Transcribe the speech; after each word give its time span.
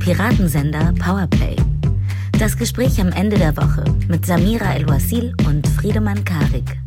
Piratensender 0.00 0.94
Powerplay. 0.98 1.54
Das 2.38 2.56
Gespräch 2.56 2.98
am 3.02 3.12
Ende 3.12 3.36
der 3.36 3.54
Woche 3.54 3.84
mit 4.08 4.24
Samira 4.24 4.72
El-Wasil 4.74 5.34
und 5.46 5.68
Friedemann 5.68 6.24
Karik. 6.24 6.80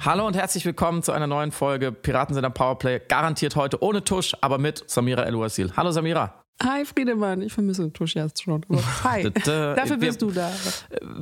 Hallo 0.00 0.26
und 0.26 0.34
herzlich 0.34 0.64
willkommen 0.64 1.04
zu 1.04 1.12
einer 1.12 1.28
neuen 1.28 1.52
Folge 1.52 1.92
Piratensender 1.92 2.50
Powerplay. 2.50 3.00
Garantiert 3.06 3.54
heute 3.54 3.80
ohne 3.84 4.02
Tusch, 4.02 4.34
aber 4.40 4.58
mit 4.58 4.82
Samira 4.90 5.22
El-Wasil. 5.22 5.72
Hallo 5.76 5.92
Samira. 5.92 6.42
Hi 6.60 6.84
Friedemann, 6.84 7.40
ich 7.40 7.52
vermisse 7.52 7.92
Tusch 7.92 8.16
jetzt 8.16 8.42
schon. 8.42 8.66
Hi, 9.04 9.30
dafür 9.44 9.98
bist 9.98 10.20
du 10.22 10.32
da. 10.32 10.50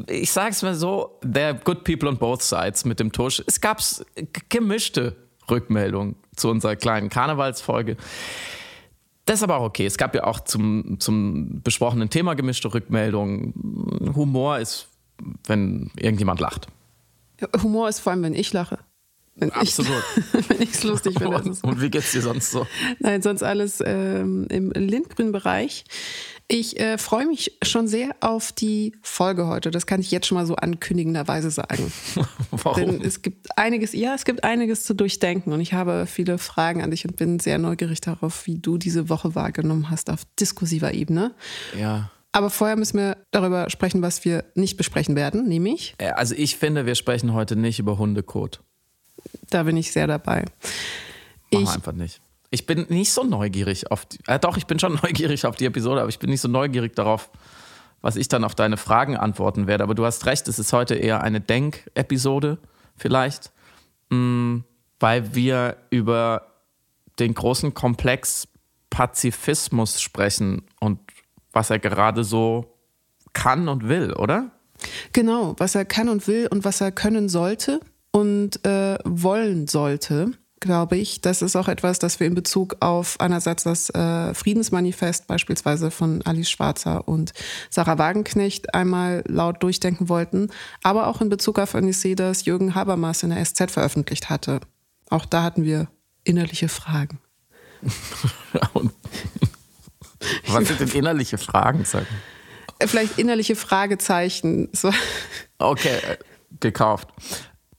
Ich 0.08 0.32
sag's 0.32 0.62
mal 0.62 0.74
so, 0.74 1.18
there 1.20 1.48
are 1.48 1.60
good 1.62 1.84
people 1.84 2.08
on 2.08 2.16
both 2.16 2.40
sides 2.40 2.86
mit 2.86 3.00
dem 3.00 3.12
Tusch. 3.12 3.42
Es 3.46 3.60
gab 3.60 3.82
gemischte 4.48 5.14
Rückmeldungen 5.50 6.16
zu 6.36 6.48
unserer 6.48 6.76
kleinen 6.76 7.10
Karnevalsfolge. 7.10 7.98
Das 9.30 9.38
ist 9.38 9.42
aber 9.44 9.58
auch 9.58 9.66
okay. 9.66 9.86
Es 9.86 9.96
gab 9.96 10.12
ja 10.16 10.24
auch 10.24 10.40
zum, 10.40 10.98
zum 10.98 11.62
besprochenen 11.62 12.10
Thema 12.10 12.34
gemischte 12.34 12.74
Rückmeldungen. 12.74 13.54
Humor 14.16 14.58
ist, 14.58 14.88
wenn 15.46 15.92
irgendjemand 15.94 16.40
lacht. 16.40 16.66
Humor 17.62 17.88
ist 17.88 18.00
vor 18.00 18.10
allem, 18.10 18.24
wenn 18.24 18.34
ich 18.34 18.52
lache. 18.52 18.80
Wenn 19.36 19.52
Absolut. 19.52 20.02
Ich, 20.16 20.48
wenn 20.50 20.62
ich 20.62 20.72
es 20.72 20.82
lustig 20.82 21.16
finde. 21.16 21.36
Und, 21.36 21.62
und, 21.62 21.80
wie 21.80 21.90
geht's 21.90 22.10
dir 22.10 22.22
sonst 22.22 22.50
so? 22.50 22.66
Nein, 22.98 23.22
sonst 23.22 23.44
alles 23.44 23.80
ähm, 23.86 24.48
im 24.50 24.72
lindgrünen 24.72 25.30
Bereich. 25.30 25.84
Ich 26.52 26.80
äh, 26.80 26.98
freue 26.98 27.26
mich 27.26 27.56
schon 27.62 27.86
sehr 27.86 28.16
auf 28.18 28.50
die 28.50 28.92
Folge 29.02 29.46
heute. 29.46 29.70
Das 29.70 29.86
kann 29.86 30.00
ich 30.00 30.10
jetzt 30.10 30.26
schon 30.26 30.36
mal 30.36 30.46
so 30.46 30.56
ankündigenderweise 30.56 31.48
sagen. 31.48 31.92
Warum? 32.50 32.74
Denn 32.74 33.02
es 33.02 33.22
gibt 33.22 33.56
einiges, 33.56 33.92
ja, 33.92 34.16
es 34.16 34.24
gibt 34.24 34.42
einiges 34.42 34.82
zu 34.82 34.94
durchdenken 34.94 35.52
und 35.52 35.60
ich 35.60 35.74
habe 35.74 36.06
viele 36.06 36.38
Fragen 36.38 36.82
an 36.82 36.90
dich 36.90 37.06
und 37.06 37.14
bin 37.14 37.38
sehr 37.38 37.58
neugierig 37.58 38.00
darauf, 38.00 38.46
wie 38.46 38.58
du 38.58 38.78
diese 38.78 39.08
Woche 39.08 39.36
wahrgenommen 39.36 39.90
hast 39.90 40.10
auf 40.10 40.22
diskursiver 40.40 40.92
Ebene. 40.92 41.36
Ja. 41.78 42.10
Aber 42.32 42.50
vorher 42.50 42.76
müssen 42.76 42.98
wir 42.98 43.16
darüber 43.30 43.70
sprechen, 43.70 44.02
was 44.02 44.24
wir 44.24 44.44
nicht 44.56 44.76
besprechen 44.76 45.14
werden, 45.14 45.46
nämlich. 45.46 45.94
Also 45.98 46.34
ich 46.34 46.56
finde, 46.56 46.84
wir 46.84 46.96
sprechen 46.96 47.32
heute 47.32 47.54
nicht 47.54 47.78
über 47.78 47.96
Hundekot. 47.96 48.60
Da 49.50 49.62
bin 49.62 49.76
ich 49.76 49.92
sehr 49.92 50.08
dabei. 50.08 50.46
Mach 51.52 51.60
ich, 51.60 51.68
einfach 51.68 51.92
nicht. 51.92 52.20
Ich 52.50 52.66
bin 52.66 52.86
nicht 52.88 53.12
so 53.12 53.22
neugierig 53.22 53.90
auf 53.90 54.06
die, 54.06 54.18
äh, 54.26 54.38
doch, 54.38 54.56
ich 54.56 54.66
bin 54.66 54.78
schon 54.78 54.94
neugierig 55.02 55.46
auf 55.46 55.56
die 55.56 55.66
Episode, 55.66 56.00
aber 56.00 56.08
ich 56.08 56.18
bin 56.18 56.30
nicht 56.30 56.40
so 56.40 56.48
neugierig 56.48 56.94
darauf, 56.94 57.30
was 58.00 58.16
ich 58.16 58.28
dann 58.28 58.44
auf 58.44 58.54
deine 58.54 58.76
Fragen 58.76 59.16
antworten 59.16 59.66
werde. 59.66 59.84
Aber 59.84 59.94
du 59.94 60.04
hast 60.04 60.26
recht, 60.26 60.48
es 60.48 60.58
ist 60.58 60.72
heute 60.72 60.94
eher 60.94 61.22
eine 61.22 61.40
Denk-Episode 61.40 62.58
vielleicht, 62.96 63.52
mh, 64.10 64.16
mm, 64.16 64.64
weil 64.98 65.34
wir 65.34 65.76
über 65.90 66.46
den 67.18 67.34
großen 67.34 67.72
Komplex 67.74 68.48
Pazifismus 68.90 70.00
sprechen 70.00 70.62
und 70.80 70.98
was 71.52 71.70
er 71.70 71.78
gerade 71.78 72.24
so 72.24 72.76
kann 73.32 73.68
und 73.68 73.88
will, 73.88 74.12
oder? 74.12 74.50
Genau, 75.12 75.54
was 75.58 75.74
er 75.74 75.84
kann 75.84 76.08
und 76.08 76.26
will 76.26 76.48
und 76.50 76.64
was 76.64 76.80
er 76.80 76.90
können 76.90 77.28
sollte 77.28 77.80
und 78.10 78.64
äh, 78.64 78.98
wollen 79.04 79.68
sollte 79.68 80.32
glaube 80.60 80.96
ich. 80.96 81.20
Das 81.20 81.42
ist 81.42 81.56
auch 81.56 81.68
etwas, 81.68 81.98
das 81.98 82.20
wir 82.20 82.26
in 82.26 82.34
Bezug 82.34 82.76
auf 82.80 83.18
einerseits 83.18 83.64
das 83.64 83.90
äh, 83.90 84.34
Friedensmanifest 84.34 85.26
beispielsweise 85.26 85.90
von 85.90 86.22
Alice 86.22 86.50
Schwarzer 86.50 87.08
und 87.08 87.32
Sarah 87.70 87.98
Wagenknecht 87.98 88.74
einmal 88.74 89.24
laut 89.26 89.62
durchdenken 89.62 90.08
wollten, 90.08 90.50
aber 90.82 91.06
auch 91.08 91.20
in 91.20 91.30
Bezug 91.30 91.58
auf 91.58 91.74
ein 91.74 91.88
Essay, 91.88 92.14
das 92.14 92.44
Jürgen 92.44 92.74
Habermas 92.74 93.22
in 93.22 93.30
der 93.30 93.44
SZ 93.44 93.70
veröffentlicht 93.70 94.30
hatte. 94.30 94.60
Auch 95.08 95.24
da 95.26 95.42
hatten 95.42 95.64
wir 95.64 95.88
innerliche 96.24 96.68
Fragen. 96.68 97.18
Was 100.48 100.68
sind 100.68 100.80
denn 100.80 100.90
innerliche 100.90 101.38
Fragen? 101.38 101.84
Sagen? 101.86 102.06
Vielleicht 102.78 103.18
innerliche 103.18 103.56
Fragezeichen. 103.56 104.68
So. 104.72 104.92
Okay, 105.58 105.96
äh, 105.96 106.18
gekauft. 106.60 107.08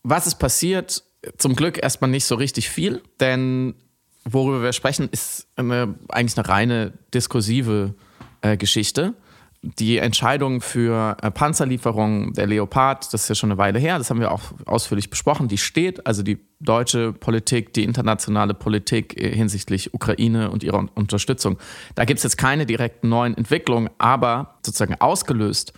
Was 0.04 0.26
ist 0.28 0.36
passiert? 0.36 1.04
Zum 1.38 1.56
Glück 1.56 1.82
erstmal 1.82 2.10
nicht 2.10 2.26
so 2.26 2.36
richtig 2.36 2.70
viel, 2.70 3.02
denn 3.20 3.76
worüber 4.24 4.62
wir 4.62 4.74
sprechen, 4.74 5.10
ist 5.12 5.48
eine, 5.56 5.96
eigentlich 6.10 6.38
eine 6.38 6.48
reine 6.48 6.94
diskursive 7.14 7.96
äh, 8.42 8.58
Geschichte. 8.58 9.14
Die 9.62 9.98
Entscheidung 9.98 10.62
für 10.62 11.18
äh, 11.22 11.30
Panzerlieferungen 11.30 12.34
der 12.34 12.48
Leopard, 12.48 13.14
das 13.14 13.24
ist 13.24 13.30
ja 13.30 13.36
schon 13.36 13.52
eine 13.52 13.58
Weile 13.58 13.80
her, 13.80 13.98
das 13.98 14.10
haben 14.10 14.20
wir 14.20 14.32
auch 14.32 14.42
ausführlich 14.66 15.10
besprochen, 15.10 15.48
die 15.48 15.58
steht, 15.58 16.06
also 16.08 16.24
die 16.24 16.40
deutsche 16.62 17.14
Politik, 17.14 17.74
die 17.74 17.84
internationale 17.84 18.54
Politik 18.54 19.20
äh, 19.22 19.36
hinsichtlich 19.36 19.94
Ukraine 19.94 20.52
und 20.52 20.64
ihrer 20.64 20.88
Unterstützung. 20.96 21.58
Da 21.96 22.06
gibt 22.06 22.20
es 22.20 22.24
jetzt 22.24 22.38
keine 22.38 22.66
direkten 22.66 23.10
neuen 23.10 23.36
Entwicklungen, 23.36 23.90
aber 23.98 24.56
sozusagen 24.66 24.96
ausgelöst 25.00 25.74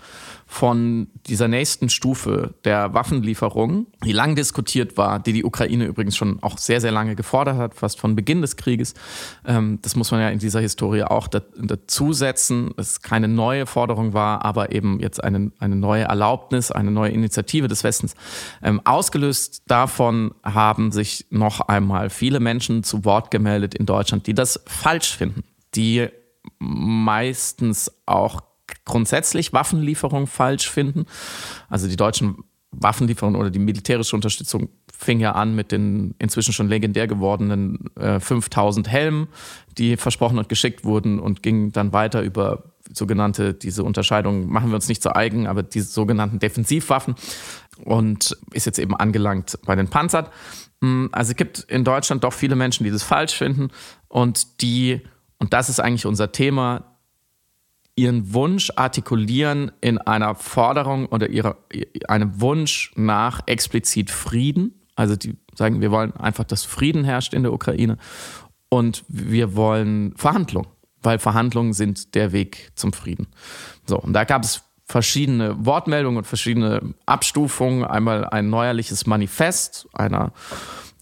von 0.53 1.07
dieser 1.25 1.47
nächsten 1.47 1.89
Stufe 1.89 2.53
der 2.63 2.93
Waffenlieferung, 2.93 3.87
die 4.05 4.11
lang 4.11 4.35
diskutiert 4.35 4.97
war, 4.97 5.19
die 5.19 5.33
die 5.33 5.43
Ukraine 5.43 5.85
übrigens 5.85 6.15
schon 6.15 6.43
auch 6.43 6.59
sehr, 6.59 6.79
sehr 6.79 6.91
lange 6.91 7.15
gefordert 7.15 7.57
hat, 7.57 7.73
fast 7.73 7.99
von 7.99 8.15
Beginn 8.15 8.41
des 8.41 8.55
Krieges. 8.55 8.93
Ähm, 9.47 9.79
das 9.81 9.95
muss 9.95 10.11
man 10.11 10.21
ja 10.21 10.29
in 10.29 10.37
dieser 10.37 10.59
Historie 10.59 11.03
auch 11.03 11.27
dazusetzen, 11.27 12.71
es 12.77 13.01
keine 13.01 13.27
neue 13.27 13.65
Forderung 13.65 14.13
war, 14.13 14.45
aber 14.45 14.71
eben 14.71 14.99
jetzt 14.99 15.23
eine, 15.23 15.51
eine 15.57 15.75
neue 15.75 16.03
Erlaubnis, 16.03 16.71
eine 16.71 16.91
neue 16.91 17.11
Initiative 17.11 17.67
des 17.67 17.83
Westens. 17.83 18.13
Ähm, 18.61 18.79
ausgelöst 18.83 19.63
davon 19.67 20.35
haben 20.43 20.72
sich 20.91 21.25
noch 21.29 21.61
einmal 21.61 22.09
viele 22.09 22.39
Menschen 22.39 22.83
zu 22.83 23.05
Wort 23.05 23.31
gemeldet 23.31 23.75
in 23.75 23.85
Deutschland, 23.85 24.27
die 24.27 24.33
das 24.33 24.61
falsch 24.65 25.15
finden, 25.15 25.43
die 25.75 26.07
meistens 26.59 27.91
auch 28.05 28.41
grundsätzlich 28.85 29.53
Waffenlieferungen 29.53 30.27
falsch 30.27 30.69
finden. 30.69 31.05
Also 31.69 31.87
die 31.87 31.95
deutschen 31.95 32.43
Waffenlieferungen 32.71 33.39
oder 33.39 33.49
die 33.49 33.59
militärische 33.59 34.15
Unterstützung 34.15 34.69
fing 34.91 35.19
ja 35.19 35.33
an 35.33 35.55
mit 35.55 35.71
den 35.71 36.15
inzwischen 36.19 36.53
schon 36.53 36.69
legendär 36.69 37.07
gewordenen 37.07 37.89
äh, 37.95 38.19
5000 38.19 38.89
Helmen, 38.89 39.27
die 39.77 39.97
versprochen 39.97 40.37
und 40.37 40.49
geschickt 40.49 40.83
wurden 40.83 41.19
und 41.19 41.43
ging 41.43 41.71
dann 41.71 41.93
weiter 41.93 42.21
über 42.21 42.72
sogenannte, 42.93 43.53
diese 43.53 43.83
Unterscheidung 43.83 44.47
machen 44.49 44.69
wir 44.69 44.75
uns 44.75 44.87
nicht 44.87 45.01
zu 45.01 45.15
eigen, 45.15 45.47
aber 45.47 45.63
diese 45.63 45.91
sogenannten 45.91 46.39
Defensivwaffen 46.39 47.15
und 47.83 48.37
ist 48.51 48.65
jetzt 48.65 48.79
eben 48.79 48.95
angelangt 48.95 49.57
bei 49.65 49.75
den 49.75 49.87
Panzern. 49.87 50.27
Hm, 50.81 51.09
also 51.11 51.31
es 51.31 51.37
gibt 51.37 51.59
in 51.59 51.83
Deutschland 51.83 52.23
doch 52.23 52.33
viele 52.33 52.55
Menschen, 52.55 52.83
die 52.83 52.91
das 52.91 53.03
falsch 53.03 53.35
finden 53.35 53.69
und 54.07 54.61
die, 54.61 55.01
und 55.39 55.53
das 55.53 55.69
ist 55.69 55.79
eigentlich 55.79 56.05
unser 56.05 56.31
Thema, 56.31 56.93
ihren 57.95 58.33
Wunsch 58.33 58.71
artikulieren 58.75 59.71
in 59.81 59.97
einer 59.99 60.35
Forderung 60.35 61.05
oder 61.07 61.29
ihre, 61.29 61.57
einem 62.07 62.41
Wunsch 62.41 62.91
nach 62.95 63.41
explizit 63.45 64.09
Frieden. 64.09 64.81
Also 64.95 65.15
die 65.15 65.37
sagen, 65.55 65.81
wir 65.81 65.91
wollen 65.91 66.15
einfach, 66.17 66.43
dass 66.43 66.63
Frieden 66.63 67.03
herrscht 67.03 67.33
in 67.33 67.43
der 67.43 67.53
Ukraine 67.53 67.97
und 68.69 69.03
wir 69.07 69.55
wollen 69.55 70.15
Verhandlungen, 70.17 70.69
weil 71.03 71.19
Verhandlungen 71.19 71.73
sind 71.73 72.15
der 72.15 72.31
Weg 72.31 72.71
zum 72.75 72.93
Frieden. 72.93 73.27
So, 73.85 73.99
und 73.99 74.13
da 74.13 74.23
gab 74.23 74.43
es 74.43 74.63
verschiedene 74.85 75.65
Wortmeldungen 75.65 76.17
und 76.17 76.27
verschiedene 76.27 76.93
Abstufungen. 77.05 77.85
Einmal 77.85 78.25
ein 78.25 78.49
neuerliches 78.49 79.05
Manifest 79.05 79.87
einer 79.93 80.33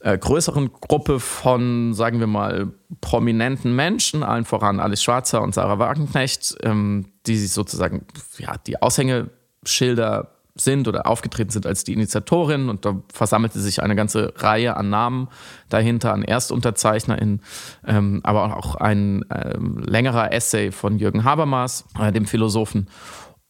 äh, 0.02 0.18
größeren 0.18 0.72
Gruppe 0.74 1.20
von, 1.20 1.94
sagen 1.94 2.20
wir 2.20 2.28
mal, 2.28 2.72
prominenten 3.02 3.76
Menschen, 3.76 4.24
allen 4.24 4.46
voran 4.46 4.80
Alice 4.80 5.04
Schwarzer 5.04 5.42
und 5.42 5.54
Sarah 5.54 5.80
Wagenknecht, 5.80 6.58
ähm, 6.64 7.08
die 7.28 7.38
sich 7.38 7.52
sozusagen, 7.52 8.06
ja, 8.38 8.56
die 8.66 8.82
Aushängeschilder 8.82 10.32
sind 10.56 10.88
oder 10.88 11.08
aufgetreten 11.08 11.52
sind 11.52 11.66
als 11.66 11.84
die 11.84 11.94
Initiatorin 11.94 12.70
und 12.70 12.86
da 12.86 13.02
versammelte 13.14 13.60
sich 13.60 13.82
eine 13.82 13.96
ganze 13.96 14.34
Reihe 14.38 14.76
an 14.76 14.90
Namen 14.90 15.28
dahinter, 15.70 16.14
an 16.14 16.24
ErstunterzeichnerInnen, 16.24 17.42
ähm, 17.86 18.22
aber 18.24 18.58
auch 18.58 18.76
ein 18.76 19.24
ähm, 19.34 19.78
längerer 19.80 20.34
Essay 20.34 20.72
von 20.72 21.00
Jürgen 21.00 21.24
Habermas, 21.24 21.86
äh, 22.00 22.12
dem 22.12 22.26
Philosophen 22.26 22.88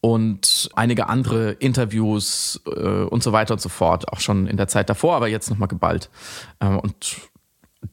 und 0.00 0.68
einige 0.74 1.08
andere 1.08 1.52
Interviews 1.52 2.60
äh, 2.66 3.04
und 3.04 3.22
so 3.22 3.32
weiter 3.32 3.54
und 3.54 3.60
so 3.60 3.68
fort, 3.68 4.12
auch 4.12 4.20
schon 4.20 4.46
in 4.46 4.56
der 4.56 4.68
Zeit 4.68 4.90
davor, 4.90 5.14
aber 5.14 5.28
jetzt 5.28 5.48
nochmal 5.48 5.68
geballt. 5.68 6.10
Ähm, 6.60 6.78
und 6.80 7.16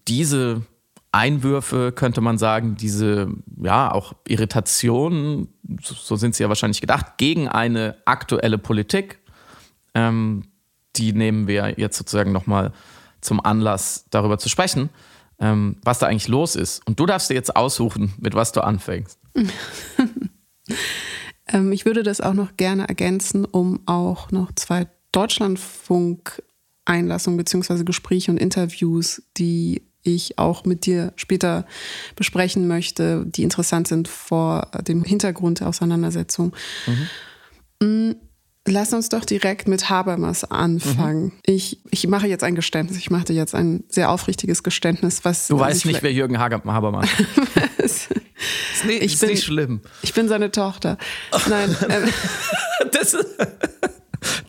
diese 0.08 0.64
Einwürfe, 1.12 1.92
könnte 1.92 2.22
man 2.22 2.38
sagen, 2.38 2.76
diese, 2.76 3.30
ja, 3.62 3.92
auch 3.92 4.14
Irritationen, 4.28 5.48
so 5.82 6.16
sind 6.16 6.36
sie 6.36 6.44
ja 6.44 6.50
wahrscheinlich 6.50 6.82
gedacht, 6.82 7.18
gegen 7.18 7.48
eine 7.48 7.96
aktuelle 8.06 8.58
Politik, 8.58 9.20
ähm, 9.96 10.44
die 10.96 11.14
nehmen 11.14 11.48
wir 11.48 11.76
jetzt 11.78 11.98
sozusagen 11.98 12.32
nochmal 12.32 12.72
zum 13.22 13.44
Anlass, 13.44 14.06
darüber 14.12 14.38
zu 14.38 14.50
sprechen, 14.50 14.90
ähm, 15.40 15.78
was 15.84 16.00
da 16.00 16.08
eigentlich 16.08 16.28
los 16.28 16.56
ist. 16.56 16.86
Und 16.86 17.00
du 17.00 17.06
darfst 17.06 17.30
dir 17.30 17.36
jetzt 17.36 17.56
aussuchen, 17.56 18.14
mit 18.20 18.36
was 18.36 18.52
du 18.52 18.62
anfängst. 18.62 19.20
Ähm, 21.52 21.72
ich 21.72 21.86
würde 21.86 22.04
das 22.04 22.22
auch 22.22 22.36
noch 22.36 22.58
gerne 22.58 22.88
ergänzen, 22.88 23.44
um 23.44 23.80
auch 23.88 24.30
noch 24.32 24.52
zwei 24.54 24.86
Deutschlandfunk-Einlassungen 25.12 27.38
bzw. 27.38 27.84
Gespräche 27.84 28.30
und 28.32 28.38
Interviews, 28.38 29.24
die 29.38 29.89
ich 30.04 30.38
auch 30.38 30.66
mit 30.66 30.86
dir 30.86 31.14
später 31.16 31.66
besprechen 32.16 32.68
möchte, 32.68 33.26
die 33.26 33.44
interessant 33.44 33.88
sind 33.88 34.08
vor 34.08 34.68
dem 34.88 35.04
Hintergrund 35.04 35.60
der 35.60 35.68
Auseinandersetzung. 35.68 36.54
Mhm. 37.82 38.16
Lass 38.68 38.94
uns 38.94 39.10
doch 39.10 39.26
direkt 39.26 39.68
mit 39.68 39.90
Habermas 39.90 40.44
anfangen. 40.44 41.24
Mhm. 41.24 41.32
Ich, 41.46 41.80
ich 41.90 42.08
mache 42.08 42.28
jetzt 42.28 42.44
ein 42.44 42.56
Geständnis. 42.56 43.00
Ich 43.00 43.10
mache 43.10 43.34
jetzt 43.34 43.56
ein 43.56 43.84
sehr 43.90 44.12
aufrichtiges 44.12 44.64
Geständnis. 44.64 45.26
Was 45.26 45.48
du 45.48 45.58
weißt 45.58 45.86
nicht, 45.86 46.04
wer 46.04 46.14
Jürgen 46.14 46.38
Habermas 46.38 47.10
ist. 47.78 48.10
ist, 48.74 48.86
nicht, 48.86 49.02
ich 49.02 49.14
ist 49.14 49.22
bin, 49.22 49.30
nicht 49.30 49.44
schlimm. 49.44 49.82
Ich 50.04 50.14
bin 50.14 50.28
seine 50.28 50.52
Tochter. 50.52 50.98
Nein. 51.48 51.76
Ähm, 51.90 52.10
das 52.92 53.14
ist 53.14 53.26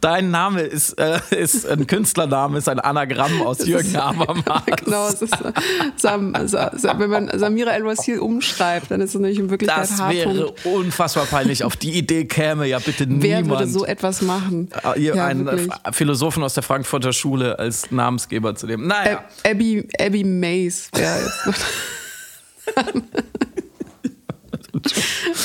Dein 0.01 0.31
Name 0.31 0.63
ist, 0.63 0.99
äh, 0.99 1.21
ist 1.31 1.67
ein 1.69 1.87
Künstlername, 1.87 2.59
ist 2.59 2.69
ein 2.69 2.81
Anagramm 2.81 3.43
aus 3.43 3.67
Jürgen 3.67 3.97
Habermas. 3.97 4.63
genau, 4.85 5.09
es 5.09 5.23
ist 5.23 5.33
äh, 5.35 5.53
Sam, 5.97 6.35
Sam, 6.47 6.99
wenn 6.99 7.11
man 7.11 7.39
Samira 7.39 7.73
El-Wasil 7.73 8.19
umschreibt, 8.19 8.91
dann 8.91 9.01
ist 9.01 9.15
es 9.15 9.21
nämlich 9.21 9.39
in 9.39 9.51
Wirklichkeit 9.51 9.83
Das 9.83 9.99
wäre 10.09 10.53
unfassbar 10.65 11.27
peinlich. 11.27 11.65
Auf 11.65 11.77
die 11.77 11.93
Idee 11.93 12.25
käme 12.25 12.67
ja 12.67 12.79
bitte 12.79 13.07
niemand. 13.07 13.23
Wer 13.23 13.47
würde 13.47 13.67
so 13.67 13.85
etwas 13.85 14.23
machen? 14.23 14.71
Äh, 14.83 14.99
hier 14.99 15.17
ja, 15.17 15.27
einen 15.27 15.47
wirklich. 15.47 15.71
Philosophen 15.93 16.43
aus 16.43 16.55
der 16.55 16.63
Frankfurter 16.63 17.13
Schule 17.13 17.59
als 17.59 17.91
Namensgeber 17.91 18.55
zu 18.55 18.67
nehmen. 18.67 18.87
Naja. 18.87 19.25
Abby, 19.45 19.87
Abby 20.01 20.25
Mays 20.25 20.89
wäre 20.95 21.19
jetzt 21.21 21.65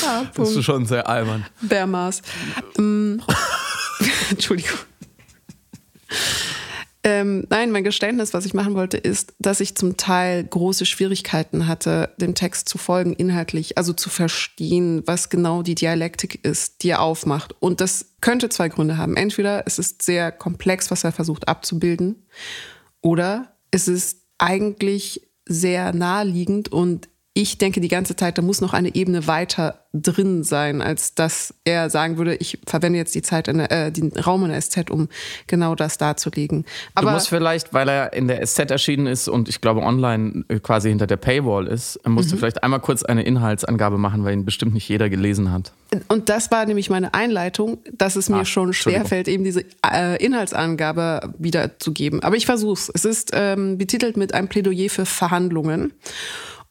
ah, 0.06 0.22
das 0.36 0.50
ist 0.50 0.64
schon 0.64 0.86
sehr 0.86 1.08
albern. 1.08 1.44
Bärmaß. 1.62 2.22
Ähm, 2.78 3.22
Entschuldigung. 4.30 4.78
Ähm, 7.06 7.46
nein, 7.50 7.70
mein 7.70 7.84
Geständnis, 7.84 8.34
was 8.34 8.46
ich 8.46 8.52
machen 8.52 8.74
wollte, 8.74 8.96
ist, 8.96 9.34
dass 9.38 9.60
ich 9.60 9.76
zum 9.76 9.96
Teil 9.96 10.42
große 10.42 10.84
Schwierigkeiten 10.86 11.68
hatte, 11.68 12.12
dem 12.16 12.34
Text 12.34 12.68
zu 12.68 12.78
folgen, 12.78 13.12
inhaltlich, 13.12 13.78
also 13.78 13.92
zu 13.92 14.10
verstehen, 14.10 15.04
was 15.06 15.28
genau 15.28 15.62
die 15.62 15.76
Dialektik 15.76 16.44
ist, 16.44 16.82
die 16.82 16.88
er 16.88 17.02
aufmacht. 17.02 17.54
Und 17.60 17.80
das 17.80 18.16
könnte 18.20 18.48
zwei 18.48 18.68
Gründe 18.68 18.98
haben. 18.98 19.16
Entweder 19.16 19.68
es 19.68 19.78
ist 19.78 20.02
sehr 20.02 20.32
komplex, 20.32 20.90
was 20.90 21.04
er 21.04 21.12
versucht 21.12 21.46
abzubilden, 21.46 22.26
oder 23.02 23.56
es 23.70 23.86
ist 23.86 24.22
eigentlich 24.38 25.28
sehr 25.48 25.92
naheliegend 25.92 26.72
und 26.72 27.08
ich 27.36 27.58
denke 27.58 27.82
die 27.82 27.88
ganze 27.88 28.16
Zeit, 28.16 28.38
da 28.38 28.42
muss 28.42 28.62
noch 28.62 28.72
eine 28.72 28.94
Ebene 28.94 29.26
weiter 29.26 29.82
drin 29.92 30.42
sein, 30.42 30.80
als 30.80 31.14
dass 31.14 31.52
er 31.64 31.90
sagen 31.90 32.16
würde, 32.16 32.34
ich 32.36 32.58
verwende 32.66 32.98
jetzt 32.98 33.14
die 33.14 33.20
Zeit, 33.20 33.46
in 33.46 33.58
der, 33.58 33.70
äh, 33.70 33.92
den 33.92 34.10
Raum 34.12 34.44
in 34.44 34.50
der 34.50 34.60
SZ, 34.62 34.90
um 34.90 35.08
genau 35.46 35.74
das 35.74 35.98
darzulegen. 35.98 36.64
Aber 36.94 37.08
du 37.08 37.12
musst 37.12 37.28
vielleicht, 37.28 37.74
weil 37.74 37.90
er 37.90 38.14
in 38.14 38.26
der 38.26 38.40
SZ 38.46 38.70
erschienen 38.70 39.06
ist 39.06 39.28
und 39.28 39.50
ich 39.50 39.60
glaube 39.60 39.82
online 39.82 40.46
äh, 40.48 40.60
quasi 40.60 40.88
hinter 40.88 41.06
der 41.06 41.18
Paywall 41.18 41.66
ist, 41.66 42.00
musst 42.06 42.28
mhm. 42.28 42.32
du 42.32 42.38
vielleicht 42.38 42.62
einmal 42.62 42.80
kurz 42.80 43.02
eine 43.02 43.22
Inhaltsangabe 43.22 43.98
machen, 43.98 44.24
weil 44.24 44.32
ihn 44.32 44.46
bestimmt 44.46 44.72
nicht 44.72 44.88
jeder 44.88 45.10
gelesen 45.10 45.52
hat. 45.52 45.72
Und 46.08 46.30
das 46.30 46.50
war 46.50 46.64
nämlich 46.64 46.88
meine 46.88 47.12
Einleitung, 47.12 47.76
dass 47.92 48.16
es 48.16 48.30
mir 48.30 48.38
ah, 48.38 48.44
schon 48.46 48.72
schwerfällt, 48.72 49.28
eben 49.28 49.44
diese 49.44 49.62
äh, 49.86 50.24
Inhaltsangabe 50.24 51.34
wiederzugeben. 51.36 52.22
Aber 52.22 52.36
ich 52.36 52.46
versuche 52.46 52.72
es. 52.72 52.90
Es 52.94 53.04
ist 53.04 53.32
ähm, 53.34 53.76
betitelt 53.76 54.16
mit 54.16 54.32
einem 54.32 54.48
Plädoyer 54.48 54.88
für 54.88 55.04
Verhandlungen. 55.04 55.92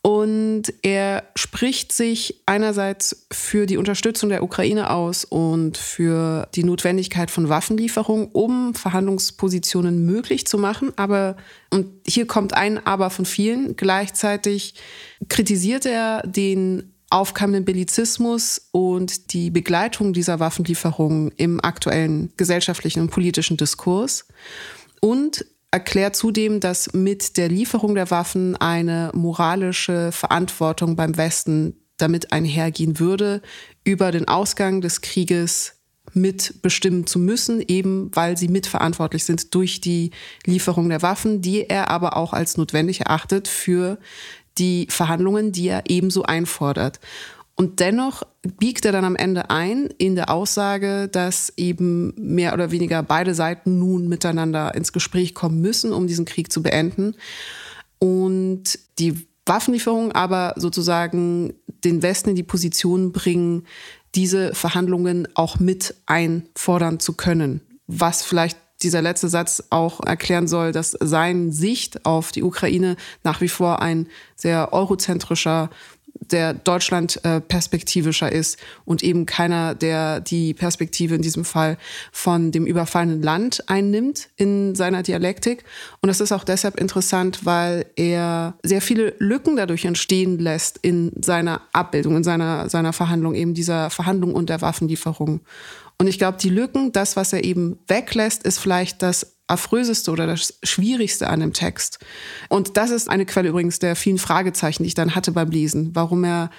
Und 0.05 0.65
er 0.83 1.23
spricht 1.35 1.91
sich 1.91 2.43
einerseits 2.45 3.25
für 3.31 3.65
die 3.65 3.77
Unterstützung 3.77 4.29
der 4.29 4.43
Ukraine 4.43 4.91
aus 4.91 5.25
und 5.25 5.79
für 5.79 6.47
die 6.53 6.63
Notwendigkeit 6.63 7.31
von 7.31 7.49
Waffenlieferungen, 7.49 8.27
um 8.31 8.75
Verhandlungspositionen 8.75 10.05
möglich 10.05 10.45
zu 10.45 10.59
machen. 10.59 10.93
Aber, 10.95 11.37
und 11.71 11.87
hier 12.05 12.27
kommt 12.27 12.53
ein 12.53 12.85
Aber 12.85 13.09
von 13.09 13.25
vielen, 13.25 13.77
gleichzeitig 13.77 14.75
kritisiert 15.27 15.87
er 15.87 16.21
den 16.21 16.93
aufkommenden 17.09 17.65
Bellizismus 17.65 18.61
und 18.71 19.33
die 19.33 19.49
Begleitung 19.49 20.13
dieser 20.13 20.39
Waffenlieferungen 20.39 21.31
im 21.35 21.59
aktuellen 21.63 22.31
gesellschaftlichen 22.37 23.01
und 23.01 23.09
politischen 23.09 23.57
Diskurs. 23.57 24.27
Und 25.01 25.45
erklärt 25.75 26.15
zudem, 26.15 26.61
dass 26.61 26.93
mit 26.93 27.35
der 27.35 27.49
Lieferung 27.49 27.95
der 27.95 28.09
Waffen 28.09 28.55
eine 28.55 29.11
moralische 29.13 30.13
Verantwortung 30.13 30.95
beim 30.95 31.17
Westen 31.17 31.75
damit 31.97 32.31
einhergehen 32.31 32.97
würde, 32.97 33.41
über 33.83 34.13
den 34.13 34.25
Ausgang 34.25 34.79
des 34.79 35.01
Krieges 35.01 35.73
mitbestimmen 36.13 37.07
zu 37.07 37.19
müssen, 37.19 37.61
eben 37.67 38.09
weil 38.13 38.37
sie 38.37 38.47
mitverantwortlich 38.47 39.25
sind 39.25 39.53
durch 39.53 39.81
die 39.81 40.11
Lieferung 40.45 40.87
der 40.87 41.01
Waffen, 41.01 41.41
die 41.41 41.69
er 41.69 41.89
aber 41.89 42.15
auch 42.15 42.31
als 42.31 42.55
notwendig 42.55 43.01
erachtet 43.01 43.49
für 43.49 43.97
die 44.57 44.87
Verhandlungen, 44.89 45.51
die 45.51 45.67
er 45.67 45.83
ebenso 45.89 46.23
einfordert. 46.23 47.01
Und 47.55 47.79
dennoch 47.79 48.23
biegt 48.59 48.83
er 48.85 48.91
dann 48.91 49.05
am 49.05 49.15
Ende 49.15 49.49
ein 49.49 49.89
in 49.97 50.15
der 50.15 50.29
Aussage, 50.29 51.07
dass 51.07 51.53
eben 51.55 52.13
mehr 52.17 52.53
oder 52.53 52.71
weniger 52.71 53.01
beide 53.01 53.33
Seiten 53.33 53.79
nun 53.79 54.09
miteinander 54.09 54.75
ins 54.75 54.91
Gespräch 54.91 55.33
kommen 55.33 55.61
müssen, 55.61 55.93
um 55.93 56.05
diesen 56.05 56.25
Krieg 56.25 56.51
zu 56.51 56.61
beenden. 56.61 57.15
Und 57.97 58.77
die 58.99 59.25
Waffenlieferungen 59.45 60.11
aber 60.11 60.53
sozusagen 60.57 61.53
den 61.85 62.01
Westen 62.01 62.31
in 62.31 62.35
die 62.35 62.43
Position 62.43 63.13
bringen, 63.13 63.65
diese 64.15 64.53
Verhandlungen 64.53 65.27
auch 65.35 65.59
mit 65.59 65.95
einfordern 66.07 66.99
zu 66.99 67.13
können. 67.13 67.61
Was 67.87 68.23
vielleicht 68.23 68.57
dieser 68.81 69.01
letzte 69.01 69.29
Satz 69.29 69.63
auch 69.69 70.01
erklären 70.05 70.47
soll, 70.47 70.71
dass 70.71 70.91
sein 70.99 71.51
Sicht 71.51 72.05
auf 72.05 72.31
die 72.31 72.43
Ukraine 72.43 72.97
nach 73.23 73.39
wie 73.41 73.47
vor 73.47 73.81
ein 73.81 74.07
sehr 74.35 74.73
eurozentrischer 74.73 75.69
der 76.19 76.53
Deutschland 76.53 77.23
äh, 77.23 77.41
perspektivischer 77.41 78.31
ist 78.31 78.57
und 78.85 79.03
eben 79.03 79.25
keiner, 79.25 79.75
der 79.75 80.19
die 80.19 80.53
Perspektive 80.53 81.15
in 81.15 81.21
diesem 81.21 81.45
Fall 81.45 81.77
von 82.11 82.51
dem 82.51 82.65
überfallenen 82.65 83.21
Land 83.21 83.63
einnimmt 83.67 84.29
in 84.35 84.75
seiner 84.75 85.03
Dialektik. 85.03 85.63
Und 86.01 86.07
das 86.07 86.21
ist 86.21 86.31
auch 86.31 86.43
deshalb 86.43 86.79
interessant, 86.79 87.45
weil 87.45 87.85
er 87.95 88.55
sehr 88.63 88.81
viele 88.81 89.15
Lücken 89.19 89.55
dadurch 89.55 89.85
entstehen 89.85 90.39
lässt 90.39 90.79
in 90.81 91.11
seiner 91.21 91.61
Abbildung, 91.73 92.17
in 92.17 92.23
seiner, 92.23 92.69
seiner 92.69 92.93
Verhandlung, 92.93 93.35
eben 93.35 93.53
dieser 93.53 93.89
Verhandlung 93.89 94.33
und 94.33 94.49
der 94.49 94.61
Waffenlieferung. 94.61 95.41
Und 95.97 96.07
ich 96.07 96.17
glaube, 96.17 96.37
die 96.39 96.49
Lücken, 96.49 96.91
das, 96.91 97.15
was 97.15 97.31
er 97.31 97.43
eben 97.43 97.79
weglässt, 97.87 98.43
ist 98.43 98.59
vielleicht 98.59 99.01
das 99.01 99.34
affröseste 99.47 100.11
oder 100.11 100.27
das 100.27 100.57
Schwierigste 100.63 101.27
an 101.27 101.39
dem 101.39 101.53
Text. 101.53 101.99
Und 102.49 102.77
das 102.77 102.91
ist 102.91 103.09
eine 103.09 103.25
Quelle 103.25 103.49
übrigens 103.49 103.79
der 103.79 103.95
vielen 103.95 104.17
Fragezeichen, 104.17 104.83
die 104.83 104.87
ich 104.87 104.95
dann 104.95 105.15
hatte 105.15 105.31
beim 105.31 105.49
Lesen, 105.49 105.91
warum 105.93 106.23
er 106.23 106.49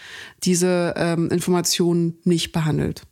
diese 0.44 0.94
ähm, 0.96 1.30
Informationen 1.30 2.18
nicht 2.24 2.52
behandelt 2.52 3.02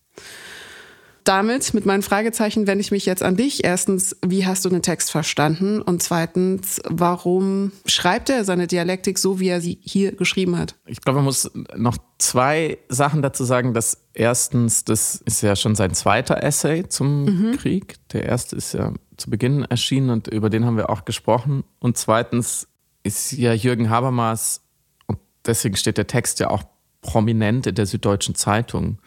damit, 1.25 1.73
mit 1.75 1.87
meinen 1.87 2.03
Fragezeichen, 2.03 2.67
wende 2.67 2.83
ich 2.83 2.91
mich 2.91 3.07
jetzt 3.07 3.23
an 3.23 3.37
dich. 3.37 3.65
Erstens, 3.65 4.17
wie 4.25 4.47
hast 4.47 4.65
du 4.65 4.69
den 4.69 4.83
Text 4.83 5.11
verstanden? 5.11 5.81
Und 5.81 6.03
zweitens, 6.03 6.81
warum 6.85 7.73
schreibt 7.87 8.31
er 8.31 8.45
seine 8.45 8.67
Dialektik 8.67 9.19
so, 9.19 9.41
wie 9.41 9.49
er 9.49 9.61
sie 9.61 9.79
hier 9.83 10.13
geschrieben 10.13 10.59
hat? 10.59 10.77
Ich 10.87 11.01
glaube, 11.01 11.17
man 11.17 11.25
muss 11.25 11.51
noch 11.77 11.97
zwei 12.19 12.79
Sachen 12.89 13.23
dazu 13.23 13.45
sagen. 13.45 13.75
Dass 13.75 13.99
erstens, 14.13 14.85
das 14.85 15.17
ist 15.25 15.43
ja 15.43 15.57
schon 15.57 15.75
sein 15.75 15.95
zweiter 15.95 16.43
Essay 16.43 16.89
zum 16.89 17.25
mhm. 17.25 17.57
Krieg. 17.57 17.97
Der 18.13 18.25
erste 18.25 18.57
ist 18.57 18.75
ja 18.75 18.93
zu 19.17 19.31
Beginn 19.31 19.65
erschienen 19.65 20.11
und 20.11 20.29
über 20.29 20.51
den 20.51 20.65
haben 20.65 20.77
wir 20.77 20.91
auch 20.91 21.05
gesprochen. 21.05 21.65
Und 21.79 21.97
zweitens 21.97 22.69
ist 23.03 23.33
ja 23.33 23.53
Jürgen 23.53 23.91
Habermas, 23.91 24.63
und 25.07 25.19
deswegen 25.47 25.77
steht 25.77 25.99
der 25.99 26.07
Text 26.07 26.41
ja 26.41 26.51
auch 26.51 26.65
prominent 27.03 27.67
in 27.67 27.75
der 27.75 27.87
Süddeutschen 27.87 28.35
Zeitung 28.35 28.99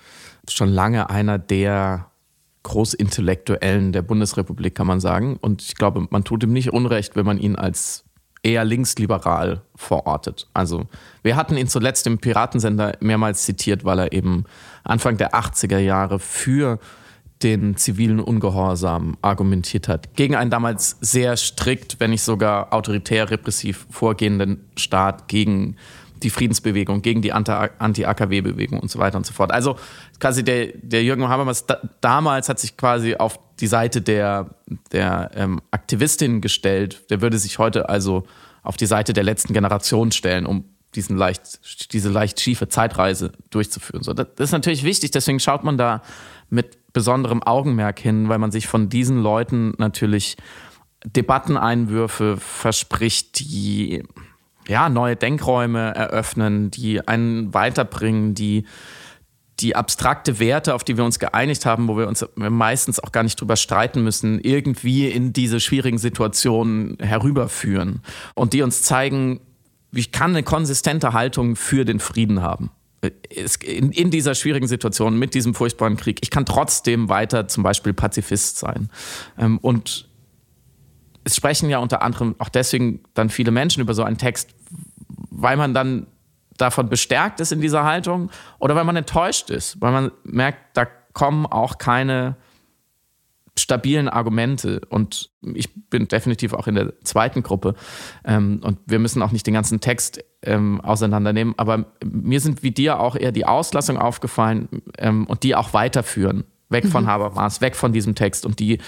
schon 0.48 0.70
lange 0.70 1.10
einer 1.10 1.38
der 1.40 2.12
Großintellektuellen 2.64 3.92
der 3.92 4.02
Bundesrepublik, 4.02 4.76
kann 4.76 4.88
man 4.88 5.00
sagen. 5.00 5.38
Und 5.38 5.62
ich 5.62 5.76
glaube, 5.76 6.08
man 6.10 6.24
tut 6.24 6.44
ihm 6.44 6.54
nicht 6.54 6.74
Unrecht, 6.74 7.16
wenn 7.16 7.26
man 7.26 7.40
ihn 7.40 7.56
als 7.56 8.04
eher 8.44 8.66
linksliberal 8.66 9.62
verortet. 9.76 10.48
Also 10.54 10.88
wir 11.24 11.36
hatten 11.36 11.58
ihn 11.58 11.68
zuletzt 11.68 12.08
im 12.08 12.20
Piratensender 12.20 12.98
mehrmals 13.00 13.44
zitiert, 13.44 13.84
weil 13.84 14.00
er 14.00 14.12
eben 14.14 14.46
Anfang 14.84 15.18
der 15.18 15.34
80er 15.34 15.80
Jahre 15.80 16.20
für 16.20 16.80
den 17.44 17.78
zivilen 17.78 18.20
Ungehorsam 18.20 19.18
argumentiert 19.22 19.88
hat. 19.88 20.16
Gegen 20.16 20.36
einen 20.36 20.50
damals 20.50 20.98
sehr 21.02 21.38
strikt, 21.38 22.00
wenn 22.00 22.10
nicht 22.10 22.24
sogar 22.24 22.74
autoritär 22.74 23.30
repressiv 23.30 23.86
vorgehenden 23.90 24.66
Staat, 24.76 25.28
gegen 25.28 25.76
die 26.24 26.30
Friedensbewegung, 26.30 27.02
gegen 27.02 27.22
die 27.22 27.32
Anti-AKW-Bewegung 27.32 28.80
und 28.80 28.90
so 28.90 29.00
weiter 29.00 29.18
und 29.18 29.26
so 29.26 29.34
fort. 29.34 29.52
Also 29.52 29.78
quasi 30.20 30.44
der, 30.44 30.70
der 30.78 31.04
Jürgen 31.04 31.28
Habermas 31.28 31.66
da, 31.66 31.80
damals 32.02 32.50
hat 32.50 32.60
sich 32.60 32.76
quasi 32.76 33.16
auf 33.16 33.40
die 33.60 33.68
Seite 33.68 34.02
der, 34.02 34.50
der 34.92 35.32
ähm, 35.36 35.62
Aktivistin 35.72 36.42
gestellt. 36.42 37.10
Der 37.12 37.22
würde 37.22 37.38
sich 37.38 37.60
heute 37.60 37.90
also 37.90 38.24
auf 38.64 38.78
die 38.78 38.86
Seite 38.86 39.14
der 39.14 39.24
letzten 39.24 39.54
Generation 39.54 40.12
stellen, 40.12 40.46
um 40.46 40.66
diesen 40.96 41.18
leicht, 41.18 41.94
diese 41.94 42.10
leicht 42.10 42.40
schiefe 42.40 42.68
Zeitreise 42.68 43.32
durchzuführen. 43.50 44.04
So, 44.04 44.14
das 44.14 44.28
ist 44.38 44.52
natürlich 44.52 44.84
wichtig, 44.84 45.12
deswegen 45.12 45.40
schaut 45.40 45.64
man 45.64 45.78
da 45.78 46.02
mit 46.50 46.78
besonderem 46.98 47.44
Augenmerk 47.44 48.00
hin, 48.00 48.28
weil 48.28 48.40
man 48.40 48.50
sich 48.50 48.66
von 48.66 48.90
diesen 48.90 49.22
Leuten 49.22 49.76
natürlich 49.78 50.36
Debatteneinwürfe 51.06 52.38
verspricht, 52.38 53.40
die 53.40 54.02
ja, 54.68 54.90
neue 54.90 55.16
Denkräume 55.16 55.94
eröffnen, 55.94 56.72
die 56.72 57.08
einen 57.08 57.54
weiterbringen, 57.54 58.34
die 58.34 58.66
die 59.60 59.76
abstrakte 59.76 60.40
Werte, 60.40 60.74
auf 60.74 60.84
die 60.84 60.98
wir 60.98 61.06
uns 61.06 61.20
geeinigt 61.20 61.68
haben, 61.68 61.88
wo 61.88 61.98
wir 61.98 62.08
uns 62.08 62.26
meistens 62.36 63.00
auch 63.00 63.12
gar 63.12 63.22
nicht 63.22 63.40
drüber 63.40 63.58
streiten 63.58 64.04
müssen, 64.04 64.40
irgendwie 64.40 65.08
in 65.08 65.34
diese 65.34 65.60
schwierigen 65.60 66.00
Situationen 66.00 66.98
herüberführen 67.00 68.02
und 68.34 68.54
die 68.54 68.64
uns 68.64 68.82
zeigen, 68.82 69.40
ich 69.92 70.12
kann 70.12 70.32
eine 70.32 70.42
konsistente 70.42 71.14
Haltung 71.14 71.56
für 71.56 71.86
den 71.86 72.00
Frieden 72.00 72.42
haben. 72.42 72.72
In, 73.02 73.92
in, 73.92 74.10
dieser 74.10 74.34
schwierigen 74.34 74.68
Situation 74.68 75.20
mit 75.20 75.36
diesem 75.36 75.54
furchtbaren 75.54 75.98
Krieg, 75.98 76.18
ich 76.22 76.32
kann 76.32 76.46
trotzdem 76.46 77.10
weiter 77.10 77.48
zum 77.48 77.62
Beispiel 77.62 77.94
Pazifist 77.94 78.58
sein. 78.58 78.90
Ähm, 79.38 79.60
und 79.60 80.10
es 81.24 81.36
sprechen 81.36 81.70
ja 81.70 81.78
unter 81.78 82.02
anderem 82.02 82.36
auch 82.40 82.50
deswegen 82.50 83.02
dann 83.14 83.30
viele 83.30 83.52
Menschen 83.52 83.82
über 83.82 83.94
so 83.94 84.04
einen 84.04 84.18
Text, 84.18 84.56
weil 85.30 85.58
man 85.58 85.76
dann 85.76 86.08
davon 86.58 86.90
bestärkt 86.90 87.40
ist 87.40 87.52
in 87.52 87.62
dieser 87.62 87.84
Haltung 87.84 88.32
oder 88.58 88.76
weil 88.76 88.84
man 88.84 88.96
enttäuscht 88.96 89.52
ist, 89.52 89.80
weil 89.80 89.92
man 89.92 90.12
merkt, 90.24 90.76
da 90.76 90.88
kommen 91.14 91.46
auch 91.46 91.78
keine 91.78 92.36
stabilen 93.58 94.10
Argumente. 94.10 94.82
Und 94.90 95.32
ich 95.42 95.70
bin 95.90 96.08
definitiv 96.08 96.54
auch 96.54 96.68
in 96.68 96.76
der 96.76 96.94
zweiten 97.04 97.44
Gruppe. 97.44 97.76
Ähm, 98.24 98.62
und 98.64 98.80
wir 98.86 99.00
müssen 99.00 99.22
auch 99.22 99.32
nicht 99.32 99.48
den 99.48 99.54
ganzen 99.54 99.80
Text 99.80 100.24
ähm, 100.42 100.82
auseinandernehmen. 100.82 101.54
Aber 101.58 101.86
mir 102.04 102.40
sind 102.40 102.64
wie 102.64 102.72
dir 102.72 103.00
auch 103.00 103.16
eher 103.16 103.32
die 103.32 103.46
Auslassung 103.46 103.98
aufgefallen 103.98 104.70
ähm, 104.98 105.26
und 105.26 105.44
die 105.44 105.56
auch 105.56 105.74
weiterführen 105.74 106.44
weg 106.70 106.86
von 106.88 107.04
mhm. 107.04 107.08
Habermas, 107.08 107.62
weg 107.62 107.76
von 107.76 107.94
diesem 107.94 108.16
Text 108.16 108.46
und 108.46 108.60
die, 108.60 108.80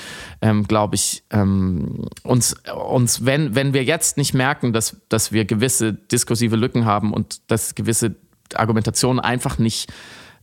ähm, 0.42 0.68
glaube 0.68 0.96
ich, 0.96 1.24
ähm, 1.30 2.08
uns, 2.24 2.56
uns 2.76 3.26
wenn, 3.26 3.56
wenn 3.56 3.74
wir 3.74 3.84
jetzt 3.84 4.18
nicht 4.18 4.34
merken, 4.34 4.74
dass, 4.74 4.98
dass 5.10 5.32
wir 5.32 5.46
gewisse 5.46 5.94
diskursive 5.94 6.56
Lücken 6.56 6.86
haben 6.86 7.14
und 7.14 7.50
dass 7.50 7.76
gewisse 7.76 8.16
Argumentationen 8.54 9.20
einfach 9.20 9.60
nicht 9.60 9.92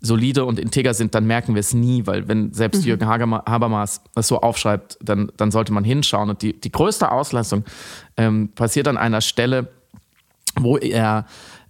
solide 0.00 0.44
und 0.44 0.58
integer 0.58 0.94
sind, 0.94 1.14
dann 1.14 1.26
merken 1.26 1.54
wir 1.54 1.60
es 1.60 1.74
nie, 1.74 2.06
weil 2.06 2.28
wenn 2.28 2.52
selbst 2.52 2.82
mhm. 2.82 2.88
Jürgen 2.88 3.06
Habermas 3.06 4.02
das 4.14 4.28
so 4.28 4.40
aufschreibt, 4.40 4.98
dann, 5.00 5.32
dann 5.36 5.50
sollte 5.50 5.72
man 5.72 5.84
hinschauen. 5.84 6.30
Und 6.30 6.42
die, 6.42 6.58
die 6.58 6.70
größte 6.70 7.10
Auslassung 7.10 7.64
ähm, 8.16 8.50
passiert 8.54 8.88
an 8.88 8.96
einer 8.96 9.20
Stelle, 9.20 9.68
wo 10.58 10.76
er 10.76 11.26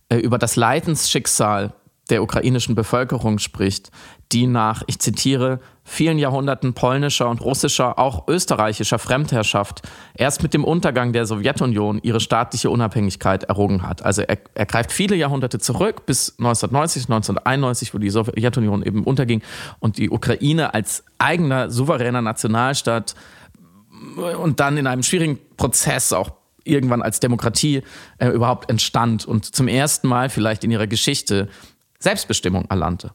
äh, 0.09 0.17
über 0.17 0.39
das 0.39 0.57
Leidensschicksal 0.57 1.73
der 2.11 2.23
ukrainischen 2.23 2.75
Bevölkerung 2.75 3.39
spricht, 3.39 3.91
die 4.33 4.47
nach, 4.47 4.83
ich 4.87 4.99
zitiere, 4.99 5.61
vielen 5.85 6.19
Jahrhunderten 6.19 6.75
polnischer 6.75 7.29
und 7.29 7.41
russischer, 7.41 7.99
auch 7.99 8.27
österreichischer 8.29 8.99
Fremdherrschaft 8.99 9.83
erst 10.15 10.43
mit 10.43 10.55
dem 10.55 10.65
Untergang 10.65 11.13
der 11.13 11.27
Sowjetunion 11.27 12.01
ihre 12.03 12.21
staatliche 12.21 12.71
Unabhängigkeit 12.71 13.45
errungen 13.45 13.83
hat. 13.83 14.03
Also 14.03 14.23
er, 14.23 14.39
er 14.55 14.67
greift 14.67 14.93
viele 14.93 15.17
Jahrhunderte 15.17 15.59
zurück 15.59 16.07
bis 16.07 16.31
1990, 16.39 17.05
1991, 17.05 17.95
wo 17.95 17.99
die 17.99 18.11
Sowjetunion 18.11 18.83
eben 18.83 19.05
unterging 19.05 19.43
und 19.79 19.99
die 19.99 20.11
Ukraine 20.11 20.75
als 20.75 21.05
eigener 21.19 21.71
souveräner 21.71 22.23
Nationalstaat 22.23 23.15
und 24.43 24.61
dann 24.61 24.77
in 24.77 24.87
einem 24.87 25.03
schwierigen 25.03 25.39
Prozess 25.57 26.13
auch 26.13 26.31
irgendwann 26.65 27.03
als 27.03 27.21
Demokratie 27.21 27.83
äh, 28.19 28.29
überhaupt 28.29 28.69
entstand 28.71 29.25
und 29.25 29.45
zum 29.45 29.69
ersten 29.69 30.09
Mal 30.09 30.29
vielleicht 30.29 30.65
in 30.65 30.71
ihrer 30.71 30.87
Geschichte 30.89 31.49
Selbstbestimmung 32.07 32.67
erlannte. 32.67 33.11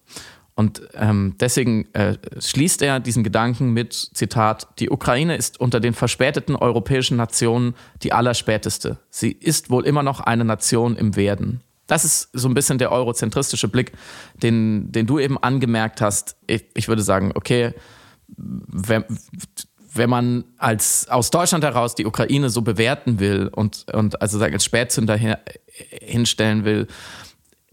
Und 0.53 0.81
ähm, 0.95 1.35
deswegen 1.39 1.87
äh, 1.93 2.17
schließt 2.39 2.81
er 2.81 2.99
diesen 2.99 3.23
Gedanken 3.23 3.71
mit, 3.71 3.93
Zitat, 3.93 4.67
die 4.79 4.89
Ukraine 4.89 5.37
ist 5.37 5.61
unter 5.61 5.79
den 5.79 5.93
verspäteten 5.93 6.57
europäischen 6.57 7.15
Nationen 7.15 7.73
die 8.03 8.11
allerspäteste. 8.11 8.97
Sie 9.09 9.31
ist 9.31 9.69
wohl 9.69 9.85
immer 9.85 10.03
noch 10.03 10.19
eine 10.19 10.43
Nation 10.43 10.97
im 10.97 11.15
Werden. 11.15 11.61
Das 11.87 12.03
ist 12.03 12.29
so 12.33 12.49
ein 12.49 12.53
bisschen 12.53 12.79
der 12.79 12.91
eurozentristische 12.91 13.69
Blick, 13.69 13.93
den, 14.43 14.91
den 14.91 15.07
du 15.07 15.19
eben 15.19 15.37
angemerkt 15.41 16.01
hast. 16.01 16.35
Ich, 16.47 16.65
ich 16.75 16.89
würde 16.89 17.01
sagen, 17.01 17.31
okay, 17.33 17.73
wenn, 18.27 19.05
wenn 19.93 20.09
man 20.09 20.43
als 20.57 21.07
aus 21.07 21.31
Deutschland 21.31 21.63
heraus 21.63 21.95
die 21.95 22.05
Ukraine 22.05 22.49
so 22.49 22.61
bewerten 22.61 23.19
will 23.19 23.49
und, 23.53 23.85
und 23.93 24.21
also 24.21 24.37
sagen, 24.37 24.53
als 24.53 24.65
Spätzünder 24.65 25.15
hin, 25.15 25.35
hinstellen 26.01 26.65
will, 26.65 26.87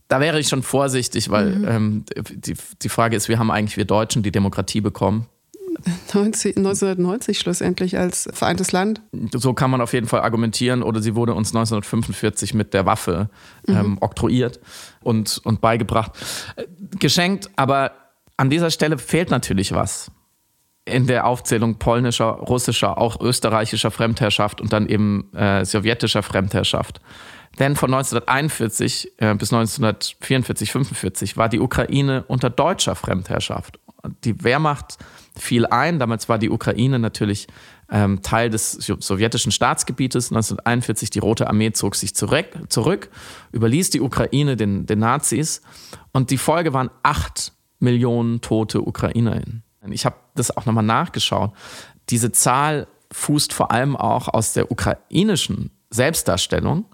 da 0.08 0.20
wäre 0.20 0.40
ich 0.40 0.48
schon 0.48 0.62
vorsichtig, 0.62 1.30
weil 1.30 1.56
mhm. 1.56 1.68
ähm, 1.68 2.04
die, 2.30 2.54
die 2.82 2.88
Frage 2.88 3.16
ist, 3.16 3.28
wir 3.28 3.38
haben 3.38 3.50
eigentlich 3.50 3.76
wir 3.76 3.84
Deutschen 3.84 4.22
die 4.22 4.32
Demokratie 4.32 4.80
bekommen. 4.80 5.26
90, 6.12 6.56
1990 6.56 7.38
schlussendlich 7.38 7.98
als 7.98 8.28
vereintes 8.32 8.72
Land. 8.72 9.00
So 9.32 9.52
kann 9.52 9.70
man 9.70 9.80
auf 9.80 9.92
jeden 9.92 10.08
Fall 10.08 10.22
argumentieren. 10.22 10.82
Oder 10.82 11.00
sie 11.00 11.14
wurde 11.14 11.34
uns 11.34 11.50
1945 11.50 12.54
mit 12.54 12.74
der 12.74 12.86
Waffe 12.86 13.30
ähm, 13.68 13.90
mhm. 13.90 13.98
oktroyiert 14.00 14.60
und, 15.00 15.40
und 15.44 15.60
beigebracht. 15.60 16.12
Geschenkt, 16.98 17.50
aber 17.56 17.92
an 18.36 18.50
dieser 18.50 18.70
Stelle 18.70 18.98
fehlt 18.98 19.30
natürlich 19.30 19.72
was 19.72 20.10
in 20.84 21.06
der 21.06 21.26
Aufzählung 21.26 21.78
polnischer, 21.78 22.30
russischer, 22.30 22.98
auch 22.98 23.20
österreichischer 23.20 23.90
Fremdherrschaft 23.90 24.60
und 24.60 24.72
dann 24.72 24.88
eben 24.88 25.32
äh, 25.34 25.64
sowjetischer 25.64 26.22
Fremdherrschaft. 26.22 27.00
Denn 27.58 27.76
von 27.76 27.92
1941 27.92 29.12
äh, 29.18 29.34
bis 29.34 29.52
1944, 29.52 30.72
45 30.72 31.36
war 31.36 31.48
die 31.48 31.60
Ukraine 31.60 32.24
unter 32.28 32.50
deutscher 32.50 32.94
Fremdherrschaft. 32.94 33.80
Die 34.24 34.44
Wehrmacht 34.44 34.98
fiel 35.36 35.66
ein. 35.66 35.98
Damals 35.98 36.28
war 36.28 36.38
die 36.38 36.50
Ukraine 36.50 36.98
natürlich 36.98 37.48
ähm, 37.90 38.22
Teil 38.22 38.50
des 38.50 38.72
sowjetischen 38.72 39.50
Staatsgebietes. 39.50 40.30
1941 40.30 41.10
die 41.10 41.18
Rote 41.18 41.48
Armee 41.48 41.72
zog 41.72 41.96
sich 41.96 42.14
zurück, 42.14 42.46
zurück 42.68 43.10
überließ 43.52 43.90
die 43.90 44.00
Ukraine 44.00 44.56
den, 44.56 44.86
den 44.86 45.00
Nazis. 45.00 45.62
Und 46.12 46.30
die 46.30 46.38
Folge 46.38 46.72
waren 46.72 46.90
acht 47.02 47.52
Millionen 47.80 48.40
tote 48.40 48.82
UkrainerInnen. 48.82 49.62
Ich 49.90 50.04
habe 50.04 50.16
das 50.34 50.56
auch 50.56 50.66
nochmal 50.66 50.84
nachgeschaut. 50.84 51.52
Diese 52.10 52.32
Zahl 52.32 52.88
fußt 53.12 53.52
vor 53.52 53.70
allem 53.70 53.96
auch 53.96 54.28
aus 54.28 54.52
der 54.52 54.70
ukrainischen 54.70 55.70
Selbstdarstellung. 55.90 56.84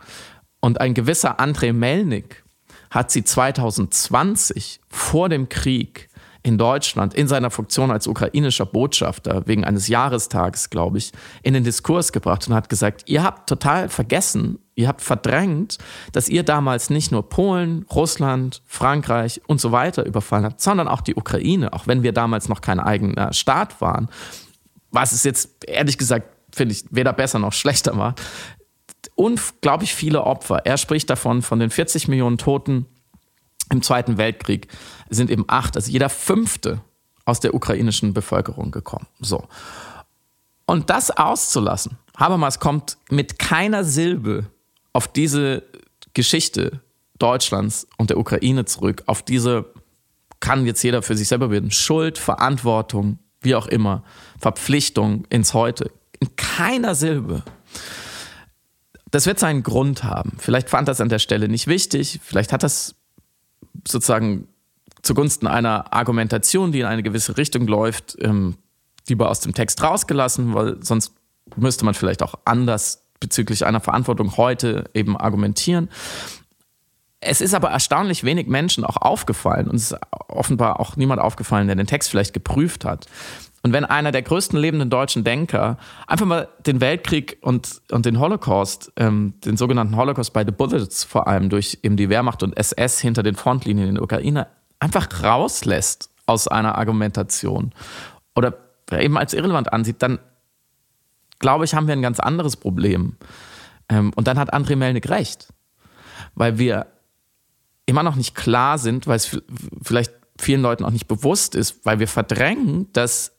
Und 0.64 0.80
ein 0.80 0.94
gewisser 0.94 1.40
Andrei 1.40 1.74
Melnik 1.74 2.42
hat 2.90 3.10
sie 3.10 3.22
2020 3.22 4.80
vor 4.88 5.28
dem 5.28 5.50
Krieg 5.50 6.08
in 6.42 6.56
Deutschland 6.56 7.12
in 7.12 7.28
seiner 7.28 7.50
Funktion 7.50 7.90
als 7.90 8.06
ukrainischer 8.06 8.64
Botschafter 8.64 9.46
wegen 9.46 9.66
eines 9.66 9.88
Jahrestages, 9.88 10.70
glaube 10.70 10.96
ich, 10.96 11.12
in 11.42 11.52
den 11.52 11.64
Diskurs 11.64 12.12
gebracht 12.12 12.48
und 12.48 12.54
hat 12.54 12.70
gesagt, 12.70 13.02
ihr 13.10 13.22
habt 13.22 13.46
total 13.46 13.90
vergessen, 13.90 14.58
ihr 14.74 14.88
habt 14.88 15.02
verdrängt, 15.02 15.76
dass 16.12 16.30
ihr 16.30 16.44
damals 16.44 16.88
nicht 16.88 17.12
nur 17.12 17.28
Polen, 17.28 17.84
Russland, 17.94 18.62
Frankreich 18.64 19.42
und 19.46 19.60
so 19.60 19.70
weiter 19.70 20.06
überfallen 20.06 20.46
habt, 20.46 20.62
sondern 20.62 20.88
auch 20.88 21.02
die 21.02 21.14
Ukraine, 21.14 21.74
auch 21.74 21.86
wenn 21.86 22.02
wir 22.02 22.12
damals 22.12 22.48
noch 22.48 22.62
kein 22.62 22.80
eigener 22.80 23.34
Staat 23.34 23.82
waren. 23.82 24.08
Was 24.90 25.12
es 25.12 25.24
jetzt 25.24 25.66
ehrlich 25.66 25.98
gesagt, 25.98 26.26
finde 26.54 26.72
ich, 26.72 26.86
weder 26.88 27.12
besser 27.12 27.38
noch 27.38 27.52
schlechter 27.52 27.98
war 27.98 28.14
unglaublich 29.14 29.94
viele 29.94 30.24
Opfer. 30.24 30.66
Er 30.66 30.76
spricht 30.76 31.10
davon, 31.10 31.42
von 31.42 31.58
den 31.58 31.70
40 31.70 32.08
Millionen 32.08 32.38
Toten 32.38 32.86
im 33.70 33.82
Zweiten 33.82 34.18
Weltkrieg 34.18 34.68
sind 35.08 35.30
eben 35.30 35.44
acht, 35.48 35.76
also 35.76 35.90
jeder 35.90 36.08
fünfte 36.08 36.80
aus 37.24 37.40
der 37.40 37.54
ukrainischen 37.54 38.12
Bevölkerung 38.12 38.70
gekommen. 38.70 39.06
So. 39.20 39.44
Und 40.66 40.90
das 40.90 41.10
auszulassen, 41.10 41.98
Habermas 42.16 42.60
kommt 42.60 42.98
mit 43.10 43.38
keiner 43.38 43.84
Silbe 43.84 44.46
auf 44.92 45.08
diese 45.08 45.62
Geschichte 46.12 46.80
Deutschlands 47.18 47.86
und 47.96 48.10
der 48.10 48.18
Ukraine 48.18 48.64
zurück, 48.64 49.02
auf 49.06 49.22
diese 49.22 49.72
kann 50.40 50.66
jetzt 50.66 50.82
jeder 50.82 51.02
für 51.02 51.16
sich 51.16 51.28
selber 51.28 51.50
werden, 51.50 51.70
Schuld, 51.70 52.18
Verantwortung, 52.18 53.18
wie 53.40 53.54
auch 53.54 53.66
immer, 53.66 54.02
Verpflichtung 54.38 55.24
ins 55.30 55.54
Heute. 55.54 55.90
In 56.20 56.36
keiner 56.36 56.94
Silbe. 56.94 57.42
Das 59.14 59.26
wird 59.26 59.38
seinen 59.38 59.62
Grund 59.62 60.02
haben. 60.02 60.32
Vielleicht 60.38 60.68
fand 60.68 60.88
das 60.88 61.00
an 61.00 61.08
der 61.08 61.20
Stelle 61.20 61.48
nicht 61.48 61.68
wichtig, 61.68 62.18
vielleicht 62.24 62.52
hat 62.52 62.64
das 62.64 62.96
sozusagen 63.86 64.48
zugunsten 65.02 65.46
einer 65.46 65.92
Argumentation, 65.92 66.72
die 66.72 66.80
in 66.80 66.86
eine 66.86 67.04
gewisse 67.04 67.36
Richtung 67.36 67.68
läuft, 67.68 68.16
ähm, 68.20 68.56
lieber 69.06 69.30
aus 69.30 69.38
dem 69.38 69.54
Text 69.54 69.80
rausgelassen, 69.80 70.52
weil 70.54 70.82
sonst 70.82 71.12
müsste 71.54 71.84
man 71.84 71.94
vielleicht 71.94 72.24
auch 72.24 72.34
anders 72.44 73.04
bezüglich 73.20 73.64
einer 73.64 73.78
Verantwortung 73.78 74.36
heute 74.36 74.90
eben 74.94 75.16
argumentieren. 75.16 75.90
Es 77.20 77.40
ist 77.40 77.54
aber 77.54 77.70
erstaunlich 77.70 78.24
wenig 78.24 78.48
Menschen 78.48 78.82
auch 78.82 78.96
aufgefallen 78.96 79.68
und 79.68 79.76
es 79.76 79.92
ist 79.92 79.98
offenbar 80.26 80.80
auch 80.80 80.96
niemand 80.96 81.20
aufgefallen, 81.20 81.68
der 81.68 81.76
den 81.76 81.86
Text 81.86 82.10
vielleicht 82.10 82.32
geprüft 82.32 82.84
hat, 82.84 83.06
und 83.64 83.72
wenn 83.72 83.86
einer 83.86 84.12
der 84.12 84.20
größten 84.20 84.58
lebenden 84.58 84.90
deutschen 84.90 85.24
Denker 85.24 85.78
einfach 86.06 86.26
mal 86.26 86.48
den 86.66 86.82
Weltkrieg 86.82 87.38
und, 87.40 87.80
und 87.90 88.04
den 88.04 88.20
Holocaust, 88.20 88.92
ähm, 88.96 89.40
den 89.42 89.56
sogenannten 89.56 89.96
Holocaust 89.96 90.34
by 90.34 90.42
the 90.44 90.52
Bullets 90.52 91.02
vor 91.02 91.26
allem 91.26 91.48
durch 91.48 91.78
eben 91.82 91.96
die 91.96 92.10
Wehrmacht 92.10 92.42
und 92.42 92.58
SS 92.58 93.00
hinter 93.00 93.22
den 93.22 93.34
Frontlinien 93.34 93.88
in 93.88 93.94
der 93.94 94.04
Ukraine, 94.04 94.48
einfach 94.80 95.08
rauslässt 95.22 96.10
aus 96.26 96.46
einer 96.46 96.76
Argumentation 96.76 97.72
oder 98.36 98.54
eben 98.92 99.16
als 99.16 99.32
irrelevant 99.32 99.72
ansieht, 99.72 100.02
dann 100.02 100.18
glaube 101.38 101.64
ich, 101.64 101.74
haben 101.74 101.86
wir 101.86 101.94
ein 101.94 102.02
ganz 102.02 102.20
anderes 102.20 102.56
Problem. 102.56 103.16
Ähm, 103.88 104.12
und 104.14 104.28
dann 104.28 104.38
hat 104.38 104.52
André 104.52 104.76
Melnik 104.76 105.08
recht. 105.08 105.48
weil 106.34 106.58
wir 106.58 106.88
immer 107.86 108.02
noch 108.02 108.16
nicht 108.16 108.34
klar 108.34 108.76
sind, 108.76 109.06
weil 109.06 109.16
es 109.16 109.40
vielleicht 109.82 110.12
vielen 110.38 110.60
Leuten 110.60 110.84
auch 110.84 110.90
nicht 110.90 111.08
bewusst 111.08 111.54
ist, 111.54 111.86
weil 111.86 111.98
wir 111.98 112.08
verdrängen, 112.08 112.92
dass 112.92 113.33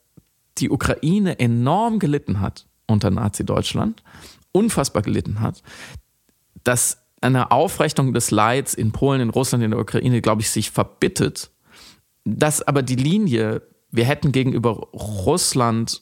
die 0.58 0.70
Ukraine 0.70 1.40
enorm 1.40 2.00
gelitten 2.00 2.40
hat 2.42 2.68
unter 2.88 3.12
Nazi-Deutschland, 3.12 4.04
unfassbar 4.52 5.02
gelitten 5.02 5.42
hat, 5.42 5.64
dass 6.64 7.02
eine 7.22 7.52
Aufrechnung 7.52 8.14
des 8.14 8.32
Leids 8.32 8.74
in 8.74 8.92
Polen, 8.92 9.22
in 9.22 9.30
Russland, 9.30 9.64
in 9.64 9.72
der 9.72 9.80
Ukraine, 9.80 10.22
glaube 10.22 10.42
ich, 10.42 10.50
sich 10.50 10.72
verbittet, 10.72 11.50
dass 12.24 12.62
aber 12.62 12.84
die 12.84 12.96
Linie, 12.96 13.62
wir 13.92 14.06
hätten 14.06 14.32
gegenüber 14.32 14.72
Russland 14.94 16.02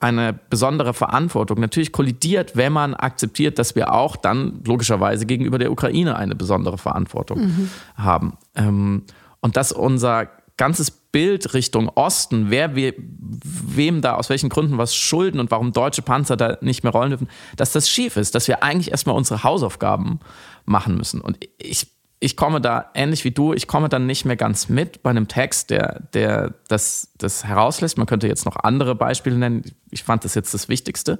eine 0.00 0.32
besondere 0.32 0.94
Verantwortung 0.94 1.60
natürlich 1.60 1.92
kollidiert, 1.92 2.56
wenn 2.56 2.72
man 2.72 2.94
akzeptiert, 2.94 3.58
dass 3.58 3.76
wir 3.76 3.92
auch 3.92 4.16
dann 4.16 4.60
logischerweise 4.64 5.26
gegenüber 5.26 5.58
der 5.58 5.70
Ukraine 5.70 6.16
eine 6.16 6.34
besondere 6.34 6.76
Verantwortung 6.76 7.38
mhm. 7.38 7.70
haben. 7.94 8.36
Ähm, 8.56 9.04
und 9.40 9.56
dass 9.56 9.70
unser 9.70 10.28
ganzes 10.56 11.01
Bild 11.12 11.52
Richtung 11.52 11.90
Osten, 11.90 12.50
wer 12.50 12.74
we, 12.74 12.94
wem 12.96 14.00
da 14.00 14.14
aus 14.14 14.30
welchen 14.30 14.48
Gründen 14.48 14.78
was 14.78 14.94
schulden 14.94 15.38
und 15.38 15.50
warum 15.50 15.72
deutsche 15.72 16.02
Panzer 16.02 16.36
da 16.36 16.56
nicht 16.62 16.82
mehr 16.82 16.92
rollen 16.92 17.10
dürfen, 17.10 17.28
dass 17.56 17.72
das 17.72 17.88
schief 17.88 18.16
ist, 18.16 18.34
dass 18.34 18.48
wir 18.48 18.62
eigentlich 18.62 18.90
erstmal 18.90 19.14
unsere 19.14 19.44
Hausaufgaben 19.44 20.20
machen 20.64 20.96
müssen. 20.96 21.20
Und 21.20 21.38
ich, 21.58 21.86
ich 22.18 22.36
komme 22.36 22.60
da 22.60 22.90
ähnlich 22.94 23.24
wie 23.24 23.30
du, 23.30 23.52
ich 23.52 23.66
komme 23.66 23.90
dann 23.90 24.06
nicht 24.06 24.24
mehr 24.24 24.36
ganz 24.36 24.68
mit 24.68 25.02
bei 25.02 25.10
einem 25.10 25.28
Text, 25.28 25.70
der, 25.70 26.00
der 26.14 26.54
das, 26.68 27.12
das 27.18 27.44
herauslässt. 27.44 27.98
Man 27.98 28.06
könnte 28.06 28.26
jetzt 28.26 28.46
noch 28.46 28.56
andere 28.56 28.94
Beispiele 28.94 29.36
nennen. 29.36 29.64
Ich 29.90 30.04
fand 30.04 30.24
das 30.24 30.34
jetzt 30.34 30.54
das 30.54 30.68
Wichtigste. 30.68 31.18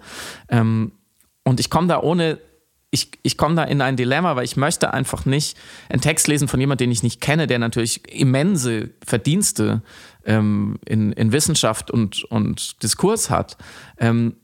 Ähm, 0.49 0.93
und 1.45 1.61
ich 1.61 1.71
komme 1.71 1.89
da 1.89 2.01
ohne 2.01 2.39
ich, 2.95 3.11
ich 3.23 3.39
komme 3.39 3.55
da 3.55 3.65
in 3.65 3.81
ein 3.81 3.97
Dilemma, 3.97 4.37
weil 4.37 4.45
ich 4.45 4.59
möchte 4.59 4.93
einfach 4.93 5.25
nicht 5.25 5.57
einen 5.89 6.03
Text 6.03 6.29
lesen 6.29 6.47
von 6.47 6.61
jemandem, 6.61 6.87
den 6.87 6.93
ich 6.93 7.03
nicht 7.03 7.23
kenne, 7.23 7.47
der 7.47 7.59
natürlich 7.59 8.07
immense 8.13 8.91
Verdienste 9.05 9.83
ähm, 10.27 10.79
in, 10.85 11.11
in 11.13 11.33
Wissenschaft 11.33 11.91
und, 11.91 12.23
und 12.25 12.83
Diskurs 12.83 13.31
hat. 13.31 13.57
Ähm, 13.99 14.37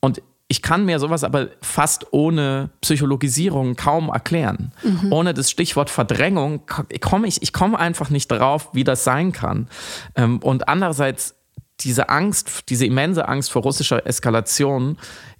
und 0.00 0.22
ich 0.46 0.62
kann 0.62 0.84
mir 0.84 1.00
sowas 1.00 1.24
aber 1.24 1.48
fast 1.62 2.12
ohne 2.12 2.70
Psychologisierung 2.80 3.74
kaum 3.74 4.08
erklären. 4.08 4.72
Mhm. 4.84 5.12
Ohne 5.12 5.34
das 5.34 5.50
Stichwort 5.50 5.90
Verdrängung 5.90 6.62
komme 7.00 7.26
ich, 7.26 7.42
ich 7.42 7.52
komme 7.52 7.76
einfach 7.76 8.08
nicht 8.08 8.30
darauf, 8.30 8.72
wie 8.72 8.84
das 8.84 9.02
sein 9.02 9.32
kann. 9.32 9.68
Ähm, 10.14 10.38
und 10.38 10.68
andererseits 10.68 11.34
diese 11.80 12.08
Angst, 12.08 12.68
diese 12.68 12.86
immense 12.86 13.26
Angst 13.28 13.50
vor 13.50 13.62
russischer 13.62 14.06
Eskalation 14.06 14.96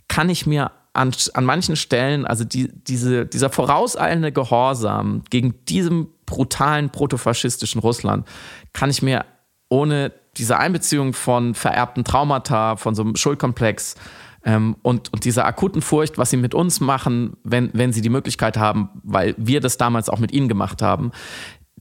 kann 0.09 0.29
ich 0.29 0.47
mir 0.47 0.73
an, 0.93 1.13
an 1.35 1.45
manchen 1.45 1.77
Stellen, 1.77 2.27
also 2.27 2.45
die, 2.45 2.69
diese, 2.73 3.27
dieser 3.27 3.51
vorauseilende 3.51 4.33
Gehorsam 4.33 5.23
gegen 5.31 5.65
diesem 5.67 6.09
brutalen 6.27 6.91
protofaschistischen 6.91 7.81
Russland, 7.81 8.27
kann 8.73 8.91
ich 8.91 9.03
mir 9.03 9.25
ohne 9.69 10.13
diese 10.37 10.59
Einbeziehung 10.59 11.13
von 11.13 11.55
vererbten 11.55 12.05
Traumata, 12.05 12.77
von 12.77 12.95
so 12.95 13.03
einem 13.03 13.17
Schuldkomplex 13.17 13.97
ähm, 14.45 14.77
und, 14.83 15.13
und 15.13 15.25
dieser 15.25 15.45
akuten 15.45 15.83
Furcht, 15.83 16.19
was 16.19 16.31
sie 16.31 16.37
mit 16.37 16.55
uns 16.55 16.81
machen, 16.81 17.37
wenn, 17.45 17.71
wenn 17.73 17.93
sie 17.93 18.01
die 18.01 18.09
Möglichkeit 18.09 18.57
haben, 18.57 18.89
weil 19.03 19.35
wir 19.37 19.61
das 19.61 19.77
damals 19.77 20.09
auch 20.09 20.19
mit 20.19 20.33
ihnen 20.33 20.49
gemacht 20.49 20.83
haben, 20.83 21.13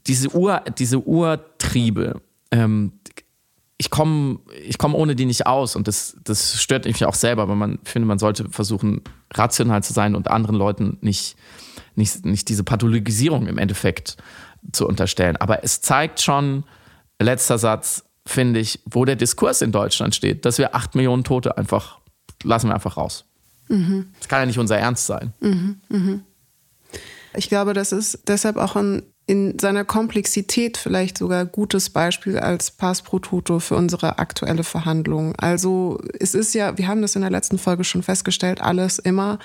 diese, 0.08 0.36
Ur, 0.36 0.62
diese 0.78 1.00
Urtriebe, 1.00 2.22
ähm, 2.52 2.94
ich 3.80 3.90
komme 3.90 4.40
ich 4.68 4.78
komm 4.78 4.94
ohne 4.94 5.16
die 5.16 5.26
nicht 5.26 5.48
aus 5.48 5.76
und 5.76 5.88
das, 5.88 6.18
das 6.24 6.62
stört 6.62 6.86
mich 6.86 7.06
auch 7.06 7.16
selber, 7.16 7.44
aber 7.44 7.56
man 7.56 7.80
finde, 7.84 8.08
man 8.08 8.20
sollte 8.20 8.50
versuchen, 8.50 9.02
rational 9.34 9.82
zu 9.82 9.94
sein 9.94 10.16
und 10.16 10.28
anderen 10.28 10.58
Leuten 10.58 10.98
nicht, 11.02 11.38
nicht, 11.96 12.26
nicht 12.26 12.50
diese 12.50 12.66
Pathologisierung 12.66 13.48
im 13.48 13.58
Endeffekt 13.58 14.18
zu 14.74 14.86
unterstellen. 14.86 15.38
Aber 15.38 15.64
es 15.64 15.80
zeigt 15.80 16.22
schon, 16.22 16.66
letzter 17.20 17.58
Satz, 17.58 18.04
finde 18.26 18.60
ich, 18.60 18.82
wo 18.86 19.06
der 19.06 19.16
Diskurs 19.16 19.62
in 19.62 19.72
Deutschland 19.72 20.14
steht, 20.14 20.46
dass 20.46 20.58
wir 20.58 20.76
acht 20.76 20.96
Millionen 20.96 21.24
Tote 21.24 21.58
einfach, 21.58 22.00
lassen 22.44 22.68
wir 22.68 22.76
einfach 22.76 22.98
raus. 22.98 23.26
Mhm. 23.70 24.10
Das 24.20 24.28
kann 24.28 24.42
ja 24.42 24.46
nicht 24.46 24.60
unser 24.60 24.78
Ernst 24.78 25.06
sein. 25.06 25.34
Mhm, 25.40 25.80
mh. 25.88 26.20
Ich 27.36 27.48
glaube, 27.48 27.74
das 27.74 27.94
ist 27.94 28.28
deshalb 28.28 28.58
auch 28.58 28.76
ein 28.76 29.04
in 29.30 29.60
seiner 29.60 29.86
Komplexität 29.86 30.76
vielleicht 30.76 31.20
sogar 31.20 31.46
gutes 31.46 31.92
Beispiel 31.92 32.40
als 32.40 32.72
Pass 32.72 33.04
pro 33.04 33.20
Toto 33.20 33.60
für 33.60 33.76
unsere 33.76 34.18
aktuelle 34.18 34.64
Verhandlung. 34.64 35.36
Also 35.38 36.02
es 36.20 36.34
ist 36.34 36.56
ja, 36.56 36.80
wir 36.80 36.88
haben 36.88 37.04
das 37.04 37.16
in 37.16 37.22
der 37.22 37.30
letzten 37.30 37.60
Folge 37.60 37.84
schon 37.84 38.02
festgestellt, 38.02 38.60
alles 38.60 38.98
immer 38.98 39.38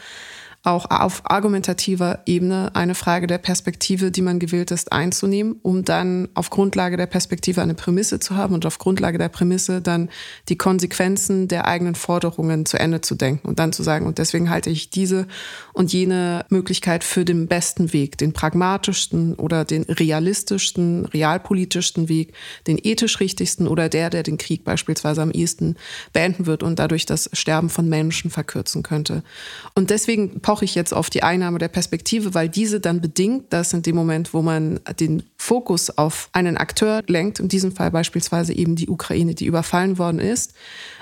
auch 0.64 0.90
auf 0.90 1.20
argumentativer 1.24 2.20
Ebene 2.24 2.70
eine 2.74 2.94
Frage 2.94 3.26
der 3.26 3.36
Perspektive, 3.36 4.10
die 4.10 4.22
man 4.22 4.38
gewählt 4.38 4.70
ist, 4.70 4.92
einzunehmen, 4.92 5.56
um 5.62 5.84
dann 5.84 6.28
auf 6.32 6.48
Grundlage 6.48 6.96
der 6.96 7.06
Perspektive 7.06 7.60
eine 7.60 7.74
Prämisse 7.74 8.18
zu 8.18 8.34
haben 8.34 8.54
und 8.54 8.64
auf 8.64 8.78
Grundlage 8.78 9.18
der 9.18 9.28
Prämisse 9.28 9.82
dann 9.82 10.08
die 10.48 10.56
Konsequenzen 10.56 11.48
der 11.48 11.66
eigenen 11.66 11.94
Forderungen 11.94 12.64
zu 12.64 12.80
Ende 12.80 13.02
zu 13.02 13.14
denken 13.14 13.46
und 13.46 13.58
dann 13.58 13.74
zu 13.74 13.82
sagen, 13.82 14.06
und 14.06 14.16
deswegen 14.16 14.48
halte 14.48 14.70
ich 14.70 14.88
diese 14.88 15.26
und 15.74 15.92
jene 15.92 16.46
Möglichkeit 16.48 17.04
für 17.04 17.26
den 17.26 17.46
besten 17.46 17.92
Weg, 17.92 18.16
den 18.16 18.32
pragmatischsten 18.32 19.34
oder 19.34 19.66
den 19.66 19.82
realistischsten, 19.82 21.04
realpolitischsten 21.04 22.08
Weg, 22.08 22.32
den 22.66 22.78
ethisch 22.82 23.20
richtigsten 23.20 23.68
oder 23.68 23.90
der, 23.90 24.08
der 24.08 24.22
den 24.22 24.38
Krieg 24.38 24.64
beispielsweise 24.64 25.20
am 25.20 25.30
ehesten 25.30 25.76
beenden 26.14 26.46
wird 26.46 26.62
und 26.62 26.78
dadurch 26.78 27.04
das 27.04 27.28
Sterben 27.34 27.68
von 27.68 27.86
Menschen 27.86 28.30
verkürzen 28.30 28.82
könnte. 28.82 29.22
Und 29.74 29.90
deswegen 29.90 30.40
poche 30.54 30.66
ich 30.66 30.76
jetzt 30.76 30.94
auf 30.94 31.10
die 31.10 31.24
Einnahme 31.24 31.58
der 31.58 31.66
Perspektive, 31.66 32.32
weil 32.32 32.48
diese 32.48 32.78
dann 32.78 33.00
bedingt, 33.00 33.52
dass 33.52 33.72
in 33.72 33.82
dem 33.82 33.96
Moment, 33.96 34.32
wo 34.32 34.40
man 34.40 34.78
den 35.00 35.24
Fokus 35.36 35.90
auf 35.90 36.28
einen 36.32 36.56
Akteur 36.56 37.02
lenkt, 37.08 37.40
in 37.40 37.48
diesem 37.48 37.72
Fall 37.72 37.90
beispielsweise 37.90 38.52
eben 38.52 38.76
die 38.76 38.88
Ukraine, 38.88 39.34
die 39.34 39.46
überfallen 39.46 39.98
worden 39.98 40.20
ist, 40.20 40.54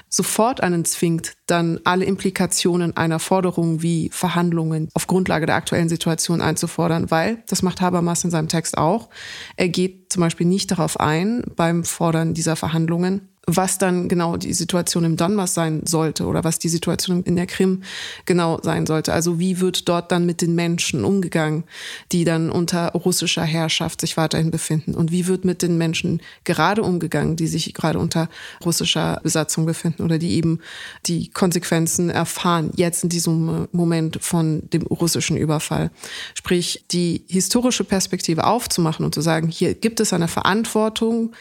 sofort 0.08 0.62
einen 0.62 0.86
zwingt, 0.86 1.34
dann 1.46 1.80
alle 1.84 2.06
Implikationen 2.06 2.96
einer 2.96 3.18
Forderung 3.18 3.82
wie 3.82 4.08
Verhandlungen 4.10 4.88
auf 4.94 5.06
Grundlage 5.06 5.44
der 5.44 5.56
aktuellen 5.56 5.90
Situation 5.90 6.40
einzufordern, 6.40 7.10
weil, 7.10 7.42
das 7.46 7.60
macht 7.60 7.82
Habermas 7.82 8.24
in 8.24 8.30
seinem 8.30 8.48
Text 8.48 8.78
auch, 8.78 9.10
er 9.58 9.68
geht 9.68 10.10
zum 10.10 10.20
Beispiel 10.20 10.46
nicht 10.46 10.70
darauf 10.70 10.98
ein 10.98 11.44
beim 11.56 11.84
Fordern 11.84 12.32
dieser 12.32 12.56
Verhandlungen, 12.56 13.28
was 13.46 13.78
dann 13.78 14.08
genau 14.08 14.36
die 14.36 14.52
Situation 14.52 15.02
im 15.02 15.16
Donbass 15.16 15.54
sein 15.54 15.82
sollte 15.84 16.26
oder 16.26 16.44
was 16.44 16.60
die 16.60 16.68
Situation 16.68 17.24
in 17.24 17.34
der 17.34 17.46
Krim 17.46 17.82
genau 18.24 18.60
sein 18.62 18.86
sollte. 18.86 19.12
Also 19.12 19.40
wie 19.40 19.58
wird 19.58 19.88
dort 19.88 20.12
dann 20.12 20.26
mit 20.26 20.42
den 20.42 20.54
Menschen 20.54 21.04
umgegangen, 21.04 21.64
die 22.12 22.24
dann 22.24 22.50
unter 22.50 22.92
russischer 22.92 23.42
Herrschaft 23.42 24.00
sich 24.00 24.16
weiterhin 24.16 24.52
befinden? 24.52 24.94
Und 24.94 25.10
wie 25.10 25.26
wird 25.26 25.44
mit 25.44 25.62
den 25.62 25.76
Menschen 25.76 26.22
gerade 26.44 26.82
umgegangen, 26.82 27.34
die 27.34 27.48
sich 27.48 27.74
gerade 27.74 27.98
unter 27.98 28.28
russischer 28.64 29.18
Besatzung 29.24 29.66
befinden 29.66 30.04
oder 30.04 30.18
die 30.18 30.34
eben 30.34 30.60
die 31.06 31.28
Konsequenzen 31.28 32.10
erfahren, 32.10 32.70
jetzt 32.76 33.02
in 33.02 33.08
diesem 33.08 33.66
Moment 33.72 34.18
von 34.22 34.70
dem 34.70 34.82
russischen 34.82 35.36
Überfall? 35.36 35.90
Sprich, 36.34 36.84
die 36.92 37.24
historische 37.26 37.82
Perspektive 37.82 38.44
aufzumachen 38.44 39.04
und 39.04 39.14
zu 39.14 39.20
sagen, 39.20 39.48
hier 39.48 39.74
gibt 39.74 39.98
es 39.98 40.12
eine 40.12 40.28
Verantwortung, 40.28 41.32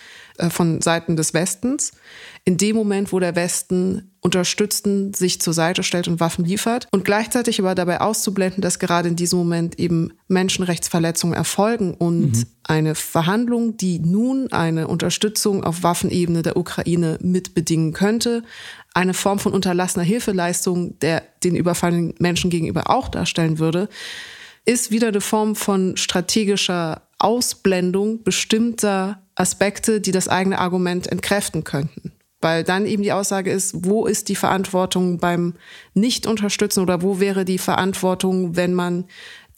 von 0.50 0.82
Seiten 0.82 1.16
des 1.16 1.34
Westens. 1.34 1.92
In 2.44 2.58
dem 2.58 2.76
Moment, 2.76 3.14
wo 3.14 3.20
der 3.20 3.36
Westen 3.36 4.12
unterstützend 4.22 5.16
sich 5.16 5.42
zur 5.42 5.54
Seite 5.54 5.84
stellt 5.84 6.08
und 6.08 6.20
Waffen 6.20 6.46
liefert 6.46 6.88
und 6.92 7.06
gleichzeitig 7.06 7.60
aber 7.60 7.76
dabei 7.76 8.02
auszublenden, 8.02 8.62
dass 8.62 8.80
gerade 8.80 9.10
in 9.10 9.16
diesem 9.16 9.40
Moment 9.40 9.80
eben 9.80 10.14
Menschenrechtsverletzungen 10.28 11.36
erfolgen 11.36 11.94
und 11.94 12.38
mhm. 12.38 12.46
eine 12.64 12.96
Verhandlung, 12.96 13.78
die 13.78 14.00
nun 14.00 14.52
eine 14.52 14.88
Unterstützung 14.88 15.64
auf 15.64 15.84
Waffenebene 15.84 16.42
der 16.42 16.58
Ukraine 16.58 17.18
mitbedingen 17.22 17.94
könnte, 17.94 18.44
eine 18.94 19.14
Form 19.14 19.40
von 19.40 19.54
unterlassener 19.54 20.04
Hilfeleistung, 20.04 21.00
der 21.00 21.24
den 21.44 21.56
überfallenen 21.56 22.14
Menschen 22.20 22.50
gegenüber 22.50 22.90
auch 22.90 23.08
darstellen 23.08 23.60
würde, 23.60 23.90
ist 24.66 24.92
wieder 24.92 25.08
eine 25.08 25.22
Form 25.22 25.56
von 25.56 25.98
strategischer 25.98 27.02
Ausblendung 27.18 28.24
bestimmter 28.24 29.22
Aspekte, 29.42 30.00
die 30.00 30.12
das 30.12 30.28
eigene 30.28 30.60
Argument 30.60 31.08
entkräften 31.08 31.64
könnten. 31.64 32.14
Weil 32.42 32.64
dann 32.64 32.88
eben 32.88 33.04
die 33.04 33.12
Aussage 33.12 33.52
ist, 33.52 33.86
wo 33.86 34.08
ist 34.08 34.30
die 34.30 34.36
Verantwortung 34.36 35.18
beim 35.20 35.54
Nicht-Unterstützen 35.94 36.82
oder 36.82 37.04
wo 37.04 37.20
wäre 37.20 37.46
die 37.46 37.60
Verantwortung, 37.60 38.56
wenn 38.56 38.74
man 38.74 39.06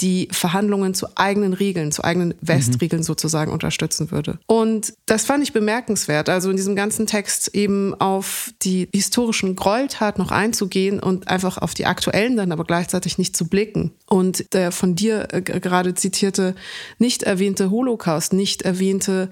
die 0.01 0.27
Verhandlungen 0.31 0.93
zu 0.93 1.07
eigenen 1.15 1.53
Regeln, 1.53 1.91
zu 1.91 2.03
eigenen 2.03 2.33
Westregeln 2.41 3.01
mhm. 3.01 3.05
sozusagen 3.05 3.51
unterstützen 3.51 4.11
würde. 4.11 4.39
Und 4.47 4.93
das 5.05 5.25
fand 5.25 5.43
ich 5.43 5.53
bemerkenswert, 5.53 6.29
also 6.29 6.49
in 6.49 6.57
diesem 6.57 6.75
ganzen 6.75 7.05
Text 7.05 7.55
eben 7.55 7.93
auf 7.99 8.51
die 8.63 8.89
historischen 8.93 9.55
Gräueltaten 9.55 10.21
noch 10.21 10.31
einzugehen 10.31 10.99
und 10.99 11.27
einfach 11.27 11.57
auf 11.57 11.73
die 11.73 11.85
aktuellen 11.85 12.35
dann 12.35 12.51
aber 12.51 12.63
gleichzeitig 12.63 13.17
nicht 13.17 13.37
zu 13.37 13.47
blicken. 13.47 13.93
Und 14.07 14.53
der 14.53 14.71
von 14.71 14.95
dir 14.95 15.27
äh, 15.31 15.41
gerade 15.41 15.93
zitierte, 15.93 16.55
nicht 16.97 17.23
erwähnte 17.23 17.69
Holocaust, 17.69 18.33
nicht 18.33 18.63
erwähnte 18.63 19.29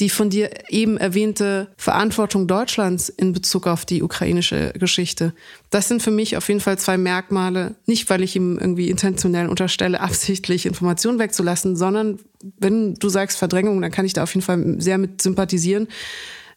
die 0.00 0.10
von 0.10 0.28
dir 0.28 0.50
eben 0.68 0.98
erwähnte 0.98 1.68
Verantwortung 1.78 2.46
Deutschlands 2.46 3.08
in 3.08 3.32
Bezug 3.32 3.66
auf 3.66 3.86
die 3.86 4.02
ukrainische 4.02 4.72
Geschichte. 4.78 5.32
Das 5.70 5.88
sind 5.88 6.02
für 6.02 6.10
mich 6.10 6.36
auf 6.36 6.48
jeden 6.48 6.60
Fall 6.60 6.78
zwei 6.78 6.98
Merkmale, 6.98 7.76
nicht 7.86 8.10
weil 8.10 8.22
ich 8.22 8.36
ihm 8.36 8.58
irgendwie 8.58 8.90
intentionell 8.90 9.48
unterstelle, 9.48 10.00
absichtlich 10.06 10.66
Informationen 10.66 11.18
wegzulassen, 11.18 11.76
sondern 11.76 12.18
wenn 12.58 12.94
du 12.94 13.08
sagst 13.08 13.38
Verdrängung, 13.38 13.80
dann 13.80 13.90
kann 13.90 14.04
ich 14.04 14.12
da 14.12 14.22
auf 14.22 14.34
jeden 14.34 14.44
Fall 14.44 14.76
sehr 14.78 14.98
mit 14.98 15.22
sympathisieren. 15.22 15.88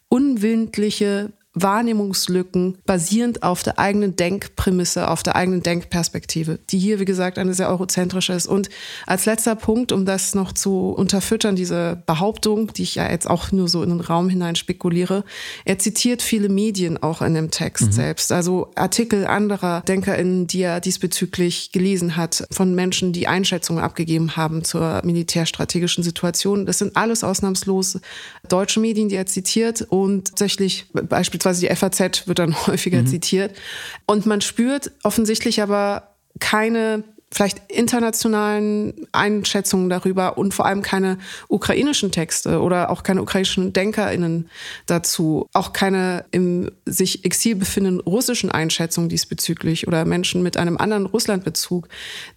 Unwillentliche 0.08 1.32
Wahrnehmungslücken 1.54 2.78
basierend 2.86 3.42
auf 3.42 3.64
der 3.64 3.80
eigenen 3.80 4.14
Denkprämisse, 4.14 5.08
auf 5.08 5.24
der 5.24 5.34
eigenen 5.34 5.64
Denkperspektive, 5.64 6.60
die 6.70 6.78
hier, 6.78 7.00
wie 7.00 7.04
gesagt, 7.04 7.38
eine 7.38 7.54
sehr 7.54 7.68
eurozentrische 7.68 8.34
ist. 8.34 8.46
Und 8.46 8.70
als 9.06 9.26
letzter 9.26 9.56
Punkt, 9.56 9.90
um 9.90 10.06
das 10.06 10.36
noch 10.36 10.52
zu 10.52 10.90
unterfüttern, 10.90 11.56
diese 11.56 12.04
Behauptung, 12.06 12.72
die 12.72 12.84
ich 12.84 12.94
ja 12.94 13.10
jetzt 13.10 13.28
auch 13.28 13.50
nur 13.50 13.68
so 13.68 13.82
in 13.82 13.90
den 13.90 14.00
Raum 14.00 14.28
hinein 14.28 14.54
spekuliere, 14.54 15.24
er 15.64 15.80
zitiert 15.80 16.22
viele 16.22 16.48
Medien 16.48 17.02
auch 17.02 17.20
in 17.20 17.34
dem 17.34 17.50
Text 17.50 17.86
mhm. 17.86 17.92
selbst. 17.92 18.30
Also 18.30 18.70
Artikel 18.76 19.26
anderer 19.26 19.80
DenkerInnen, 19.80 20.46
die 20.46 20.62
er 20.62 20.78
diesbezüglich 20.78 21.72
gelesen 21.72 22.16
hat, 22.16 22.44
von 22.52 22.76
Menschen, 22.76 23.12
die 23.12 23.26
Einschätzungen 23.26 23.82
abgegeben 23.82 24.36
haben 24.36 24.62
zur 24.62 25.00
militärstrategischen 25.04 26.04
Situation. 26.04 26.64
Das 26.64 26.78
sind 26.78 26.96
alles 26.96 27.24
ausnahmslos 27.24 27.98
deutsche 28.48 28.78
Medien, 28.78 29.08
die 29.08 29.16
er 29.16 29.26
zitiert 29.26 29.82
und 29.82 30.28
tatsächlich 30.28 30.86
beispielsweise 30.92 31.39
beispielsweise 31.42 31.66
die 31.66 31.76
FAZ 31.76 32.28
wird 32.28 32.38
dann 32.38 32.54
häufiger 32.66 33.02
mhm. 33.02 33.06
zitiert. 33.06 33.56
Und 34.06 34.26
man 34.26 34.40
spürt 34.40 34.92
offensichtlich 35.02 35.62
aber 35.62 36.14
keine 36.38 37.04
vielleicht 37.32 37.70
internationalen 37.70 39.06
Einschätzungen 39.12 39.88
darüber 39.88 40.36
und 40.36 40.52
vor 40.52 40.66
allem 40.66 40.82
keine 40.82 41.16
ukrainischen 41.46 42.10
Texte 42.10 42.60
oder 42.60 42.90
auch 42.90 43.04
keine 43.04 43.22
ukrainischen 43.22 43.72
DenkerInnen 43.72 44.50
dazu, 44.86 45.46
auch 45.52 45.72
keine 45.72 46.24
im 46.32 46.72
sich 46.86 47.24
Exil 47.24 47.54
befindenden 47.54 48.00
russischen 48.00 48.50
Einschätzungen 48.50 49.08
diesbezüglich 49.08 49.86
oder 49.86 50.04
Menschen 50.04 50.42
mit 50.42 50.56
einem 50.56 50.76
anderen 50.76 51.06
Russlandbezug, 51.06 51.88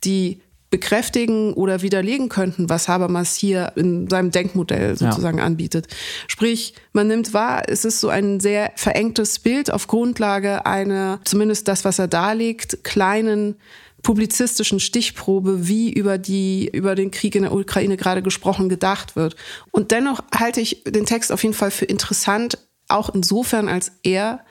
die 0.04 0.42
bekräftigen 0.74 1.54
oder 1.54 1.84
widerlegen 1.84 2.30
könnten, 2.30 2.68
was 2.68 2.88
Habermas 2.88 3.36
hier 3.36 3.74
in 3.76 4.10
seinem 4.10 4.32
Denkmodell 4.32 4.98
sozusagen 4.98 5.38
ja. 5.38 5.44
anbietet. 5.44 5.86
Sprich, 6.28 6.74
man 6.94 7.06
nimmt 7.06 7.32
wahr, 7.32 7.62
es 7.68 7.86
ist 7.86 8.00
so 8.00 8.10
ein 8.10 8.40
sehr 8.40 8.72
verengtes 8.76 9.38
Bild 9.38 9.72
auf 9.72 9.86
Grundlage 9.86 10.66
einer, 10.66 11.20
zumindest 11.26 11.68
das, 11.68 11.86
was 11.86 12.00
er 12.00 12.08
darlegt, 12.08 12.84
kleinen 12.84 13.54
publizistischen 14.02 14.80
Stichprobe, 14.80 15.68
wie 15.68 15.94
über 15.94 16.18
die, 16.18 16.72
über 16.74 16.96
den 16.96 17.12
Krieg 17.12 17.36
in 17.36 17.44
der 17.44 17.54
Ukraine 17.54 17.96
gerade 17.96 18.24
gesprochen, 18.24 18.68
gedacht 18.68 19.16
wird. 19.16 19.36
Und 19.70 19.92
dennoch 19.92 20.24
halte 20.36 20.60
ich 20.60 20.84
den 20.86 21.06
Text 21.06 21.32
auf 21.32 21.44
jeden 21.44 21.54
Fall 21.54 21.70
für 21.70 21.86
interessant, 21.86 22.58
auch 22.88 23.14
insofern, 23.14 23.70
als 23.70 23.92
er 24.02 24.44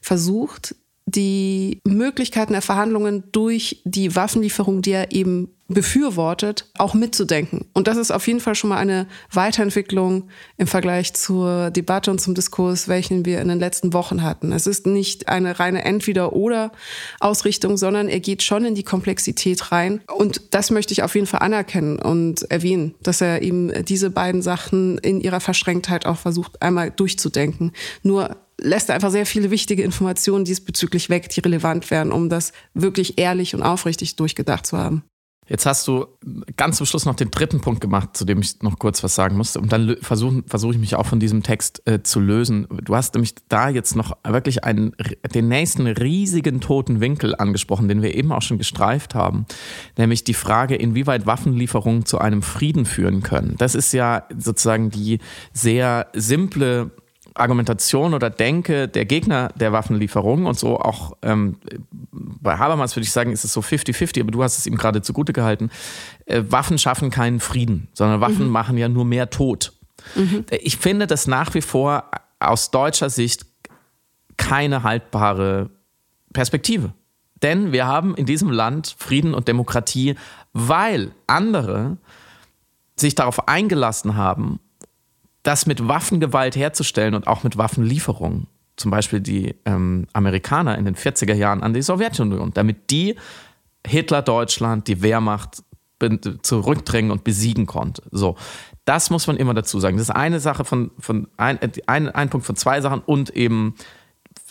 versucht, 0.00 0.76
die 1.06 1.80
Möglichkeiten 1.84 2.52
der 2.52 2.62
Verhandlungen 2.62 3.24
durch 3.32 3.82
die 3.84 4.14
Waffenlieferung, 4.14 4.82
die 4.82 4.92
er 4.92 5.12
eben 5.12 5.53
befürwortet, 5.68 6.70
auch 6.76 6.92
mitzudenken. 6.92 7.64
Und 7.72 7.88
das 7.88 7.96
ist 7.96 8.10
auf 8.10 8.26
jeden 8.26 8.40
Fall 8.40 8.54
schon 8.54 8.70
mal 8.70 8.76
eine 8.76 9.06
Weiterentwicklung 9.32 10.28
im 10.58 10.66
Vergleich 10.66 11.14
zur 11.14 11.70
Debatte 11.70 12.10
und 12.10 12.20
zum 12.20 12.34
Diskurs, 12.34 12.86
welchen 12.86 13.24
wir 13.24 13.40
in 13.40 13.48
den 13.48 13.58
letzten 13.58 13.94
Wochen 13.94 14.22
hatten. 14.22 14.52
Es 14.52 14.66
ist 14.66 14.86
nicht 14.86 15.28
eine 15.28 15.58
reine 15.58 15.84
Entweder-oder-Ausrichtung, 15.84 17.78
sondern 17.78 18.08
er 18.08 18.20
geht 18.20 18.42
schon 18.42 18.66
in 18.66 18.74
die 18.74 18.82
Komplexität 18.82 19.72
rein. 19.72 20.02
Und 20.14 20.54
das 20.54 20.70
möchte 20.70 20.92
ich 20.92 21.02
auf 21.02 21.14
jeden 21.14 21.26
Fall 21.26 21.40
anerkennen 21.40 21.98
und 21.98 22.42
erwähnen, 22.50 22.94
dass 23.02 23.22
er 23.22 23.40
eben 23.40 23.72
diese 23.84 24.10
beiden 24.10 24.42
Sachen 24.42 24.98
in 24.98 25.20
ihrer 25.20 25.40
Verschränktheit 25.40 26.04
auch 26.04 26.18
versucht, 26.18 26.60
einmal 26.60 26.90
durchzudenken. 26.90 27.72
Nur 28.02 28.36
lässt 28.58 28.90
einfach 28.90 29.10
sehr 29.10 29.26
viele 29.26 29.50
wichtige 29.50 29.82
Informationen 29.82 30.44
diesbezüglich 30.44 31.10
weg, 31.10 31.28
die 31.30 31.40
relevant 31.40 31.90
wären, 31.90 32.12
um 32.12 32.28
das 32.28 32.52
wirklich 32.74 33.18
ehrlich 33.18 33.54
und 33.54 33.62
aufrichtig 33.62 34.16
durchgedacht 34.16 34.66
zu 34.66 34.78
haben. 34.78 35.04
Jetzt 35.46 35.66
hast 35.66 35.86
du 35.86 36.06
ganz 36.56 36.78
zum 36.78 36.86
Schluss 36.86 37.04
noch 37.04 37.14
den 37.14 37.30
dritten 37.30 37.60
Punkt 37.60 37.80
gemacht, 37.80 38.16
zu 38.16 38.24
dem 38.24 38.40
ich 38.40 38.62
noch 38.62 38.78
kurz 38.78 39.02
was 39.02 39.14
sagen 39.14 39.36
musste. 39.36 39.60
Und 39.60 39.72
dann 39.72 39.96
versuche 40.00 40.42
versuch 40.46 40.72
ich 40.72 40.78
mich 40.78 40.96
auch 40.96 41.06
von 41.06 41.20
diesem 41.20 41.42
Text 41.42 41.82
äh, 41.86 42.02
zu 42.02 42.20
lösen. 42.20 42.66
Du 42.82 42.96
hast 42.96 43.14
nämlich 43.14 43.34
da 43.48 43.68
jetzt 43.68 43.94
noch 43.94 44.16
wirklich 44.26 44.64
einen, 44.64 44.92
den 45.34 45.48
nächsten 45.48 45.86
riesigen 45.86 46.60
toten 46.60 47.00
Winkel 47.00 47.34
angesprochen, 47.36 47.88
den 47.88 48.00
wir 48.02 48.14
eben 48.14 48.32
auch 48.32 48.42
schon 48.42 48.58
gestreift 48.58 49.14
haben. 49.14 49.46
Nämlich 49.98 50.24
die 50.24 50.34
Frage, 50.34 50.76
inwieweit 50.76 51.26
Waffenlieferungen 51.26 52.06
zu 52.06 52.18
einem 52.18 52.42
Frieden 52.42 52.86
führen 52.86 53.22
können. 53.22 53.56
Das 53.58 53.74
ist 53.74 53.92
ja 53.92 54.24
sozusagen 54.36 54.90
die 54.90 55.18
sehr 55.52 56.08
simple 56.14 56.90
Argumentation 57.34 58.14
oder 58.14 58.30
Denke 58.30 58.86
der 58.86 59.04
Gegner 59.04 59.50
der 59.56 59.72
Waffenlieferung 59.72 60.46
und 60.46 60.58
so 60.58 60.78
auch 60.78 61.16
ähm, 61.22 61.56
bei 62.12 62.58
Habermas 62.58 62.94
würde 62.94 63.04
ich 63.04 63.12
sagen, 63.12 63.32
ist 63.32 63.44
es 63.44 63.52
so 63.52 63.60
50-50, 63.60 64.20
aber 64.20 64.30
du 64.30 64.42
hast 64.42 64.58
es 64.58 64.66
ihm 64.66 64.76
gerade 64.76 65.02
zugute 65.02 65.32
gehalten. 65.32 65.70
Äh, 66.26 66.42
Waffen 66.48 66.78
schaffen 66.78 67.10
keinen 67.10 67.40
Frieden, 67.40 67.88
sondern 67.92 68.20
Waffen 68.20 68.46
mhm. 68.46 68.52
machen 68.52 68.78
ja 68.78 68.88
nur 68.88 69.04
mehr 69.04 69.30
Tod. 69.30 69.72
Mhm. 70.14 70.44
Ich 70.50 70.76
finde 70.76 71.06
das 71.06 71.26
nach 71.26 71.54
wie 71.54 71.62
vor 71.62 72.04
aus 72.38 72.70
deutscher 72.70 73.10
Sicht 73.10 73.46
keine 74.36 74.82
haltbare 74.82 75.70
Perspektive. 76.32 76.92
Denn 77.42 77.72
wir 77.72 77.86
haben 77.86 78.14
in 78.14 78.26
diesem 78.26 78.50
Land 78.50 78.94
Frieden 78.98 79.34
und 79.34 79.48
Demokratie, 79.48 80.14
weil 80.52 81.12
andere 81.26 81.96
sich 82.96 83.14
darauf 83.14 83.48
eingelassen 83.48 84.16
haben 84.16 84.60
das 85.44 85.66
mit 85.66 85.86
Waffengewalt 85.86 86.56
herzustellen 86.56 87.14
und 87.14 87.28
auch 87.28 87.44
mit 87.44 87.56
Waffenlieferungen, 87.56 88.48
zum 88.76 88.90
Beispiel 88.90 89.20
die 89.20 89.54
ähm, 89.64 90.08
Amerikaner 90.12 90.76
in 90.76 90.84
den 90.84 90.96
40er 90.96 91.34
Jahren 91.34 91.62
an 91.62 91.72
die 91.72 91.82
Sowjetunion, 91.82 92.52
damit 92.52 92.90
die 92.90 93.14
Hitler 93.86 94.22
Deutschland, 94.22 94.88
die 94.88 95.02
Wehrmacht 95.02 95.62
zurückdrängen 96.42 97.10
und 97.10 97.24
besiegen 97.24 97.66
konnte. 97.66 98.02
So, 98.10 98.36
das 98.84 99.10
muss 99.10 99.26
man 99.26 99.36
immer 99.36 99.54
dazu 99.54 99.78
sagen. 99.80 99.96
Das 99.96 100.08
ist 100.08 100.14
eine 100.14 100.40
Sache 100.40 100.64
von, 100.64 100.90
von 100.98 101.28
ein, 101.36 101.58
ein, 101.86 102.08
ein 102.08 102.30
Punkt 102.30 102.46
von 102.46 102.56
zwei 102.56 102.80
Sachen 102.80 103.00
und 103.00 103.30
eben 103.30 103.74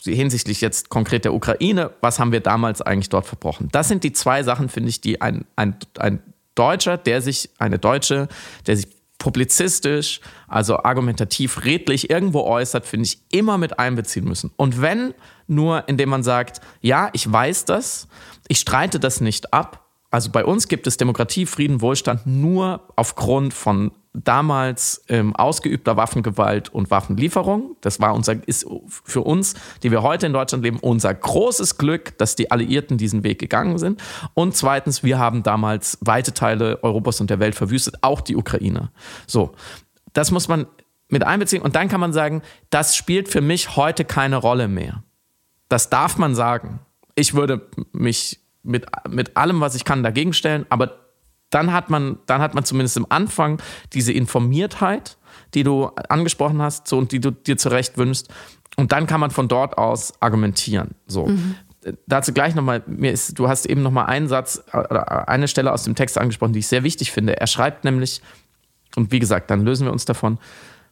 hinsichtlich 0.04 0.62
jetzt 0.62 0.90
konkret 0.90 1.26
der 1.26 1.34
Ukraine, 1.34 1.92
was 2.02 2.20
haben 2.20 2.32
wir 2.32 2.40
damals 2.40 2.82
eigentlich 2.82 3.10
dort 3.10 3.26
verbrochen? 3.26 3.70
Das 3.72 3.88
sind 3.88 4.04
die 4.04 4.14
zwei 4.14 4.44
Sachen, 4.44 4.70
finde 4.70 4.90
ich, 4.90 5.02
die 5.02 5.22
ein, 5.22 5.46
ein, 5.56 5.76
ein 5.98 6.22
Deutscher, 6.56 6.98
der 6.98 7.22
sich, 7.22 7.50
eine 7.58 7.80
Deutsche, 7.80 8.28
der 8.68 8.78
sich 8.78 8.88
publizistisch, 9.24 10.20
also 10.50 10.84
argumentativ 10.84 11.64
redlich 11.64 12.10
irgendwo 12.10 12.42
äußert, 12.42 12.86
finde 12.86 13.06
ich, 13.06 13.20
immer 13.32 13.58
mit 13.58 13.80
einbeziehen 13.80 14.26
müssen. 14.26 14.52
Und 14.58 14.82
wenn 14.82 15.14
nur, 15.48 15.88
indem 15.88 16.10
man 16.10 16.24
sagt, 16.24 16.60
ja, 16.82 17.10
ich 17.14 17.32
weiß 17.32 17.64
das, 17.64 18.10
ich 18.50 18.60
streite 18.60 19.00
das 19.00 19.22
nicht 19.22 19.54
ab. 19.54 19.88
Also 20.12 20.30
bei 20.30 20.44
uns 20.44 20.68
gibt 20.68 20.88
es 20.88 20.98
Demokratie, 20.98 21.46
Frieden, 21.46 21.80
Wohlstand 21.80 22.28
nur 22.28 22.82
aufgrund 22.98 23.54
von 23.54 23.94
damals 24.14 25.04
ähm, 25.10 25.36
ausgeübter 25.36 25.98
Waffengewalt 25.98 26.70
und 26.70 26.92
Waffenlieferung. 26.92 27.76
Das 27.82 28.00
war 28.00 28.14
unser, 28.14 28.48
ist 28.48 28.66
für 28.88 29.22
uns, 29.22 29.56
die 29.82 29.92
wir 29.92 30.04
heute 30.04 30.28
in 30.28 30.34
Deutschland 30.34 30.64
leben, 30.64 30.78
unser 30.80 31.14
großes 31.14 31.78
Glück, 31.78 32.18
dass 32.20 32.36
die 32.36 32.52
Alliierten 32.52 32.98
diesen 32.98 33.24
Weg 33.24 33.40
gegangen 33.40 33.80
sind. 33.80 34.02
Und 34.36 34.56
zweitens, 34.56 35.04
wir 35.04 35.18
haben 35.18 35.42
damals 35.42 35.98
weite 36.02 36.34
Teile 36.34 36.84
Europas 36.84 37.22
und 37.22 37.30
der 37.30 37.40
Welt 37.40 37.56
verwüstet, 37.56 37.96
auch 38.02 38.22
die 38.22 38.36
Ukraine. 38.36 38.92
So, 39.26 39.54
das 40.14 40.30
muss 40.30 40.48
man 40.48 40.68
mit 41.10 41.24
einbeziehen. 41.24 41.62
Und 41.62 41.76
dann 41.76 41.90
kann 41.90 42.00
man 42.00 42.14
sagen, 42.14 42.44
das 42.70 42.96
spielt 42.96 43.30
für 43.30 43.42
mich 43.42 43.76
heute 43.76 44.06
keine 44.06 44.38
Rolle 44.38 44.68
mehr. 44.68 45.04
Das 45.70 45.90
darf 45.90 46.18
man 46.18 46.36
sagen. 46.36 46.80
Ich 47.16 47.34
würde 47.34 47.68
mich 47.92 48.40
mit, 48.62 48.86
mit 49.10 49.38
allem, 49.38 49.60
was 49.60 49.76
ich 49.76 49.86
kann, 49.86 50.04
dagegen 50.04 50.34
stellen, 50.34 50.66
aber 50.70 51.03
dann 51.54 51.72
hat 51.72 51.90
man, 51.90 52.20
dann 52.26 52.42
hat 52.42 52.56
man 52.56 52.64
zumindest 52.64 52.98
im 52.98 53.06
Anfang 53.10 53.62
diese 53.94 54.12
Informiertheit, 54.12 55.18
die 55.54 55.64
du 55.64 55.92
angesprochen 56.10 56.62
hast 56.62 56.88
so, 56.88 56.98
und 56.98 57.12
die 57.12 57.20
du 57.20 57.32
dir 57.32 57.58
zurecht 57.58 57.98
wünschst. 57.98 58.30
Und 58.76 58.92
dann 58.92 59.08
kann 59.08 59.20
man 59.20 59.32
von 59.32 59.48
dort 59.48 59.78
aus 59.78 60.14
argumentieren. 60.20 60.96
So. 61.06 61.28
Mhm. 61.28 61.56
Dazu 62.08 62.34
gleich 62.34 62.56
nochmal, 62.56 62.82
mir 62.88 63.12
ist, 63.12 63.38
du 63.38 63.48
hast 63.48 63.66
eben 63.66 63.84
nochmal 63.84 64.06
einen 64.06 64.28
Satz 64.28 64.64
oder 64.74 65.28
eine 65.28 65.48
Stelle 65.48 65.72
aus 65.72 65.84
dem 65.84 65.96
Text 65.96 66.18
angesprochen, 66.18 66.54
die 66.54 66.60
ich 66.60 66.68
sehr 66.68 66.84
wichtig 66.84 67.12
finde. 67.12 67.40
Er 67.40 67.48
schreibt 67.48 67.84
nämlich, 67.84 68.22
und 68.96 69.12
wie 69.12 69.20
gesagt, 69.20 69.52
dann 69.52 69.66
lösen 69.66 69.86
wir 69.86 69.92
uns 69.92 70.06
davon, 70.06 70.40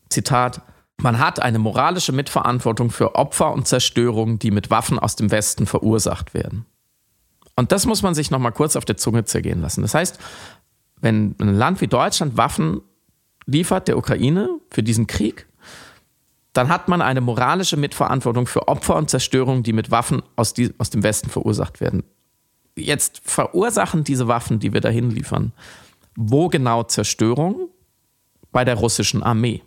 Zitat, 0.09 0.61
man 1.01 1.17
hat 1.17 1.41
eine 1.41 1.59
moralische 1.59 2.11
Mitverantwortung 2.11 2.91
für 2.91 3.15
Opfer 3.15 3.53
und 3.53 3.67
Zerstörung, 3.67 4.37
die 4.37 4.51
mit 4.51 4.69
Waffen 4.69 4.99
aus 4.99 5.15
dem 5.15 5.31
Westen 5.31 5.65
verursacht 5.65 6.33
werden. 6.33 6.65
Und 7.61 7.71
das 7.71 7.85
muss 7.85 8.01
man 8.01 8.15
sich 8.15 8.31
nochmal 8.31 8.53
kurz 8.53 8.75
auf 8.75 8.85
der 8.85 8.97
Zunge 8.97 9.23
zergehen 9.25 9.61
lassen. 9.61 9.83
Das 9.83 9.93
heißt, 9.93 10.17
wenn 10.99 11.35
ein 11.39 11.53
Land 11.53 11.79
wie 11.79 11.85
Deutschland 11.85 12.35
Waffen 12.35 12.81
liefert 13.45 13.87
der 13.87 13.99
Ukraine 13.99 14.49
für 14.71 14.81
diesen 14.81 15.05
Krieg, 15.05 15.45
dann 16.53 16.69
hat 16.69 16.87
man 16.87 17.03
eine 17.03 17.21
moralische 17.21 17.77
Mitverantwortung 17.77 18.47
für 18.47 18.67
Opfer 18.67 18.95
und 18.95 19.11
Zerstörung, 19.11 19.61
die 19.61 19.73
mit 19.73 19.91
Waffen 19.91 20.23
aus, 20.35 20.55
die, 20.55 20.73
aus 20.79 20.89
dem 20.89 21.03
Westen 21.03 21.29
verursacht 21.29 21.81
werden. 21.81 22.01
Jetzt 22.75 23.21
verursachen 23.23 24.03
diese 24.03 24.27
Waffen, 24.27 24.57
die 24.57 24.73
wir 24.73 24.81
dahin 24.81 25.11
liefern, 25.11 25.51
wo 26.15 26.49
genau 26.49 26.81
Zerstörung? 26.81 27.69
Bei 28.51 28.65
der 28.65 28.73
russischen 28.73 29.21
Armee. 29.21 29.61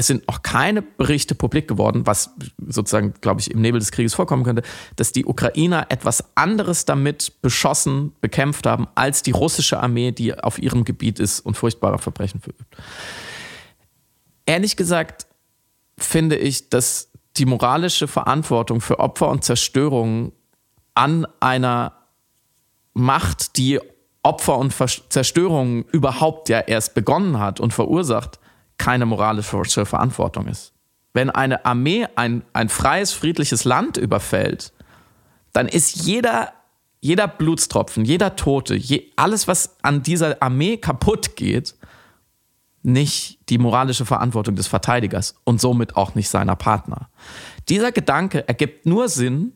Es 0.00 0.06
sind 0.06 0.26
noch 0.28 0.42
keine 0.42 0.80
Berichte 0.80 1.34
publik 1.34 1.66
geworden, 1.66 2.06
was 2.06 2.30
sozusagen, 2.66 3.14
glaube 3.20 3.40
ich, 3.40 3.50
im 3.50 3.60
Nebel 3.60 3.80
des 3.80 3.90
Krieges 3.90 4.14
vorkommen 4.14 4.44
könnte, 4.44 4.62
dass 4.94 5.10
die 5.10 5.26
Ukrainer 5.26 5.86
etwas 5.90 6.36
anderes 6.36 6.84
damit 6.84 7.42
beschossen, 7.42 8.12
bekämpft 8.20 8.64
haben, 8.64 8.86
als 8.94 9.24
die 9.24 9.32
russische 9.32 9.80
Armee, 9.80 10.12
die 10.12 10.38
auf 10.38 10.60
ihrem 10.60 10.84
Gebiet 10.84 11.18
ist 11.18 11.40
und 11.40 11.56
furchtbare 11.56 11.98
Verbrechen 11.98 12.40
verübt. 12.40 12.76
Ehrlich 14.46 14.76
gesagt 14.76 15.26
finde 15.98 16.36
ich, 16.36 16.70
dass 16.70 17.10
die 17.36 17.44
moralische 17.44 18.06
Verantwortung 18.06 18.80
für 18.80 19.00
Opfer 19.00 19.28
und 19.28 19.42
Zerstörung 19.42 20.30
an 20.94 21.26
einer 21.40 21.92
Macht, 22.94 23.56
die 23.56 23.80
Opfer 24.22 24.58
und 24.58 24.72
Zerstörung 24.72 25.84
überhaupt 25.86 26.48
ja 26.48 26.60
erst 26.60 26.94
begonnen 26.94 27.40
hat 27.40 27.58
und 27.58 27.72
verursacht, 27.72 28.38
keine 28.78 29.06
moralische 29.06 29.84
Verantwortung 29.84 30.46
ist. 30.46 30.72
Wenn 31.12 31.30
eine 31.30 31.64
Armee 31.64 32.06
ein, 32.16 32.42
ein 32.52 32.68
freies, 32.68 33.12
friedliches 33.12 33.64
Land 33.64 33.96
überfällt, 33.96 34.72
dann 35.52 35.66
ist 35.66 35.96
jeder, 35.96 36.52
jeder 37.00 37.26
Blutstropfen, 37.26 38.04
jeder 38.04 38.36
Tote, 38.36 38.74
je, 38.74 39.10
alles, 39.16 39.48
was 39.48 39.76
an 39.82 40.02
dieser 40.02 40.40
Armee 40.40 40.76
kaputt 40.76 41.36
geht, 41.36 41.74
nicht 42.82 43.38
die 43.48 43.58
moralische 43.58 44.06
Verantwortung 44.06 44.54
des 44.54 44.68
Verteidigers 44.68 45.34
und 45.44 45.60
somit 45.60 45.96
auch 45.96 46.14
nicht 46.14 46.28
seiner 46.28 46.56
Partner. 46.56 47.08
Dieser 47.68 47.92
Gedanke 47.92 48.46
ergibt 48.46 48.86
nur 48.86 49.08
Sinn, 49.08 49.52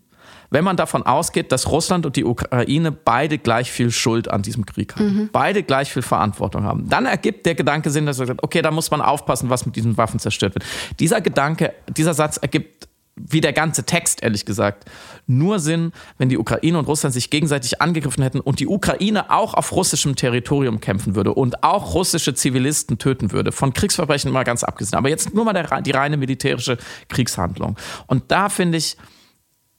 wenn 0.52 0.64
man 0.64 0.76
davon 0.76 1.02
ausgeht, 1.02 1.50
dass 1.50 1.70
Russland 1.70 2.04
und 2.04 2.16
die 2.16 2.24
Ukraine 2.24 2.92
beide 2.92 3.38
gleich 3.38 3.72
viel 3.72 3.90
Schuld 3.90 4.30
an 4.30 4.42
diesem 4.42 4.66
Krieg 4.66 4.94
haben, 4.94 5.04
mhm. 5.04 5.28
beide 5.32 5.62
gleich 5.62 5.92
viel 5.92 6.02
Verantwortung 6.02 6.64
haben, 6.64 6.88
dann 6.88 7.06
ergibt 7.06 7.46
der 7.46 7.54
Gedanke 7.54 7.90
Sinn, 7.90 8.06
dass 8.06 8.18
man 8.18 8.26
sagt, 8.26 8.42
okay, 8.42 8.60
da 8.60 8.70
muss 8.70 8.90
man 8.90 9.00
aufpassen, 9.00 9.48
was 9.50 9.64
mit 9.64 9.76
diesen 9.76 9.96
Waffen 9.96 10.20
zerstört 10.20 10.54
wird. 10.54 10.64
Dieser 11.00 11.20
Gedanke, 11.22 11.72
dieser 11.88 12.14
Satz 12.14 12.36
ergibt 12.36 12.88
wie 13.16 13.40
der 13.40 13.52
ganze 13.52 13.84
Text, 13.84 14.22
ehrlich 14.22 14.44
gesagt, 14.44 14.90
nur 15.26 15.58
Sinn, 15.58 15.92
wenn 16.18 16.28
die 16.28 16.38
Ukraine 16.38 16.78
und 16.78 16.86
Russland 16.88 17.14
sich 17.14 17.30
gegenseitig 17.30 17.80
angegriffen 17.80 18.22
hätten 18.22 18.40
und 18.40 18.60
die 18.60 18.66
Ukraine 18.66 19.30
auch 19.30 19.54
auf 19.54 19.72
russischem 19.72 20.16
Territorium 20.16 20.80
kämpfen 20.80 21.14
würde 21.14 21.34
und 21.34 21.62
auch 21.62 21.94
russische 21.94 22.34
Zivilisten 22.34 22.98
töten 22.98 23.32
würde. 23.32 23.52
Von 23.52 23.74
Kriegsverbrechen 23.74 24.32
mal 24.32 24.44
ganz 24.44 24.64
abgesehen. 24.64 24.98
Aber 24.98 25.08
jetzt 25.08 25.34
nur 25.34 25.44
mal 25.44 25.52
der, 25.52 25.82
die 25.82 25.90
reine 25.90 26.16
militärische 26.16 26.78
Kriegshandlung. 27.08 27.76
Und 28.06 28.30
da 28.30 28.48
finde 28.48 28.78
ich, 28.78 28.96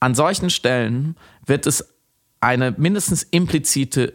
an 0.04 0.16
solchen 0.16 0.50
Stellen 0.50 1.16
wird 1.46 1.66
es 1.66 1.96
eine 2.42 2.76
mindestens 2.78 3.24
implizite, 3.24 4.12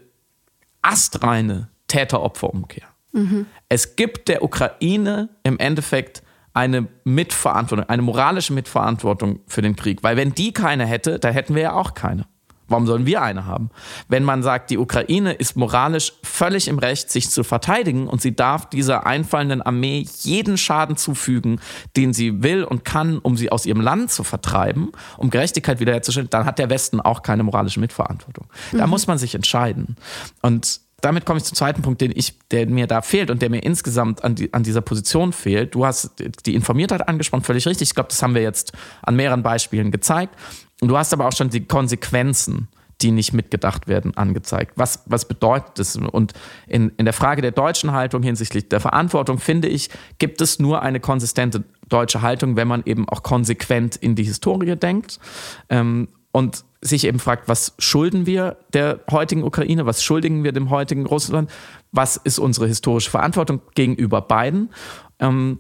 astreine 0.83 1.71
Täter-Opfer-Umkehr. 1.87 2.87
Mhm. 3.13 3.47
Es 3.71 3.97
gibt 3.97 4.29
der 4.29 4.43
Ukraine 4.43 5.31
im 5.45 5.59
Endeffekt 5.59 6.23
eine 6.53 6.89
Mitverantwortung, 7.05 7.89
eine 7.89 8.03
moralische 8.03 8.53
Mitverantwortung 8.53 9.41
für 9.47 9.63
den 9.63 9.77
Krieg. 9.77 10.03
Weil 10.03 10.19
wenn 10.19 10.35
die 10.35 10.53
keine 10.53 10.85
hätte, 10.85 11.19
dann 11.19 11.33
hätten 11.33 11.55
wir 11.55 11.63
ja 11.63 11.73
auch 11.73 11.95
keine. 11.95 12.27
Warum 12.69 12.87
sollen 12.87 13.07
wir 13.07 13.23
eine 13.23 13.47
haben? 13.47 13.71
Wenn 14.09 14.25
man 14.25 14.43
sagt, 14.43 14.71
die 14.71 14.79
Ukraine 14.79 15.33
ist 15.33 15.57
moralisch 15.57 16.13
völlig 16.23 16.69
im 16.69 16.79
Recht, 16.79 17.11
sich 17.11 17.31
zu 17.31 17.43
verteidigen 17.43 18.09
und 18.09 18.21
sie 18.21 18.37
darf 18.37 18.69
dieser 18.69 19.07
einfallenden 19.07 19.63
Armee 19.63 20.07
jeden 20.21 20.59
Schaden 20.59 20.97
zufügen, 20.97 21.61
den 21.97 22.13
sie 22.13 22.43
will 22.43 22.65
und 22.65 22.85
kann, 22.85 23.19
um 23.19 23.37
sie 23.37 23.51
aus 23.51 23.67
ihrem 23.67 23.81
Land 23.81 24.11
zu 24.11 24.23
vertreiben, 24.23 24.93
um 25.17 25.31
Gerechtigkeit 25.31 25.81
wiederherzustellen, 25.81 26.31
dann 26.31 26.45
hat 26.45 26.59
der 26.59 26.71
Westen 26.71 27.01
auch 27.01 27.23
keine 27.23 27.43
moralische 27.43 27.81
Mitverantwortung. 27.81 28.47
Da 28.73 28.87
mhm. 28.87 28.91
muss 28.91 29.07
man 29.07 29.19
sich 29.19 29.35
entscheiden. 29.35 29.97
Und 30.43 30.81
damit 31.01 31.25
komme 31.25 31.39
ich 31.39 31.45
zum 31.45 31.55
zweiten 31.55 31.83
Punkt, 31.83 32.01
den 32.01 32.13
ich, 32.15 32.35
der 32.51 32.67
mir 32.67 32.89
da 32.89 33.03
fehlt 33.03 33.31
und 33.31 33.41
der 33.41 33.51
mir 33.51 33.63
insgesamt 33.63 34.25
an, 34.25 34.35
die, 34.35 34.53
an 34.53 34.65
dieser 34.65 34.81
Position 34.81 35.33
fehlt. 35.33 35.75
Du 35.75 35.87
hast 35.87 36.11
die 36.45 36.55
Informiertheit 36.55 37.07
angesprochen, 37.07 37.45
völlig 37.45 37.67
richtig. 37.67 37.91
Ich 37.91 37.95
glaube, 37.95 38.09
das 38.09 38.21
haben 38.21 38.35
wir 38.35 38.43
jetzt 38.43 38.73
an 39.03 39.15
mehreren 39.15 39.45
Beispielen 39.45 39.93
gezeigt. 39.93 40.35
Du 40.81 40.97
hast 40.97 41.13
aber 41.13 41.27
auch 41.27 41.33
schon 41.33 41.51
die 41.51 41.65
Konsequenzen, 41.65 42.69
die 43.01 43.11
nicht 43.13 43.33
mitgedacht 43.33 43.87
werden, 43.87 44.17
angezeigt. 44.17 44.73
Was, 44.77 45.03
was 45.07 45.27
bedeutet 45.27 45.79
das? 45.79 45.97
Und 45.97 46.33
in, 46.67 46.93
in 46.97 47.05
der 47.05 47.15
Frage 47.15 47.43
der 47.43 47.53
deutschen 47.53 47.93
Haltung 47.93 48.23
hinsichtlich 48.23 48.69
der 48.69 48.81
Verantwortung, 48.81 49.39
finde 49.39 49.69
ich, 49.69 49.89
gibt 50.19 50.41
es 50.41 50.59
nur 50.59 50.83
eine 50.83 50.99
konsistente 50.99 51.65
deutsche 51.89 52.23
Haltung, 52.23 52.57
wenn 52.57 52.69
man 52.69 52.83
eben 52.87 53.09
auch 53.09 53.23
konsequent 53.23 53.97
in 53.97 54.15
die 54.15 54.25
Historie 54.25 54.77
denkt. 54.77 55.21
Ähm, 55.69 56.09
und 56.33 56.65
sich 56.81 57.05
eben 57.05 57.19
fragt, 57.19 57.49
was 57.49 57.75
schulden 57.79 58.27
wir 58.27 58.59
der 58.73 59.01
heutigen 59.11 59.43
Ukraine, 59.43 59.87
was 59.87 60.03
schuldigen 60.03 60.45
wir 60.45 60.53
dem 60.53 60.71
heutigen 60.71 61.07
Russland, 61.07 61.51
was 61.91 62.17
ist 62.17 62.39
unsere 62.39 62.67
historische 62.67 63.11
Verantwortung 63.11 63.61
gegenüber 63.75 64.21
beiden. 64.21 64.71
Ähm, 65.19 65.59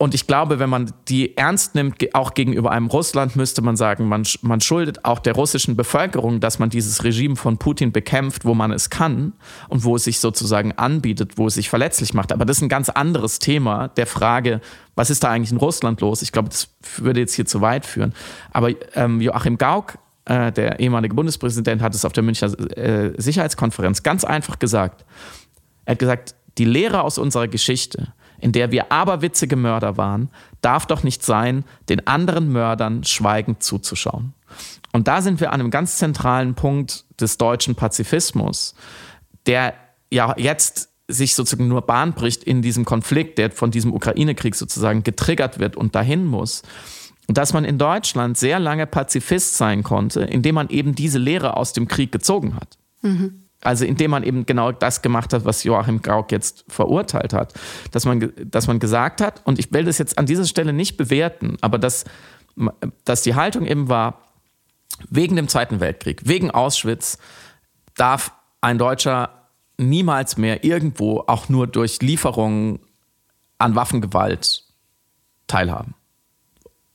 und 0.00 0.14
ich 0.14 0.26
glaube, 0.26 0.58
wenn 0.58 0.70
man 0.70 0.94
die 1.08 1.36
ernst 1.36 1.74
nimmt, 1.74 2.14
auch 2.14 2.32
gegenüber 2.32 2.70
einem 2.70 2.86
Russland, 2.86 3.36
müsste 3.36 3.60
man 3.60 3.76
sagen, 3.76 4.08
man, 4.08 4.26
man 4.40 4.62
schuldet 4.62 5.04
auch 5.04 5.18
der 5.18 5.34
russischen 5.34 5.76
Bevölkerung, 5.76 6.40
dass 6.40 6.58
man 6.58 6.70
dieses 6.70 7.04
Regime 7.04 7.36
von 7.36 7.58
Putin 7.58 7.92
bekämpft, 7.92 8.46
wo 8.46 8.54
man 8.54 8.72
es 8.72 8.88
kann 8.88 9.34
und 9.68 9.84
wo 9.84 9.96
es 9.96 10.04
sich 10.04 10.18
sozusagen 10.18 10.72
anbietet, 10.72 11.36
wo 11.36 11.48
es 11.48 11.54
sich 11.54 11.68
verletzlich 11.68 12.14
macht. 12.14 12.32
Aber 12.32 12.46
das 12.46 12.56
ist 12.56 12.62
ein 12.62 12.70
ganz 12.70 12.88
anderes 12.88 13.40
Thema 13.40 13.88
der 13.88 14.06
Frage, 14.06 14.62
was 14.94 15.10
ist 15.10 15.22
da 15.22 15.32
eigentlich 15.32 15.52
in 15.52 15.58
Russland 15.58 16.00
los? 16.00 16.22
Ich 16.22 16.32
glaube, 16.32 16.48
das 16.48 16.70
würde 16.96 17.20
jetzt 17.20 17.34
hier 17.34 17.44
zu 17.44 17.60
weit 17.60 17.84
führen. 17.84 18.14
Aber 18.52 18.70
ähm, 18.94 19.20
Joachim 19.20 19.58
Gauck, 19.58 19.98
äh, 20.24 20.50
der 20.50 20.80
ehemalige 20.80 21.14
Bundespräsident, 21.14 21.82
hat 21.82 21.94
es 21.94 22.06
auf 22.06 22.14
der 22.14 22.22
Münchner 22.22 22.48
äh, 22.74 23.12
Sicherheitskonferenz 23.18 24.02
ganz 24.02 24.24
einfach 24.24 24.58
gesagt. 24.58 25.04
Er 25.84 25.92
hat 25.92 25.98
gesagt, 25.98 26.34
die 26.56 26.64
Lehre 26.64 27.02
aus 27.02 27.18
unserer 27.18 27.48
Geschichte 27.48 28.14
in 28.40 28.52
der 28.52 28.70
wir 28.70 28.92
aberwitzige 28.92 29.56
Mörder 29.56 29.96
waren, 29.96 30.30
darf 30.60 30.86
doch 30.86 31.02
nicht 31.02 31.24
sein, 31.24 31.64
den 31.88 32.06
anderen 32.06 32.52
Mördern 32.52 33.04
schweigend 33.04 33.62
zuzuschauen. 33.62 34.34
Und 34.92 35.08
da 35.08 35.22
sind 35.22 35.40
wir 35.40 35.52
an 35.52 35.60
einem 35.60 35.70
ganz 35.70 35.98
zentralen 35.98 36.54
Punkt 36.54 37.04
des 37.20 37.38
deutschen 37.38 37.74
Pazifismus, 37.74 38.74
der 39.46 39.74
ja 40.10 40.34
jetzt 40.36 40.88
sich 41.06 41.34
sozusagen 41.34 41.68
nur 41.68 41.82
Bahn 41.82 42.12
bricht 42.12 42.44
in 42.44 42.62
diesem 42.62 42.84
Konflikt, 42.84 43.38
der 43.38 43.50
von 43.50 43.70
diesem 43.70 43.92
Ukraine-Krieg 43.92 44.54
sozusagen 44.54 45.02
getriggert 45.02 45.58
wird 45.58 45.76
und 45.76 45.94
dahin 45.94 46.24
muss. 46.24 46.62
Und 47.26 47.38
dass 47.38 47.52
man 47.52 47.64
in 47.64 47.78
Deutschland 47.78 48.38
sehr 48.38 48.58
lange 48.58 48.86
Pazifist 48.86 49.56
sein 49.56 49.82
konnte, 49.82 50.22
indem 50.22 50.56
man 50.56 50.68
eben 50.68 50.94
diese 50.94 51.18
Lehre 51.18 51.56
aus 51.56 51.72
dem 51.72 51.86
Krieg 51.86 52.10
gezogen 52.10 52.56
hat. 52.56 52.78
Mhm. 53.02 53.44
Also 53.62 53.84
indem 53.84 54.12
man 54.12 54.22
eben 54.22 54.46
genau 54.46 54.72
das 54.72 55.02
gemacht 55.02 55.32
hat, 55.32 55.44
was 55.44 55.64
Joachim 55.64 56.00
Gauck 56.00 56.32
jetzt 56.32 56.64
verurteilt 56.68 57.32
hat. 57.32 57.52
Dass 57.90 58.06
man, 58.06 58.32
dass 58.44 58.66
man 58.66 58.78
gesagt 58.78 59.20
hat, 59.20 59.42
und 59.44 59.58
ich 59.58 59.72
will 59.72 59.84
das 59.84 59.98
jetzt 59.98 60.16
an 60.18 60.26
dieser 60.26 60.46
Stelle 60.46 60.72
nicht 60.72 60.96
bewerten, 60.96 61.56
aber 61.60 61.78
dass, 61.78 62.04
dass 63.04 63.22
die 63.22 63.34
Haltung 63.34 63.66
eben 63.66 63.88
war, 63.88 64.22
wegen 65.08 65.36
dem 65.36 65.48
Zweiten 65.48 65.80
Weltkrieg, 65.80 66.22
wegen 66.24 66.50
Auschwitz, 66.50 67.18
darf 67.96 68.32
ein 68.60 68.78
Deutscher 68.78 69.30
niemals 69.76 70.36
mehr 70.36 70.64
irgendwo 70.64 71.24
auch 71.26 71.48
nur 71.48 71.66
durch 71.66 72.00
Lieferungen 72.02 72.80
an 73.58 73.74
Waffengewalt 73.74 74.64
teilhaben. 75.46 75.94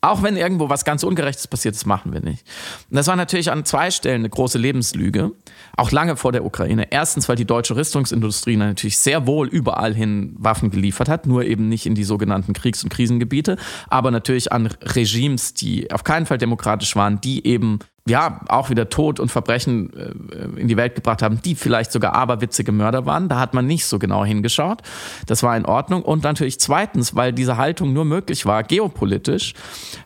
Auch 0.05 0.21
wenn 0.21 0.37
irgendwo 0.37 0.69
was 0.69 0.85
ganz 0.85 1.01
Ungerechtes 1.01 1.47
passiert, 1.47 1.73
das 1.73 1.87
machen 1.87 2.13
wir 2.13 2.21
nicht. 2.21 2.45
Und 2.91 2.95
das 2.95 3.07
war 3.07 3.15
natürlich 3.15 3.49
an 3.51 3.65
zwei 3.65 3.89
Stellen 3.89 4.21
eine 4.21 4.29
große 4.29 4.59
Lebenslüge, 4.59 5.31
auch 5.75 5.91
lange 5.91 6.15
vor 6.15 6.31
der 6.31 6.45
Ukraine. 6.45 6.91
Erstens, 6.91 7.27
weil 7.27 7.37
die 7.37 7.45
deutsche 7.45 7.75
Rüstungsindustrie 7.75 8.55
natürlich 8.55 8.99
sehr 8.99 9.25
wohl 9.25 9.47
überall 9.47 9.95
hin 9.95 10.35
Waffen 10.37 10.69
geliefert 10.69 11.09
hat, 11.09 11.25
nur 11.25 11.43
eben 11.43 11.69
nicht 11.69 11.87
in 11.87 11.95
die 11.95 12.03
sogenannten 12.03 12.53
Kriegs- 12.53 12.83
und 12.83 12.91
Krisengebiete, 12.91 13.57
aber 13.87 14.11
natürlich 14.11 14.51
an 14.51 14.67
Regimes, 14.67 15.55
die 15.55 15.91
auf 15.91 16.03
keinen 16.03 16.27
Fall 16.27 16.37
demokratisch 16.37 16.95
waren, 16.95 17.19
die 17.19 17.47
eben 17.47 17.79
ja, 18.07 18.39
auch 18.49 18.69
wieder 18.69 18.89
Tod 18.89 19.19
und 19.19 19.31
Verbrechen 19.31 19.91
äh, 19.93 20.59
in 20.59 20.67
die 20.67 20.77
Welt 20.77 20.93
gebracht 20.93 21.23
haben, 21.23 21.41
die 21.41 21.55
vielleicht 21.55 21.91
sogar 21.91 22.13
aberwitzige 22.13 22.71
Mörder 22.71 23.07
waren. 23.07 23.29
Da 23.29 23.39
hat 23.39 23.55
man 23.55 23.65
nicht 23.65 23.85
so 23.85 23.97
genau 23.97 24.23
hingeschaut. 24.23 24.83
Das 25.25 25.41
war 25.41 25.57
in 25.57 25.65
Ordnung. 25.65 26.03
Und 26.03 26.23
natürlich 26.23 26.59
zweitens, 26.59 27.15
weil 27.15 27.33
diese 27.33 27.57
Haltung 27.57 27.93
nur 27.93 28.05
möglich 28.05 28.45
war, 28.45 28.61
geopolitisch, 28.61 29.55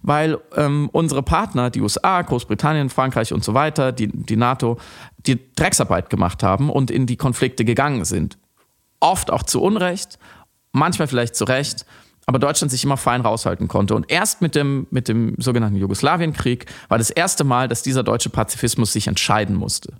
weil 0.02 0.38
ähm, 0.56 0.90
unsere 0.94 1.24
Partner, 1.24 1.70
die 1.70 1.82
USA, 1.82 2.22
Großbritannien, 2.22 2.90
Frankreich 2.90 3.34
und 3.34 3.44
so 3.44 3.54
weiter, 3.54 3.92
die, 3.92 4.08
die 4.08 4.38
NATO, 4.38 4.78
die 5.18 5.38
Drecksarbeit 5.56 6.10
gemacht 6.10 6.42
haben 6.42 6.70
und 6.70 6.92
in 6.92 7.06
die 7.06 7.18
Konflikte 7.18 7.66
gegangen 7.66 8.06
sind. 8.06 8.38
Oft 9.02 9.30
auch 9.30 9.44
zu 9.44 9.62
Unrecht, 9.62 10.20
manchmal 10.72 11.10
vielleicht 11.10 11.36
zu 11.36 11.44
Recht 11.44 11.86
aber 12.30 12.38
Deutschland 12.38 12.70
sich 12.70 12.84
immer 12.84 12.96
fein 12.96 13.22
raushalten 13.22 13.68
konnte. 13.68 13.96
Und 13.96 14.12
erst 14.12 14.40
mit 14.40 14.54
dem, 14.54 14.86
mit 14.92 15.08
dem 15.08 15.34
sogenannten 15.40 15.78
Jugoslawienkrieg 15.78 16.68
war 16.88 17.00
das 17.00 17.10
erste 17.10 17.44
Mal, 17.44 17.68
dass 17.68 17.82
dieser 17.82 18.04
deutsche 18.04 18.30
Pazifismus 18.30 18.94
sich 18.94 19.08
entscheiden 19.08 19.56
musste. 19.56 19.94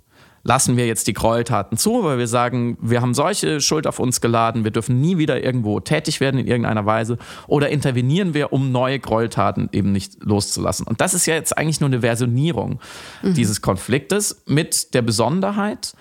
Lassen 0.44 0.76
wir 0.76 0.86
jetzt 0.86 1.08
die 1.08 1.12
Gräueltaten 1.12 1.76
zu, 1.76 2.04
weil 2.04 2.18
wir 2.18 2.28
sagen, 2.28 2.78
wir 2.80 3.02
haben 3.02 3.14
solche 3.14 3.60
Schuld 3.60 3.88
auf 3.88 3.98
uns 3.98 4.20
geladen, 4.20 4.62
wir 4.62 4.70
dürfen 4.70 5.00
nie 5.00 5.18
wieder 5.18 5.42
irgendwo 5.42 5.80
tätig 5.80 6.20
werden 6.20 6.38
in 6.38 6.46
irgendeiner 6.46 6.86
Weise, 6.86 7.18
oder 7.48 7.68
intervenieren 7.68 8.32
wir, 8.32 8.52
um 8.52 8.70
neue 8.70 9.00
Gräueltaten 9.00 9.68
eben 9.72 9.90
nicht 9.90 10.22
loszulassen. 10.22 10.86
Und 10.86 11.00
das 11.00 11.14
ist 11.14 11.26
ja 11.26 11.34
jetzt 11.34 11.58
eigentlich 11.58 11.80
nur 11.80 11.88
eine 11.88 12.02
Versionierung 12.02 12.78
mhm. 13.24 13.34
dieses 13.34 13.60
Konfliktes 13.60 14.44
mit 14.46 14.94
der 14.94 15.02
Besonderheit, 15.02 15.94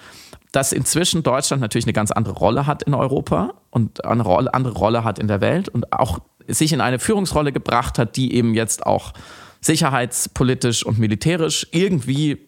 dass 0.51 0.73
inzwischen 0.73 1.23
Deutschland 1.23 1.61
natürlich 1.61 1.85
eine 1.85 1.93
ganz 1.93 2.11
andere 2.11 2.33
Rolle 2.35 2.65
hat 2.65 2.83
in 2.83 2.93
Europa 2.93 3.53
und 3.69 4.03
eine 4.05 4.23
Rolle, 4.23 4.53
andere 4.53 4.73
Rolle 4.73 5.03
hat 5.03 5.19
in 5.19 5.27
der 5.27 5.41
Welt 5.41 5.69
und 5.69 5.93
auch 5.93 6.19
sich 6.47 6.73
in 6.73 6.81
eine 6.81 6.99
Führungsrolle 6.99 7.51
gebracht 7.51 7.99
hat, 7.99 8.15
die 8.15 8.33
eben 8.33 8.55
jetzt 8.55 8.85
auch 8.85 9.13
sicherheitspolitisch 9.61 10.85
und 10.85 10.97
militärisch 10.97 11.67
irgendwie 11.71 12.47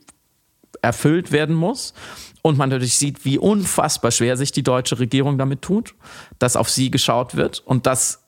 erfüllt 0.82 1.32
werden 1.32 1.56
muss. 1.56 1.94
Und 2.42 2.58
man 2.58 2.70
natürlich 2.70 2.96
sieht, 2.96 3.24
wie 3.24 3.38
unfassbar 3.38 4.10
schwer 4.10 4.36
sich 4.36 4.52
die 4.52 4.64
deutsche 4.64 4.98
Regierung 4.98 5.38
damit 5.38 5.62
tut, 5.62 5.94
dass 6.40 6.56
auf 6.56 6.70
sie 6.70 6.90
geschaut 6.90 7.36
wird 7.36 7.60
und 7.60 7.86
dass 7.86 8.21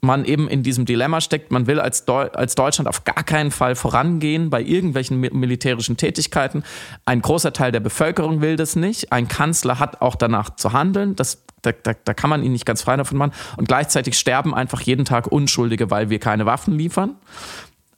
man 0.00 0.24
eben 0.24 0.48
in 0.48 0.62
diesem 0.62 0.84
Dilemma 0.84 1.20
steckt, 1.20 1.50
man 1.50 1.66
will 1.66 1.80
als, 1.80 2.04
Deu 2.04 2.28
als 2.28 2.54
Deutschland 2.54 2.88
auf 2.88 3.04
gar 3.04 3.24
keinen 3.24 3.50
Fall 3.50 3.74
vorangehen 3.74 4.50
bei 4.50 4.62
irgendwelchen 4.62 5.20
militärischen 5.20 5.96
Tätigkeiten. 5.96 6.62
Ein 7.04 7.22
großer 7.22 7.52
Teil 7.52 7.72
der 7.72 7.80
Bevölkerung 7.80 8.40
will 8.40 8.56
das 8.56 8.76
nicht. 8.76 9.12
Ein 9.12 9.28
Kanzler 9.28 9.78
hat 9.78 10.02
auch 10.02 10.14
danach 10.14 10.50
zu 10.56 10.72
handeln. 10.72 11.16
Das, 11.16 11.42
da, 11.62 11.72
da, 11.72 11.92
da 12.04 12.14
kann 12.14 12.30
man 12.30 12.42
ihn 12.42 12.52
nicht 12.52 12.66
ganz 12.66 12.82
frei 12.82 12.96
davon 12.96 13.18
machen. 13.18 13.32
Und 13.56 13.68
gleichzeitig 13.68 14.18
sterben 14.18 14.54
einfach 14.54 14.80
jeden 14.80 15.04
Tag 15.04 15.26
Unschuldige, 15.26 15.90
weil 15.90 16.10
wir 16.10 16.18
keine 16.18 16.46
Waffen 16.46 16.78
liefern. 16.78 17.16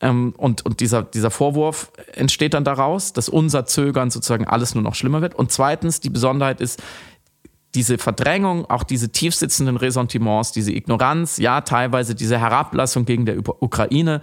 Ähm, 0.01 0.35
und 0.37 0.65
und 0.65 0.81
dieser, 0.81 1.03
dieser 1.03 1.31
Vorwurf 1.31 1.91
entsteht 2.15 2.55
dann 2.55 2.65
daraus, 2.65 3.13
dass 3.13 3.29
unser 3.29 3.67
Zögern 3.67 4.11
sozusagen 4.11 4.47
alles 4.47 4.75
nur 4.75 4.85
noch 4.85 4.95
schlimmer 4.95 5.21
wird. 5.21 5.35
Und 5.35 5.51
zweitens, 5.51 6.01
die 6.01 6.11
Besonderheit 6.11 6.61
ist, 6.61 6.81
diese 7.75 7.99
Verdrängung, 7.99 8.69
auch 8.71 8.83
diese 8.83 9.11
tiefsitzenden 9.11 9.77
Ressentiments, 9.77 10.53
diese 10.53 10.73
Ignoranz, 10.73 11.37
ja, 11.39 11.61
teilweise 11.61 12.15
diese 12.15 12.39
Herablassung 12.39 13.05
gegen 13.05 13.27
der 13.27 13.39
Ukraine, 13.63 14.23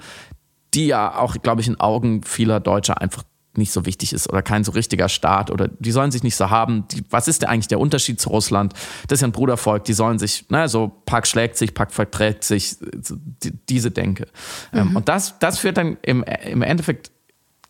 die 0.74 0.88
ja 0.88 1.18
auch, 1.18 1.36
glaube 1.42 1.62
ich, 1.62 1.68
in 1.68 1.80
Augen 1.80 2.24
vieler 2.24 2.60
Deutscher 2.60 3.02
einfach 3.02 3.24
nicht 3.58 3.72
so 3.72 3.86
wichtig 3.86 4.14
ist 4.14 4.30
oder 4.30 4.42
kein 4.42 4.64
so 4.64 4.72
richtiger 4.72 5.10
Staat 5.10 5.50
oder 5.50 5.70
die 5.80 5.92
sollen 5.92 6.12
sich 6.12 6.24
nicht 6.24 6.36
so 6.36 6.50
haben. 6.50 6.88
Die, 6.90 7.04
was 7.10 7.28
ist 7.28 7.42
denn 7.42 7.50
eigentlich 7.50 7.68
der 7.68 7.80
Unterschied 7.80 8.20
zu 8.20 8.30
Russland? 8.30 8.74
Das 9.08 9.18
ist 9.18 9.22
ja 9.22 9.28
ein 9.28 9.32
Brudervolk, 9.32 9.86
die 9.86 9.94
sollen 9.94 10.20
sich, 10.20 10.50
ne, 10.50 10.68
so 10.68 10.92
Pack 11.06 11.28
schlägt 11.28 11.58
sich, 11.58 11.74
Pack 11.74 11.92
verträgt 11.92 12.44
sich, 12.44 12.78
die, 12.82 13.52
diese 13.70 13.92
Denke. 13.92 14.28
Ähm, 14.74 14.90
mhm. 14.90 14.96
und 14.98 15.10
das, 15.10 15.40
das 15.40 15.60
führt 15.60 15.78
dann 15.78 15.98
im, 16.02 16.24
im 16.24 16.62
Endeffekt, 16.62 17.12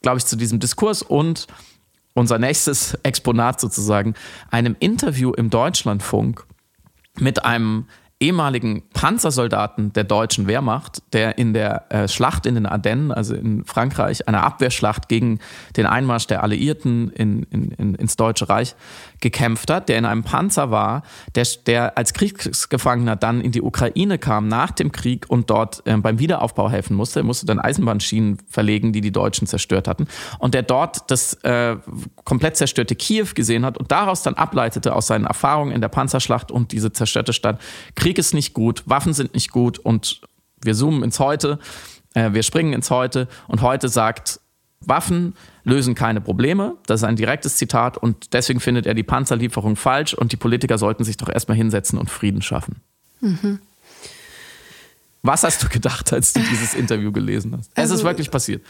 glaube 0.02 0.18
ich, 0.18 0.26
zu 0.26 0.36
diesem 0.36 0.60
Diskurs 0.60 1.02
und 1.02 1.48
unser 2.16 2.40
nächstes 2.40 2.98
Exponat 3.04 3.60
sozusagen, 3.60 4.16
einem 4.50 4.76
Interview 4.80 5.32
im 5.34 5.52
Deutschlandfunk 5.52 6.46
mit 7.20 7.46
einem 7.46 7.88
ehemaligen 8.26 8.84
Panzersoldaten 8.94 9.94
der 9.94 10.04
deutschen 10.04 10.48
Wehrmacht, 10.48 11.04
der 11.14 11.38
in 11.38 11.54
der 11.54 11.86
äh, 11.90 12.08
Schlacht 12.08 12.46
in 12.46 12.56
den 12.56 12.66
Ardennen, 12.66 13.12
also 13.12 13.36
in 13.36 13.64
Frankreich, 13.66 14.28
einer 14.28 14.44
Abwehrschlacht 14.44 15.08
gegen 15.10 15.40
den 15.78 15.86
Einmarsch 15.86 16.26
der 16.26 16.42
Alliierten 16.44 17.12
in, 17.12 17.44
in, 17.44 17.72
in, 17.72 17.96
ins 17.96 18.16
Deutsche 18.16 18.50
Reich 18.50 18.76
gekämpft 19.22 19.70
hat, 19.70 19.90
der 19.90 19.98
in 19.98 20.06
einem 20.06 20.24
Panzer 20.24 20.72
war, 20.72 21.04
der, 21.36 21.46
der 21.68 21.98
als 21.98 22.14
Kriegsgefangener 22.14 23.16
dann 23.16 23.42
in 23.42 23.52
die 23.52 23.62
Ukraine 23.62 24.18
kam 24.18 24.48
nach 24.48 24.72
dem 24.72 24.92
Krieg 24.92 25.26
und 25.30 25.50
dort 25.50 25.86
äh, 25.86 25.96
beim 25.98 26.18
Wiederaufbau 26.18 26.70
helfen 26.70 26.96
musste. 26.96 27.20
Er 27.20 27.24
musste 27.24 27.46
dann 27.46 27.60
Eisenbahnschienen 27.60 28.40
verlegen, 28.48 28.92
die 28.92 29.02
die 29.02 29.12
Deutschen 29.12 29.46
zerstört 29.46 29.88
hatten. 29.88 30.08
Und 30.40 30.54
der 30.56 30.64
dort 30.64 31.12
das 31.12 31.36
äh, 31.44 31.78
komplett 32.24 32.58
zerstörte 32.58 32.96
Kiew 32.96 33.28
gesehen 33.36 33.66
hat 33.66 33.78
und 33.78 33.92
daraus 33.92 34.24
dann 34.24 34.34
ableitete 34.34 34.96
aus 34.96 35.08
seinen 35.08 35.26
Erfahrungen 35.26 35.72
in 35.72 35.82
der 35.82 35.90
Panzerschlacht 35.90 36.52
und 36.52 36.72
diese 36.72 36.92
zerstörte 36.92 37.34
Stadt, 37.34 37.62
Krieg 37.96 38.15
ist 38.18 38.34
nicht 38.34 38.54
gut, 38.54 38.84
Waffen 38.86 39.14
sind 39.14 39.34
nicht 39.34 39.52
gut 39.52 39.80
und 39.80 40.22
wir 40.62 40.74
zoomen 40.74 41.04
ins 41.04 41.20
Heute, 41.20 41.60
äh, 42.14 42.34
wir 42.34 42.44
springen 42.44 42.74
ins 42.74 42.90
Heute 42.90 43.28
und 43.48 43.62
heute 43.62 43.90
sagt, 43.90 44.40
Waffen 44.82 45.36
lösen 45.64 45.96
keine 45.96 46.22
Probleme. 46.22 46.76
Das 46.86 47.02
ist 47.02 47.04
ein 47.06 47.16
direktes 47.16 47.56
Zitat 47.56 47.98
und 47.98 48.34
deswegen 48.34 48.60
findet 48.60 48.86
er 48.86 48.94
die 48.94 49.04
Panzerlieferung 49.04 49.76
falsch 49.76 50.14
und 50.14 50.32
die 50.32 50.38
Politiker 50.38 50.78
sollten 50.78 51.04
sich 51.04 51.18
doch 51.18 51.30
erstmal 51.30 51.58
hinsetzen 51.58 51.98
und 51.98 52.10
Frieden 52.10 52.42
schaffen. 52.42 52.82
Mhm. 53.22 53.60
Was 55.24 55.44
hast 55.44 55.64
du 55.64 55.70
gedacht, 55.70 56.14
als 56.14 56.34
du 56.34 56.40
dieses 56.40 56.76
Interview 56.76 57.12
gelesen 57.12 57.54
hast? 57.58 57.72
Also, 57.76 57.82
es 57.82 57.86
ist 57.86 57.92
also, 57.92 58.04
wirklich 58.04 58.30
passiert. 58.30 58.64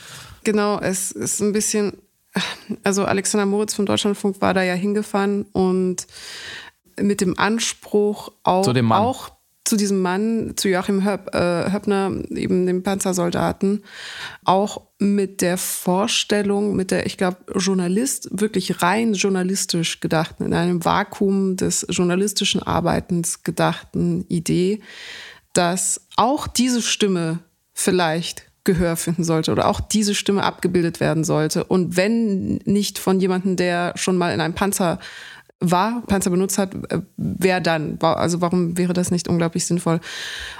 Genau, 0.46 0.80
es 0.80 1.12
ist 1.12 1.42
ein 1.42 1.52
bisschen, 1.52 1.98
also 2.84 3.04
Alexander 3.04 3.46
Moritz 3.46 3.74
vom 3.74 3.86
Deutschlandfunk 3.86 4.40
war 4.40 4.54
da 4.54 4.64
ja 4.64 4.74
hingefahren 4.74 5.44
und 5.52 6.08
mit 6.98 7.20
dem 7.20 7.38
Anspruch 7.38 8.32
auch, 8.44 8.66
auch 8.92 9.35
zu 9.66 9.78
diesem 9.78 10.02
Mann, 10.02 10.54
zu 10.56 10.70
Joachim 10.70 11.04
Höp, 11.04 11.34
äh, 11.34 11.72
Höppner, 11.72 12.12
eben 12.30 12.68
dem 12.68 12.84
Panzersoldaten, 12.84 13.84
auch 14.44 14.82
mit 15.00 15.42
der 15.42 15.58
Vorstellung, 15.58 16.76
mit 16.76 16.92
der, 16.92 17.08
ich 17.08 17.18
glaube, 17.18 17.38
Journalist, 17.56 18.30
wirklich 18.32 18.84
rein 18.84 19.16
journalistisch 19.16 20.00
gedachten, 20.00 20.46
in 20.46 20.54
einem 20.54 20.86
Vakuum 20.86 21.58
des 21.58 21.86
journalistischen 21.90 22.62
Arbeitens 22.62 23.44
gedachten 23.44 24.26
Idee, 24.30 24.82
dass 25.54 26.02
auch 26.16 26.48
diese 26.48 26.82
Stimme 26.82 27.40
vielleicht 27.74 28.46
Gehör 28.66 28.96
finden 28.96 29.24
sollte 29.24 29.52
oder 29.52 29.68
auch 29.68 29.80
diese 29.80 30.16
Stimme 30.16 30.44
abgebildet 30.44 31.00
werden 31.00 31.24
sollte. 31.24 31.64
Und 31.64 31.98
wenn 31.98 32.58
nicht 32.66 32.98
von 32.98 33.20
jemandem, 33.20 33.56
der 33.56 33.94
schon 33.96 34.18
mal 34.18 34.34
in 34.34 34.42
einem 34.42 34.56
Panzer 34.56 35.00
war, 35.62 36.04
Panzer 36.08 36.30
benutzt 36.30 36.58
hat, 36.58 36.76
äh, 36.92 37.02
wer 37.18 37.62
dann? 37.62 37.98
Also 38.02 38.42
warum 38.42 38.78
wäre 38.78 38.94
das 38.94 39.12
nicht 39.12 39.28
unglaublich 39.28 39.66
sinnvoll? 39.66 40.00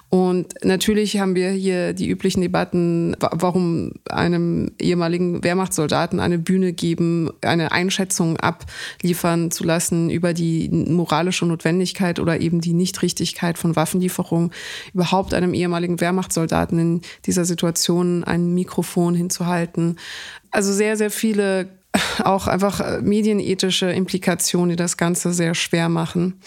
Und 0.10 0.54
natürlich 0.64 1.20
haben 1.20 1.36
wir 1.36 1.50
hier 1.50 1.94
die 1.94 2.08
üblichen 2.08 2.42
Debatten, 2.42 3.18
warum 3.20 3.92
einem 4.10 4.72
ehemaligen 4.80 5.44
Wehrmachtssoldaten 5.44 6.20
eine 6.22 6.38
Bühne 6.38 6.72
geben, 6.72 7.32
eine 7.42 7.74
Einschätzung 7.74 8.38
abliefern 8.38 9.52
zu 9.52 9.66
lassen 9.66 10.10
über 10.10 10.34
die 10.34 10.70
moralische 10.70 11.46
Notwendigkeit 11.46 12.20
oder 12.20 12.40
eben 12.40 12.62
die 12.62 12.74
Nichtrichtigkeit 12.74 13.58
von 13.58 13.76
Waffenlieferungen, 13.76 14.52
überhaupt 14.94 15.34
einem 15.34 15.54
ehemaligen 15.54 16.00
Wehrmachtssoldaten 16.00 16.80
in 16.80 17.02
dieser 17.26 17.44
Situation 17.44 18.24
ein 18.24 18.54
Mikrofon 18.54 19.16
hinzuhalten. 19.16 19.98
Also 20.52 20.72
sehr, 20.72 20.96
sehr 20.96 21.12
viele 21.12 21.68
auch 22.24 22.48
einfach 22.48 22.80
äh, 22.80 23.02
medienethische 23.02 23.92
Implikationen, 23.92 24.72
die 24.72 24.76
das 24.76 24.98
Ganze 24.98 25.34
sehr 25.34 25.56
schwer 25.56 25.90
machen. 25.90 26.40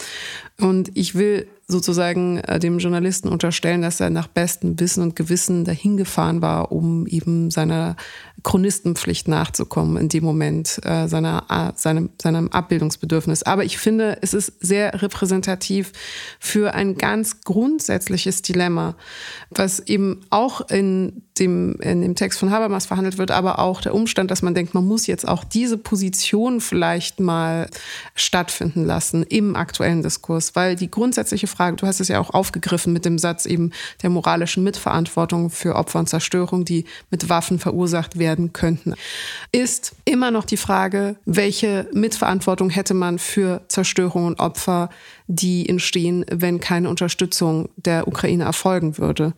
Und 0.60 0.90
ich 0.94 1.14
will 1.14 1.46
sozusagen 1.70 2.38
äh, 2.38 2.58
dem 2.58 2.78
Journalisten 2.78 3.28
unterstellen, 3.28 3.82
dass 3.82 4.00
er 4.00 4.08
nach 4.08 4.26
bestem 4.26 4.80
Wissen 4.80 5.02
und 5.02 5.16
Gewissen 5.16 5.64
dahin 5.64 5.98
gefahren 5.98 6.40
war, 6.40 6.72
um 6.72 7.06
eben 7.06 7.50
seiner 7.50 7.94
Chronistenpflicht 8.42 9.28
nachzukommen 9.28 9.98
in 9.98 10.08
dem 10.08 10.24
Moment, 10.24 10.80
äh, 10.84 11.06
seiner, 11.08 11.44
äh, 11.50 11.78
seinem, 11.78 12.08
seinem 12.20 12.48
Abbildungsbedürfnis. 12.48 13.42
Aber 13.42 13.64
ich 13.64 13.76
finde, 13.76 14.16
es 14.22 14.32
ist 14.32 14.54
sehr 14.60 15.02
repräsentativ 15.02 15.92
für 16.40 16.74
ein 16.74 16.96
ganz 16.96 17.42
grundsätzliches 17.42 18.40
Dilemma, 18.40 18.96
was 19.50 19.80
eben 19.80 20.22
auch 20.30 20.70
in 20.70 21.22
dem, 21.38 21.76
in 21.80 22.02
dem 22.02 22.14
Text 22.14 22.38
von 22.38 22.50
Habermas 22.50 22.86
verhandelt 22.86 23.18
wird, 23.18 23.30
aber 23.30 23.58
auch 23.58 23.80
der 23.80 23.94
Umstand, 23.94 24.30
dass 24.30 24.42
man 24.42 24.54
denkt, 24.54 24.74
man 24.74 24.86
muss 24.86 25.06
jetzt 25.06 25.26
auch 25.26 25.44
diese 25.44 25.78
Position 25.78 26.60
vielleicht 26.60 27.20
mal 27.20 27.68
stattfinden 28.14 28.84
lassen 28.84 29.22
im 29.22 29.56
aktuellen 29.56 30.02
Diskurs, 30.02 30.54
weil 30.54 30.76
die 30.76 30.90
grundsätzliche 30.90 31.46
Frage, 31.46 31.76
du 31.76 31.86
hast 31.86 32.00
es 32.00 32.08
ja 32.08 32.20
auch 32.20 32.30
aufgegriffen 32.30 32.92
mit 32.92 33.04
dem 33.04 33.18
Satz 33.18 33.46
eben 33.46 33.72
der 34.02 34.10
moralischen 34.10 34.64
Mitverantwortung 34.64 35.50
für 35.50 35.76
Opfer 35.76 36.00
und 36.00 36.08
Zerstörung, 36.08 36.64
die 36.64 36.84
mit 37.10 37.28
Waffen 37.28 37.58
verursacht 37.58 38.18
werden 38.18 38.52
könnten, 38.52 38.94
ist 39.52 39.94
immer 40.04 40.30
noch 40.30 40.44
die 40.44 40.56
Frage, 40.56 41.16
welche 41.24 41.88
Mitverantwortung 41.92 42.70
hätte 42.70 42.94
man 42.94 43.18
für 43.18 43.62
Zerstörung 43.68 44.26
und 44.26 44.40
Opfer, 44.40 44.90
die 45.26 45.68
entstehen, 45.68 46.24
wenn 46.30 46.58
keine 46.58 46.88
Unterstützung 46.88 47.68
der 47.76 48.08
Ukraine 48.08 48.44
erfolgen 48.44 48.98
würde. 48.98 49.34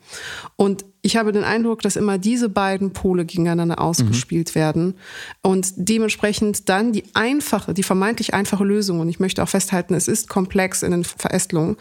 Und 0.56 0.84
ich 1.02 1.16
habe 1.16 1.32
den 1.32 1.44
Eindruck, 1.44 1.82
dass 1.82 1.96
immer 1.96 2.18
diese 2.18 2.48
beiden 2.48 2.92
Pole 2.92 3.24
gegeneinander 3.24 3.80
ausgespielt 3.80 4.50
mhm. 4.50 4.54
werden 4.54 4.94
und 5.42 5.72
dementsprechend 5.76 6.68
dann 6.68 6.92
die 6.92 7.04
einfache, 7.14 7.74
die 7.74 7.82
vermeintlich 7.82 8.34
einfache 8.34 8.64
Lösung, 8.64 9.00
und 9.00 9.08
ich 9.08 9.20
möchte 9.20 9.42
auch 9.42 9.48
festhalten, 9.48 9.94
es 9.94 10.08
ist 10.08 10.28
komplex 10.28 10.82
in 10.82 10.90
den 10.90 11.04
Verästelungen, 11.04 11.76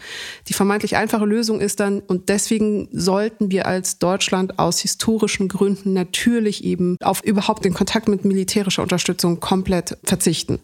die 0.48 0.52
vermeintlich 0.52 0.96
einfache 0.96 1.24
Lösung 1.24 1.60
ist 1.60 1.80
dann, 1.80 2.00
und 2.00 2.28
deswegen 2.28 2.88
sollten 2.92 3.50
wir 3.50 3.66
als 3.66 3.98
Deutschland 3.98 4.58
aus 4.58 4.80
historischen 4.80 5.48
Gründen 5.48 5.92
natürlich 5.92 6.64
eben 6.64 6.96
auf 7.02 7.22
überhaupt 7.22 7.64
den 7.64 7.74
Kontakt 7.74 8.08
mit 8.08 8.24
militärischer 8.24 8.82
Unterstützung 8.82 9.40
komplett 9.40 9.98
verzichten. 10.04 10.60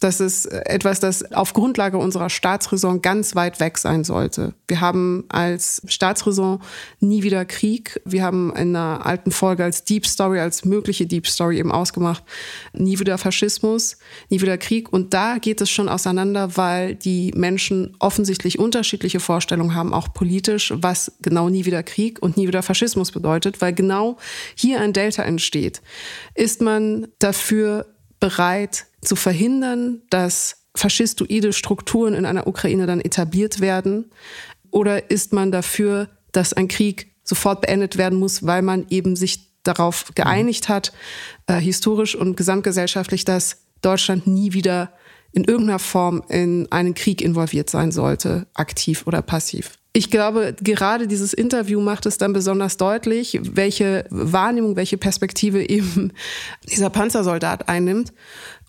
Das 0.00 0.20
ist 0.20 0.46
etwas, 0.46 1.00
das 1.00 1.32
auf 1.32 1.52
Grundlage 1.52 1.98
unserer 1.98 2.30
Staatsräson 2.30 3.02
ganz 3.02 3.34
weit 3.34 3.58
weg 3.58 3.78
sein 3.78 4.04
sollte. 4.04 4.54
Wir 4.68 4.80
haben 4.80 5.24
als 5.28 5.82
Staatsräson 5.86 6.60
nie 7.00 7.22
wieder 7.24 7.44
Krieg. 7.44 7.87
Wir 8.04 8.22
haben 8.22 8.50
in 8.50 8.74
einer 8.76 9.04
alten 9.06 9.30
Folge 9.30 9.64
als 9.64 9.84
Deep 9.84 10.06
Story, 10.06 10.40
als 10.40 10.64
mögliche 10.64 11.06
Deep 11.06 11.26
Story 11.26 11.58
eben 11.58 11.72
ausgemacht, 11.72 12.24
nie 12.72 12.98
wieder 12.98 13.18
Faschismus, 13.18 13.98
nie 14.28 14.40
wieder 14.40 14.58
Krieg. 14.58 14.92
Und 14.92 15.14
da 15.14 15.38
geht 15.38 15.60
es 15.60 15.70
schon 15.70 15.88
auseinander, 15.88 16.56
weil 16.56 16.94
die 16.94 17.32
Menschen 17.34 17.96
offensichtlich 17.98 18.58
unterschiedliche 18.58 19.20
Vorstellungen 19.20 19.74
haben, 19.74 19.92
auch 19.92 20.12
politisch, 20.12 20.72
was 20.76 21.12
genau 21.20 21.48
nie 21.48 21.64
wieder 21.64 21.82
Krieg 21.82 22.20
und 22.20 22.36
nie 22.36 22.48
wieder 22.48 22.62
Faschismus 22.62 23.12
bedeutet, 23.12 23.60
weil 23.60 23.72
genau 23.72 24.18
hier 24.54 24.80
ein 24.80 24.92
Delta 24.92 25.22
entsteht. 25.22 25.82
Ist 26.34 26.60
man 26.60 27.08
dafür 27.18 27.86
bereit, 28.20 28.86
zu 29.00 29.16
verhindern, 29.16 30.02
dass 30.10 30.64
faschistoide 30.74 31.52
Strukturen 31.52 32.14
in 32.14 32.26
einer 32.26 32.46
Ukraine 32.46 32.86
dann 32.86 33.00
etabliert 33.00 33.60
werden? 33.60 34.10
Oder 34.70 35.10
ist 35.10 35.32
man 35.32 35.50
dafür, 35.50 36.08
dass 36.32 36.52
ein 36.52 36.68
Krieg 36.68 37.14
sofort 37.28 37.60
beendet 37.60 37.98
werden 37.98 38.18
muss, 38.18 38.46
weil 38.46 38.62
man 38.62 38.86
eben 38.88 39.16
sich 39.16 39.48
darauf 39.62 40.06
geeinigt 40.14 40.68
hat, 40.68 40.92
äh, 41.46 41.60
historisch 41.60 42.14
und 42.16 42.36
gesamtgesellschaftlich, 42.36 43.24
dass 43.24 43.58
Deutschland 43.82 44.26
nie 44.26 44.52
wieder 44.52 44.92
in 45.32 45.44
irgendeiner 45.44 45.78
Form 45.78 46.22
in 46.28 46.66
einen 46.72 46.94
Krieg 46.94 47.20
involviert 47.20 47.68
sein 47.68 47.92
sollte, 47.92 48.46
aktiv 48.54 49.06
oder 49.06 49.20
passiv. 49.20 49.72
Ich 49.92 50.10
glaube, 50.10 50.54
gerade 50.60 51.06
dieses 51.06 51.32
Interview 51.32 51.80
macht 51.80 52.06
es 52.06 52.18
dann 52.18 52.32
besonders 52.32 52.76
deutlich, 52.76 53.38
welche 53.42 54.06
Wahrnehmung, 54.10 54.76
welche 54.76 54.96
Perspektive 54.96 55.68
eben 55.68 56.12
dieser 56.70 56.90
Panzersoldat 56.90 57.68
einnimmt. 57.68 58.12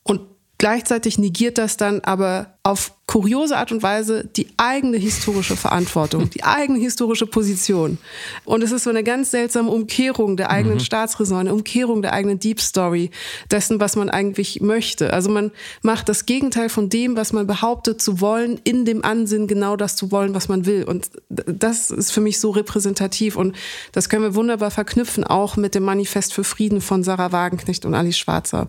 Und 0.03 0.21
gleichzeitig 0.57 1.17
negiert 1.17 1.57
das 1.57 1.77
dann 1.77 2.01
aber 2.01 2.58
auf 2.69 2.93
kuriose 3.07 3.57
Art 3.57 3.71
und 3.71 3.81
Weise 3.81 4.29
die 4.35 4.45
eigene 4.57 4.97
historische 4.97 5.55
Verantwortung, 5.55 6.29
die 6.29 6.43
eigene 6.43 6.77
historische 6.77 7.25
Position. 7.25 7.97
Und 8.45 8.61
es 8.61 8.71
ist 8.71 8.83
so 8.83 8.91
eine 8.91 9.03
ganz 9.03 9.31
seltsame 9.31 9.71
Umkehrung 9.71 10.37
der 10.37 10.51
eigenen 10.51 10.75
mhm. 10.75 10.81
Staatsräson, 10.81 11.39
eine 11.39 11.53
Umkehrung 11.53 12.03
der 12.03 12.13
eigenen 12.13 12.37
Deep 12.37 12.61
Story, 12.61 13.09
dessen, 13.49 13.79
was 13.79 13.95
man 13.95 14.11
eigentlich 14.11 14.61
möchte. 14.61 15.11
Also 15.11 15.31
man 15.31 15.49
macht 15.81 16.07
das 16.07 16.27
Gegenteil 16.27 16.69
von 16.69 16.89
dem, 16.89 17.17
was 17.17 17.33
man 17.33 17.47
behauptet 17.47 17.99
zu 17.99 18.21
wollen, 18.21 18.61
in 18.63 18.85
dem 18.85 19.03
Ansinn 19.03 19.47
genau 19.47 19.75
das 19.75 19.95
zu 19.95 20.11
wollen, 20.11 20.35
was 20.35 20.47
man 20.47 20.67
will. 20.67 20.83
Und 20.83 21.09
das 21.29 21.89
ist 21.89 22.11
für 22.11 22.21
mich 22.21 22.39
so 22.39 22.51
repräsentativ 22.51 23.35
und 23.37 23.55
das 23.91 24.09
können 24.09 24.21
wir 24.21 24.35
wunderbar 24.35 24.69
verknüpfen, 24.69 25.23
auch 25.23 25.57
mit 25.57 25.73
dem 25.73 25.81
Manifest 25.81 26.31
für 26.31 26.43
Frieden 26.43 26.79
von 26.79 27.03
Sarah 27.03 27.31
Wagenknecht 27.31 27.85
und 27.85 27.95
Alice 27.95 28.19
Schwarzer. 28.19 28.67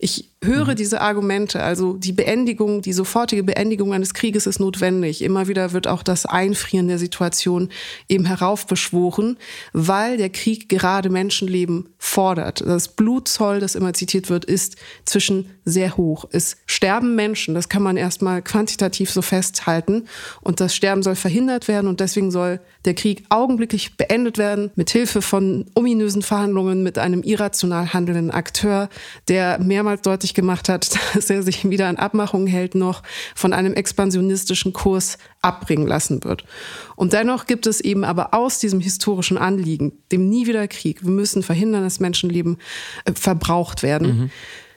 Ich 0.00 0.30
höre 0.42 0.72
mhm. 0.72 0.76
diese 0.76 1.00
Argumente, 1.00 1.62
also 1.62 1.94
die 1.94 2.12
Beendigung, 2.12 2.82
die 2.82 2.92
sofortige 3.28 3.44
Beendigung 3.44 3.92
eines 3.92 4.14
Krieges 4.14 4.46
ist 4.46 4.58
notwendig. 4.58 5.20
Immer 5.20 5.48
wieder 5.48 5.72
wird 5.72 5.86
auch 5.86 6.02
das 6.02 6.24
Einfrieren 6.24 6.88
der 6.88 6.98
Situation 6.98 7.68
eben 8.08 8.24
heraufbeschworen, 8.24 9.36
weil 9.74 10.16
der 10.16 10.30
Krieg 10.30 10.70
gerade 10.70 11.10
Menschenleben 11.10 11.90
fordert. 11.98 12.60
Das 12.60 12.88
Blutzoll, 12.88 13.58
das 13.58 13.74
immer 13.74 13.92
zitiert 13.92 14.30
wird, 14.30 14.44
ist 14.44 14.76
zwischen 15.04 15.50
sehr 15.64 15.96
hoch. 15.96 16.26
Es 16.30 16.56
sterben 16.66 17.16
Menschen, 17.16 17.54
das 17.54 17.68
kann 17.68 17.82
man 17.82 17.96
erstmal 17.96 18.40
quantitativ 18.40 19.10
so 19.10 19.20
festhalten. 19.20 20.06
Und 20.40 20.60
das 20.60 20.74
Sterben 20.74 21.02
soll 21.02 21.16
verhindert 21.16 21.66
werden 21.66 21.88
und 21.88 21.98
deswegen 22.00 22.30
soll 22.30 22.60
der 22.84 22.94
Krieg 22.94 23.24
augenblicklich 23.28 23.96
beendet 23.96 24.38
werden, 24.38 24.70
mit 24.76 24.90
Hilfe 24.90 25.20
von 25.20 25.66
ominösen 25.74 26.22
Verhandlungen 26.22 26.82
mit 26.84 26.98
einem 26.98 27.22
irrational 27.22 27.92
handelnden 27.92 28.30
Akteur, 28.30 28.88
der 29.26 29.58
mehrmals 29.58 30.02
deutlich 30.02 30.34
gemacht 30.34 30.68
hat, 30.68 30.88
dass 31.14 31.28
er 31.28 31.42
sich 31.42 31.68
wieder 31.68 31.88
an 31.88 31.96
Abmachungen 31.96 32.46
hält 32.46 32.76
noch 32.76 33.02
von 33.34 33.52
einem 33.52 33.74
expansionistischen 33.74 34.72
Kurs 34.72 35.18
abbringen 35.42 35.86
lassen 35.86 36.22
wird. 36.24 36.44
Und 36.98 37.12
dennoch 37.12 37.46
gibt 37.46 37.68
es 37.68 37.80
eben 37.80 38.04
aber 38.04 38.34
aus 38.34 38.58
diesem 38.58 38.80
historischen 38.80 39.38
Anliegen, 39.38 39.92
dem 40.10 40.28
nie 40.28 40.46
wieder 40.48 40.66
Krieg, 40.66 41.04
wir 41.04 41.12
müssen 41.12 41.44
verhindern, 41.44 41.84
dass 41.84 42.00
Menschenleben 42.00 42.58
äh, 43.04 43.12
verbraucht 43.14 43.82
werden. 43.82 44.18
Mhm 44.18 44.30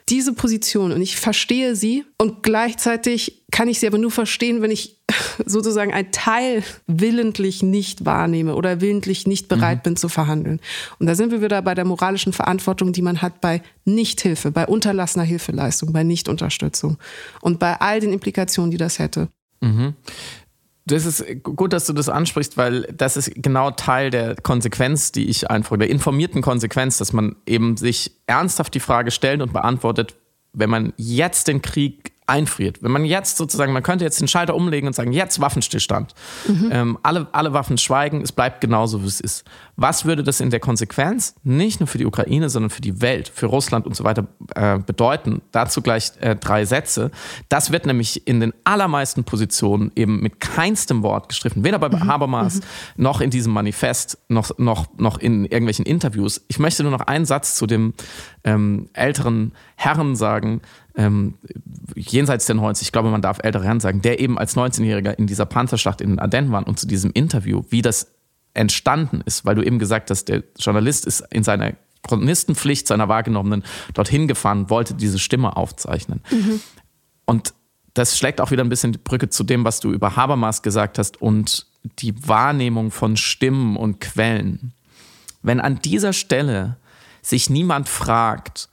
diese 0.08 0.32
Position 0.32 0.92
und 0.92 1.00
ich 1.00 1.16
verstehe 1.16 1.76
sie 1.76 2.04
und 2.18 2.42
gleichzeitig 2.42 3.44
kann 3.50 3.68
ich 3.68 3.78
sie 3.78 3.86
aber 3.86 3.98
nur 3.98 4.10
verstehen, 4.10 4.60
wenn 4.60 4.70
ich 4.70 4.98
sozusagen 5.46 5.92
ein 5.92 6.10
Teil 6.10 6.64
willentlich 6.86 7.62
nicht 7.62 8.04
wahrnehme 8.04 8.54
oder 8.56 8.80
willentlich 8.80 9.26
nicht 9.26 9.48
bereit 9.48 9.78
mhm. 9.78 9.82
bin 9.82 9.96
zu 9.96 10.08
verhandeln. 10.08 10.60
Und 10.98 11.06
da 11.06 11.14
sind 11.14 11.30
wir 11.30 11.40
wieder 11.40 11.62
bei 11.62 11.74
der 11.74 11.84
moralischen 11.84 12.32
Verantwortung, 12.32 12.92
die 12.92 13.02
man 13.02 13.22
hat 13.22 13.40
bei 13.40 13.62
Nichthilfe, 13.84 14.50
bei 14.50 14.66
unterlassener 14.66 15.24
Hilfeleistung, 15.24 15.92
bei 15.92 16.02
Nichtunterstützung 16.02 16.98
und 17.40 17.58
bei 17.58 17.80
all 17.80 18.00
den 18.00 18.12
Implikationen, 18.12 18.70
die 18.70 18.78
das 18.78 18.98
hätte. 18.98 19.28
Mhm. 19.60 19.94
Das 20.84 21.06
ist 21.06 21.24
gut, 21.44 21.72
dass 21.72 21.86
du 21.86 21.92
das 21.92 22.08
ansprichst, 22.08 22.56
weil 22.56 22.82
das 22.92 23.16
ist 23.16 23.32
genau 23.36 23.70
Teil 23.70 24.10
der 24.10 24.34
Konsequenz, 24.34 25.12
die 25.12 25.28
ich 25.28 25.48
einfach, 25.48 25.76
der 25.76 25.88
informierten 25.88 26.42
Konsequenz, 26.42 26.98
dass 26.98 27.12
man 27.12 27.36
eben 27.46 27.76
sich 27.76 28.12
ernsthaft 28.26 28.74
die 28.74 28.80
Frage 28.80 29.12
stellt 29.12 29.42
und 29.42 29.52
beantwortet, 29.52 30.16
wenn 30.52 30.70
man 30.70 30.92
jetzt 30.96 31.48
den 31.48 31.62
Krieg 31.62 32.11
einfriert. 32.26 32.82
Wenn 32.82 32.92
man 32.92 33.04
jetzt 33.04 33.36
sozusagen, 33.36 33.72
man 33.72 33.82
könnte 33.82 34.04
jetzt 34.04 34.20
den 34.20 34.28
Schalter 34.28 34.54
umlegen 34.54 34.86
und 34.86 34.94
sagen, 34.94 35.12
jetzt 35.12 35.40
Waffenstillstand. 35.40 36.14
Mhm. 36.46 36.68
Ähm, 36.70 36.98
alle, 37.02 37.26
alle 37.32 37.52
Waffen 37.52 37.78
schweigen, 37.78 38.22
es 38.22 38.32
bleibt 38.32 38.60
genauso, 38.60 39.02
wie 39.02 39.06
es 39.06 39.20
ist. 39.20 39.44
Was 39.76 40.04
würde 40.04 40.22
das 40.22 40.40
in 40.40 40.50
der 40.50 40.60
Konsequenz 40.60 41.34
nicht 41.42 41.80
nur 41.80 41.86
für 41.86 41.98
die 41.98 42.06
Ukraine, 42.06 42.48
sondern 42.48 42.70
für 42.70 42.80
die 42.80 43.00
Welt, 43.00 43.28
für 43.28 43.46
Russland 43.46 43.86
und 43.86 43.96
so 43.96 44.04
weiter 44.04 44.28
äh, 44.54 44.78
bedeuten? 44.78 45.42
Dazu 45.50 45.82
gleich 45.82 46.12
äh, 46.20 46.36
drei 46.36 46.64
Sätze. 46.64 47.10
Das 47.48 47.72
wird 47.72 47.86
nämlich 47.86 48.26
in 48.26 48.40
den 48.40 48.52
allermeisten 48.64 49.24
Positionen 49.24 49.90
eben 49.96 50.20
mit 50.20 50.40
keinstem 50.40 51.02
Wort 51.02 51.28
gestriffen. 51.28 51.64
Weder 51.64 51.78
bei 51.78 51.88
mhm. 51.88 52.06
Habermas 52.06 52.56
mhm. 52.56 52.62
noch 53.02 53.20
in 53.20 53.30
diesem 53.30 53.52
Manifest, 53.52 54.18
noch, 54.28 54.56
noch, 54.58 54.86
noch 54.96 55.18
in 55.18 55.44
irgendwelchen 55.44 55.86
Interviews. 55.86 56.44
Ich 56.48 56.58
möchte 56.58 56.82
nur 56.82 56.92
noch 56.92 57.00
einen 57.00 57.24
Satz 57.24 57.56
zu 57.56 57.66
dem 57.66 57.94
ähm, 58.44 58.88
älteren 58.92 59.52
Herren 59.76 60.14
sagen, 60.14 60.60
ähm, 60.94 61.34
jenseits 61.94 62.46
der 62.46 62.54
90, 62.56 62.88
ich 62.88 62.92
glaube, 62.92 63.10
man 63.10 63.22
darf 63.22 63.38
ältere 63.42 63.64
Herren 63.64 63.80
sagen, 63.80 64.02
der 64.02 64.20
eben 64.20 64.38
als 64.38 64.56
19-Jähriger 64.56 65.18
in 65.18 65.26
dieser 65.26 65.46
Panzerschlacht 65.46 66.00
in 66.00 66.10
den 66.10 66.18
Ardennen 66.18 66.52
war 66.52 66.66
und 66.66 66.78
zu 66.78 66.86
diesem 66.86 67.10
Interview, 67.12 67.62
wie 67.70 67.82
das 67.82 68.08
entstanden 68.54 69.22
ist, 69.24 69.44
weil 69.44 69.54
du 69.54 69.62
eben 69.62 69.78
gesagt 69.78 70.10
hast, 70.10 70.26
der 70.26 70.42
Journalist 70.58 71.06
ist 71.06 71.24
in 71.30 71.42
seiner 71.42 71.72
Chronistenpflicht 72.02 72.86
seiner 72.86 73.08
wahrgenommenen 73.08 73.62
dorthin 73.94 74.28
gefahren, 74.28 74.68
wollte 74.68 74.94
diese 74.94 75.18
Stimme 75.18 75.56
aufzeichnen. 75.56 76.20
Mhm. 76.30 76.60
Und 77.24 77.54
das 77.94 78.18
schlägt 78.18 78.40
auch 78.40 78.50
wieder 78.50 78.64
ein 78.64 78.68
bisschen 78.68 78.92
die 78.92 78.98
Brücke 78.98 79.28
zu 79.28 79.44
dem, 79.44 79.64
was 79.64 79.80
du 79.80 79.92
über 79.92 80.16
Habermas 80.16 80.62
gesagt 80.62 80.98
hast 80.98 81.20
und 81.20 81.66
die 81.98 82.28
Wahrnehmung 82.28 82.90
von 82.90 83.16
Stimmen 83.16 83.76
und 83.76 84.00
Quellen. 84.00 84.72
Wenn 85.42 85.60
an 85.60 85.80
dieser 85.80 86.12
Stelle 86.12 86.76
sich 87.22 87.50
niemand 87.50 87.88
fragt, 87.88 88.68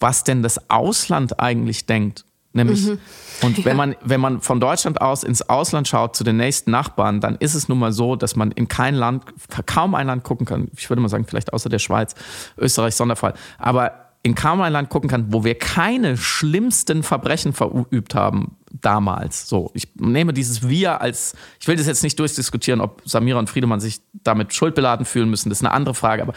was 0.00 0.24
denn 0.24 0.42
das 0.42 0.70
Ausland 0.70 1.38
eigentlich 1.38 1.86
denkt. 1.86 2.24
Nämlich, 2.52 2.84
mhm. 2.84 2.98
und 3.42 3.64
wenn 3.64 3.76
man, 3.76 3.94
wenn 4.02 4.20
man 4.20 4.40
von 4.40 4.58
Deutschland 4.58 5.00
aus 5.00 5.22
ins 5.22 5.48
Ausland 5.48 5.86
schaut, 5.86 6.16
zu 6.16 6.24
den 6.24 6.36
nächsten 6.36 6.72
Nachbarn, 6.72 7.20
dann 7.20 7.36
ist 7.36 7.54
es 7.54 7.68
nun 7.68 7.78
mal 7.78 7.92
so, 7.92 8.16
dass 8.16 8.34
man 8.34 8.50
in 8.50 8.66
kein 8.66 8.96
Land, 8.96 9.24
kaum 9.66 9.94
ein 9.94 10.08
Land 10.08 10.24
gucken 10.24 10.46
kann. 10.46 10.68
Ich 10.76 10.90
würde 10.90 11.00
mal 11.00 11.08
sagen, 11.08 11.26
vielleicht 11.26 11.52
außer 11.52 11.68
der 11.68 11.78
Schweiz, 11.78 12.16
Österreich 12.58 12.96
Sonderfall. 12.96 13.34
Aber 13.58 14.10
in 14.22 14.34
kaum 14.34 14.60
ein 14.60 14.72
Land 14.72 14.90
gucken 14.90 15.08
kann, 15.08 15.32
wo 15.32 15.44
wir 15.44 15.56
keine 15.56 16.16
schlimmsten 16.16 17.04
Verbrechen 17.04 17.52
verübt 17.52 18.14
haben 18.14 18.56
damals. 18.70 19.48
So, 19.48 19.70
ich 19.74 19.88
nehme 19.94 20.32
dieses 20.32 20.68
Wir 20.68 21.00
als, 21.00 21.34
ich 21.60 21.68
will 21.68 21.76
das 21.76 21.86
jetzt 21.86 22.02
nicht 22.02 22.18
durchdiskutieren, 22.18 22.80
ob 22.80 23.00
Samira 23.04 23.38
und 23.38 23.48
Friedemann 23.48 23.80
sich 23.80 24.00
damit 24.12 24.52
schuldbeladen 24.52 25.06
fühlen 25.06 25.30
müssen, 25.30 25.48
das 25.48 25.58
ist 25.58 25.64
eine 25.64 25.72
andere 25.72 25.94
Frage, 25.94 26.22
aber 26.22 26.34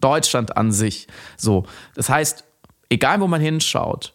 Deutschland 0.00 0.56
an 0.56 0.72
sich. 0.72 1.08
So, 1.36 1.66
das 1.94 2.08
heißt, 2.08 2.44
egal 2.88 3.20
wo 3.20 3.26
man 3.26 3.40
hinschaut, 3.40 4.14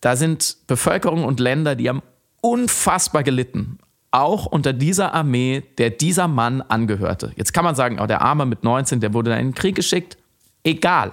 da 0.00 0.16
sind 0.16 0.56
Bevölkerung 0.66 1.24
und 1.24 1.40
Länder, 1.40 1.74
die 1.74 1.88
haben 1.88 2.02
unfassbar 2.40 3.22
gelitten. 3.22 3.78
Auch 4.12 4.46
unter 4.46 4.72
dieser 4.72 5.14
Armee, 5.14 5.62
der 5.78 5.90
dieser 5.90 6.26
Mann 6.26 6.62
angehörte. 6.62 7.32
Jetzt 7.36 7.52
kann 7.52 7.64
man 7.64 7.74
sagen, 7.76 8.00
oh, 8.00 8.06
der 8.06 8.22
Arme 8.22 8.44
mit 8.44 8.64
19, 8.64 9.00
der 9.00 9.14
wurde 9.14 9.32
in 9.32 9.48
den 9.48 9.54
Krieg 9.54 9.76
geschickt. 9.76 10.16
Egal. 10.64 11.12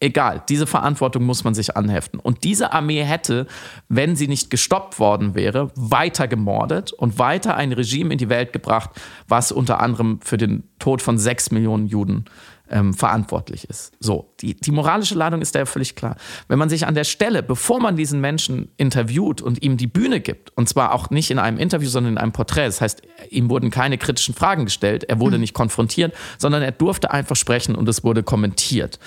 Egal, 0.00 0.42
diese 0.48 0.66
Verantwortung 0.66 1.22
muss 1.22 1.44
man 1.44 1.54
sich 1.54 1.76
anheften. 1.76 2.18
Und 2.18 2.42
diese 2.42 2.72
Armee 2.72 3.04
hätte, 3.04 3.46
wenn 3.88 4.16
sie 4.16 4.26
nicht 4.26 4.50
gestoppt 4.50 4.98
worden 4.98 5.36
wäre, 5.36 5.70
weiter 5.76 6.26
gemordet 6.26 6.92
und 6.92 7.20
weiter 7.20 7.54
ein 7.54 7.70
Regime 7.70 8.12
in 8.12 8.18
die 8.18 8.28
Welt 8.28 8.52
gebracht, 8.52 8.90
was 9.28 9.52
unter 9.52 9.78
anderem 9.78 10.18
für 10.20 10.38
den 10.38 10.64
Tod 10.80 11.02
von 11.02 11.18
sechs 11.18 11.52
Millionen 11.52 11.86
Juden 11.86 12.24
ähm, 12.70 12.94
verantwortlich 12.94 13.68
ist. 13.68 13.92
So, 14.00 14.32
die, 14.40 14.54
die 14.54 14.70
moralische 14.70 15.14
Ladung 15.14 15.42
ist 15.42 15.54
da 15.54 15.60
ja 15.60 15.66
völlig 15.66 15.94
klar. 15.94 16.16
Wenn 16.48 16.58
man 16.58 16.68
sich 16.68 16.86
an 16.86 16.94
der 16.94 17.04
Stelle, 17.04 17.42
bevor 17.42 17.80
man 17.80 17.96
diesen 17.96 18.20
Menschen 18.20 18.70
interviewt 18.76 19.42
und 19.42 19.62
ihm 19.62 19.76
die 19.76 19.86
Bühne 19.86 20.20
gibt, 20.20 20.56
und 20.56 20.68
zwar 20.68 20.94
auch 20.94 21.10
nicht 21.10 21.30
in 21.30 21.38
einem 21.38 21.58
Interview, 21.58 21.88
sondern 21.88 22.14
in 22.14 22.18
einem 22.18 22.32
Porträt, 22.32 22.66
das 22.66 22.80
heißt, 22.80 23.02
ihm 23.30 23.50
wurden 23.50 23.70
keine 23.70 23.98
kritischen 23.98 24.34
Fragen 24.34 24.64
gestellt, 24.64 25.04
er 25.04 25.20
wurde 25.20 25.36
mhm. 25.36 25.42
nicht 25.42 25.54
konfrontiert, 25.54 26.14
sondern 26.38 26.62
er 26.62 26.72
durfte 26.72 27.10
einfach 27.10 27.36
sprechen 27.36 27.74
und 27.74 27.88
es 27.88 28.04
wurde 28.04 28.22
kommentiert. 28.22 28.98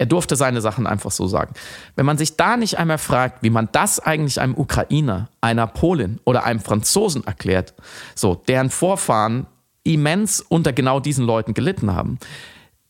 Er 0.00 0.06
durfte 0.06 0.36
seine 0.36 0.60
Sachen 0.60 0.86
einfach 0.86 1.10
so 1.10 1.26
sagen. 1.26 1.54
Wenn 1.96 2.06
man 2.06 2.18
sich 2.18 2.36
da 2.36 2.56
nicht 2.56 2.78
einmal 2.78 2.98
fragt, 2.98 3.42
wie 3.42 3.50
man 3.50 3.68
das 3.72 3.98
eigentlich 3.98 4.40
einem 4.40 4.56
Ukrainer, 4.56 5.28
einer 5.40 5.66
Polin 5.66 6.20
oder 6.24 6.44
einem 6.44 6.60
Franzosen 6.60 7.26
erklärt, 7.26 7.74
so, 8.14 8.36
deren 8.36 8.70
Vorfahren 8.70 9.48
immens 9.82 10.40
unter 10.40 10.72
genau 10.72 11.00
diesen 11.00 11.26
Leuten 11.26 11.52
gelitten 11.52 11.92
haben, 11.92 12.18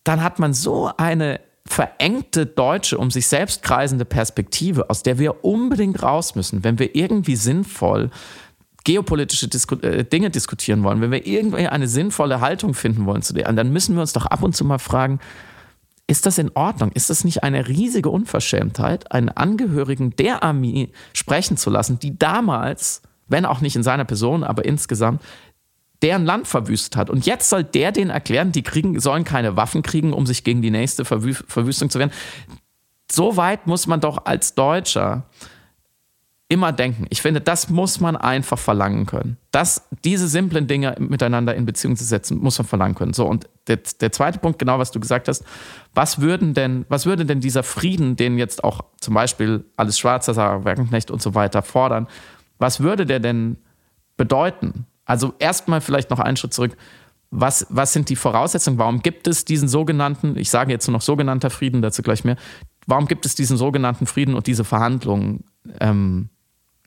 dann 0.09 0.22
hat 0.22 0.38
man 0.38 0.54
so 0.54 0.90
eine 0.96 1.40
verengte 1.66 2.46
deutsche, 2.46 2.96
um 2.96 3.11
sich 3.11 3.26
selbst 3.26 3.62
kreisende 3.62 4.06
Perspektive, 4.06 4.88
aus 4.88 5.02
der 5.02 5.18
wir 5.18 5.44
unbedingt 5.44 6.02
raus 6.02 6.34
müssen, 6.34 6.64
wenn 6.64 6.78
wir 6.78 6.96
irgendwie 6.96 7.36
sinnvoll 7.36 8.11
geopolitische 8.84 9.48
Disku 9.48 9.74
äh, 9.76 10.04
Dinge 10.04 10.30
diskutieren 10.30 10.82
wollen, 10.82 11.02
wenn 11.02 11.11
wir 11.11 11.26
irgendwie 11.26 11.68
eine 11.68 11.88
sinnvolle 11.88 12.40
Haltung 12.40 12.72
finden 12.72 13.04
wollen 13.04 13.20
zu 13.20 13.34
der, 13.34 13.52
dann 13.52 13.70
müssen 13.70 13.96
wir 13.96 14.00
uns 14.00 14.14
doch 14.14 14.24
ab 14.24 14.42
und 14.42 14.56
zu 14.56 14.64
mal 14.64 14.78
fragen, 14.78 15.20
ist 16.06 16.24
das 16.24 16.38
in 16.38 16.52
Ordnung? 16.54 16.90
Ist 16.92 17.11
das 17.11 17.22
nicht 17.22 17.42
eine 17.42 17.68
riesige 17.68 18.09
Unverschämtheit, 18.09 19.12
einen 19.12 19.28
Angehörigen 19.28 20.16
der 20.16 20.42
Armee 20.42 20.88
sprechen 21.12 21.59
zu 21.59 21.68
lassen, 21.68 21.98
die 21.98 22.18
damals, 22.18 23.02
wenn 23.26 23.44
auch 23.44 23.61
nicht 23.61 23.76
in 23.76 23.82
seiner 23.82 24.06
Person, 24.06 24.42
aber 24.42 24.64
insgesamt, 24.64 25.20
deren 26.03 26.24
Land 26.24 26.46
verwüstet 26.46 26.96
hat. 26.96 27.11
Und 27.11 27.26
jetzt 27.26 27.49
soll 27.49 27.64
der 27.64 27.92
denen 27.92 28.11
erklären, 28.11 28.53
die 28.53 28.62
kriegen, 28.62 29.01
sollen 29.01 29.24
keine 29.24 29.57
Waffen 29.57 29.82
kriegen, 29.82 30.12
um 30.12 30.26
sich 30.26 30.44
gegen 30.44 30.62
die 30.62 30.70
nächste 30.70 31.05
Verwü 31.05 31.34
Verwüstung 31.34 31.90
zu 31.90 31.99
wehren. 31.99 32.12
So 33.11 33.36
weit 33.36 33.66
muss 33.66 33.86
man 33.86 34.01
doch 34.01 34.26
als 34.26 34.55
Deutscher 34.55 35.26
immer 36.49 36.72
denken. 36.72 37.07
Ich 37.11 37.20
finde, 37.20 37.42
das 37.42 37.68
muss 37.68 38.01
man 38.01 38.16
einfach 38.16 38.59
verlangen 38.59 39.05
können. 39.05 39.36
Das, 39.51 39.86
diese 40.05 40.28
simplen 40.28 40.66
Dinge 40.66 40.96
miteinander 40.99 41.55
in 41.55 41.66
Beziehung 41.66 41.94
zu 41.94 42.05
setzen, 42.05 42.38
muss 42.38 42.59
man 42.59 42.66
verlangen 42.66 42.94
können. 42.94 43.12
So, 43.12 43.26
und 43.26 43.49
der, 43.66 43.78
der 44.01 44.12
zweite 44.12 44.38
Punkt, 44.38 44.59
genau 44.59 44.78
was 44.78 44.90
du 44.90 44.99
gesagt 44.99 45.28
hast, 45.28 45.44
was 45.94 46.20
würden 46.20 46.55
denn, 46.55 46.86
was 46.88 47.05
würde 47.05 47.26
denn 47.26 47.40
dieser 47.40 47.62
Frieden, 47.62 48.16
den 48.16 48.38
jetzt 48.38 48.64
auch 48.64 48.80
zum 48.99 49.12
Beispiel 49.12 49.66
alles 49.76 49.99
Schwarzer, 49.99 50.32
Sarah 50.32 50.64
Werkenknecht 50.64 51.11
und 51.11 51.20
so 51.20 51.34
weiter 51.34 51.61
fordern, 51.61 52.09
was 52.59 52.80
würde 52.80 53.05
der 53.05 53.20
denn 53.20 53.59
bedeuten? 54.16 54.86
Also 55.09 55.34
erstmal 55.38 55.80
vielleicht 55.80 56.11
noch 56.11 56.20
einen 56.20 56.36
Schritt 56.36 56.54
zurück. 56.54 56.76
Was, 57.30 57.66
was 57.70 57.92
sind 57.92 58.11
die 58.11 58.16
Voraussetzungen? 58.16 58.78
Warum 58.78 59.00
gibt 59.00 59.26
es 59.26 59.44
diesen 59.44 59.68
sogenannten, 59.68 60.36
ich 60.38 60.50
sage 60.50 60.70
jetzt 60.70 60.86
nur 60.86 60.92
noch 60.92 61.02
sogenannter 61.02 61.50
Frieden, 61.50 61.82
dazu 61.82 62.02
gleich 62.02 62.24
mehr, 62.24 62.36
warum 62.86 63.06
gibt 63.06 63.26
es 63.26 63.34
diesen 63.34 63.56
sogenannten 63.56 64.06
Frieden 64.06 64.34
und 64.34 64.46
diese 64.46 64.64
Verhandlungen 64.64 65.44
ähm, 65.80 66.28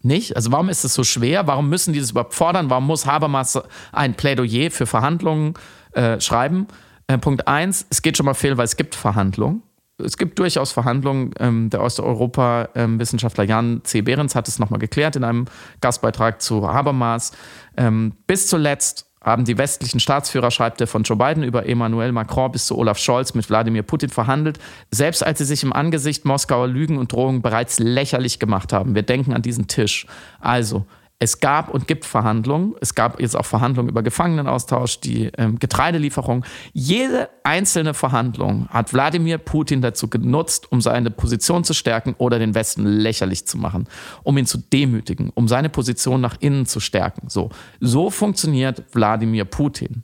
nicht? 0.02 0.36
Also 0.36 0.52
warum 0.52 0.70
ist 0.70 0.86
es 0.86 0.94
so 0.94 1.04
schwer? 1.04 1.48
Warum 1.48 1.70
müssen 1.70 1.94
die 1.94 2.00
das 2.00 2.12
überhaupt 2.12 2.36
fordern? 2.36 2.70
Warum 2.70 2.88
muss 2.88 3.06
Habermas 3.06 3.60
ein 3.92 4.14
Plädoyer 4.14 4.72
für 4.72 4.86
Verhandlungen 4.86 5.56
äh, 5.94 6.20
schreiben? 6.22 6.68
Äh, 7.08 7.18
Punkt 7.18 7.48
eins, 7.48 7.86
es 7.90 8.04
geht 8.04 8.18
schon 8.18 8.26
mal 8.28 8.34
fehl, 8.36 8.58
weil 8.58 8.66
es 8.66 8.78
gibt 8.78 8.96
Verhandlungen 8.96 9.64
es 10.04 10.18
gibt 10.18 10.40
durchaus 10.40 10.72
Verhandlungen. 10.72 11.32
Ähm, 11.40 11.70
der 11.70 11.82
Osteuropa-Wissenschaftler 11.82 13.44
Jan 13.44 13.82
C. 13.84 14.02
Behrens 14.02 14.36
hat 14.36 14.48
es 14.48 14.60
nochmal 14.60 14.80
geklärt 14.80 15.16
in 15.16 15.24
einem 15.24 15.46
Gastbeitrag 15.80 16.42
zu 16.42 16.68
Habermas. 16.68 17.32
Ähm, 17.78 18.14
bis 18.28 18.48
zuletzt 18.48 19.08
haben 19.24 19.46
die 19.46 19.58
westlichen 19.58 20.00
Staatsführer, 20.00 20.50
schreibt 20.50 20.82
er 20.82 20.88
von 20.88 21.04
Joe 21.04 21.18
Biden 21.18 21.44
über 21.44 21.68
Emmanuel 21.68 22.12
Macron 22.12 22.52
bis 22.52 22.66
zu 22.66 22.78
Olaf 22.78 22.98
Scholz 22.98 23.36
mit 23.36 23.48
Wladimir 23.50 23.84
Putin 23.84 24.10
verhandelt, 24.10 24.58
selbst 24.90 25.24
als 25.24 25.38
sie 25.38 25.46
sich 25.46 25.62
im 25.62 25.74
Angesicht 25.74 26.26
Moskauer 26.26 26.68
Lügen 26.68 26.98
und 26.98 27.12
Drohungen 27.12 27.44
bereits 27.44 27.78
lächerlich 27.78 28.40
gemacht 28.40 28.74
haben. 28.74 28.96
Wir 28.96 29.04
denken 29.04 29.34
an 29.34 29.44
diesen 29.44 29.68
Tisch. 29.68 30.08
Also, 30.40 30.86
es 31.22 31.40
gab 31.40 31.70
und 31.70 31.88
gibt 31.88 32.04
Verhandlungen. 32.06 32.74
Es 32.82 32.96
gab 32.96 33.22
jetzt 33.22 33.38
auch 33.38 33.46
Verhandlungen 33.46 33.90
über 33.90 34.02
Gefangenenaustausch, 34.02 35.02
die 35.02 35.26
ähm, 35.38 35.60
Getreidelieferung. 35.60 36.44
Jede 36.74 37.30
einzelne 37.44 37.94
Verhandlung 37.94 38.68
hat 38.70 38.92
Wladimir 38.92 39.38
Putin 39.38 39.82
dazu 39.84 40.08
genutzt, 40.08 40.72
um 40.72 40.82
seine 40.82 41.12
Position 41.12 41.64
zu 41.64 41.76
stärken 41.76 42.16
oder 42.18 42.40
den 42.40 42.56
Westen 42.56 42.88
lächerlich 42.88 43.46
zu 43.46 43.60
machen, 43.60 43.88
um 44.24 44.36
ihn 44.36 44.48
zu 44.48 44.58
demütigen, 44.58 45.30
um 45.36 45.48
seine 45.48 45.70
Position 45.70 46.22
nach 46.22 46.38
innen 46.40 46.66
zu 46.66 46.80
stärken. 46.80 47.30
So, 47.30 47.52
so 47.80 48.10
funktioniert 48.10 48.84
Wladimir 48.92 49.46
Putin. 49.46 50.02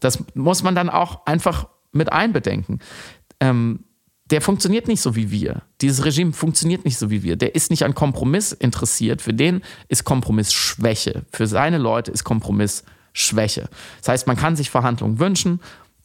Das 0.00 0.22
muss 0.34 0.62
man 0.62 0.74
dann 0.74 0.90
auch 0.90 1.24
einfach 1.24 1.66
mit 1.92 2.12
einbedenken. 2.12 2.80
Ähm, 3.40 3.84
der 4.32 4.40
funktioniert 4.40 4.88
nicht 4.88 5.02
so 5.02 5.14
wie 5.14 5.30
wir. 5.30 5.60
Dieses 5.82 6.06
Regime 6.06 6.32
funktioniert 6.32 6.86
nicht 6.86 6.96
so 6.96 7.10
wie 7.10 7.22
wir. 7.22 7.36
Der 7.36 7.54
ist 7.54 7.70
nicht 7.70 7.84
an 7.84 7.94
Kompromiss 7.94 8.52
interessiert. 8.52 9.20
Für 9.20 9.34
den 9.34 9.60
ist 9.88 10.04
Kompromiss 10.04 10.54
Schwäche. 10.54 11.26
Für 11.30 11.46
seine 11.46 11.76
Leute 11.76 12.10
ist 12.10 12.24
Kompromiss 12.24 12.82
Schwäche. 13.12 13.68
Das 13.98 14.08
heißt, 14.08 14.26
man 14.26 14.36
kann 14.36 14.56
sich 14.56 14.70
Verhandlungen 14.70 15.18
wünschen. 15.18 15.60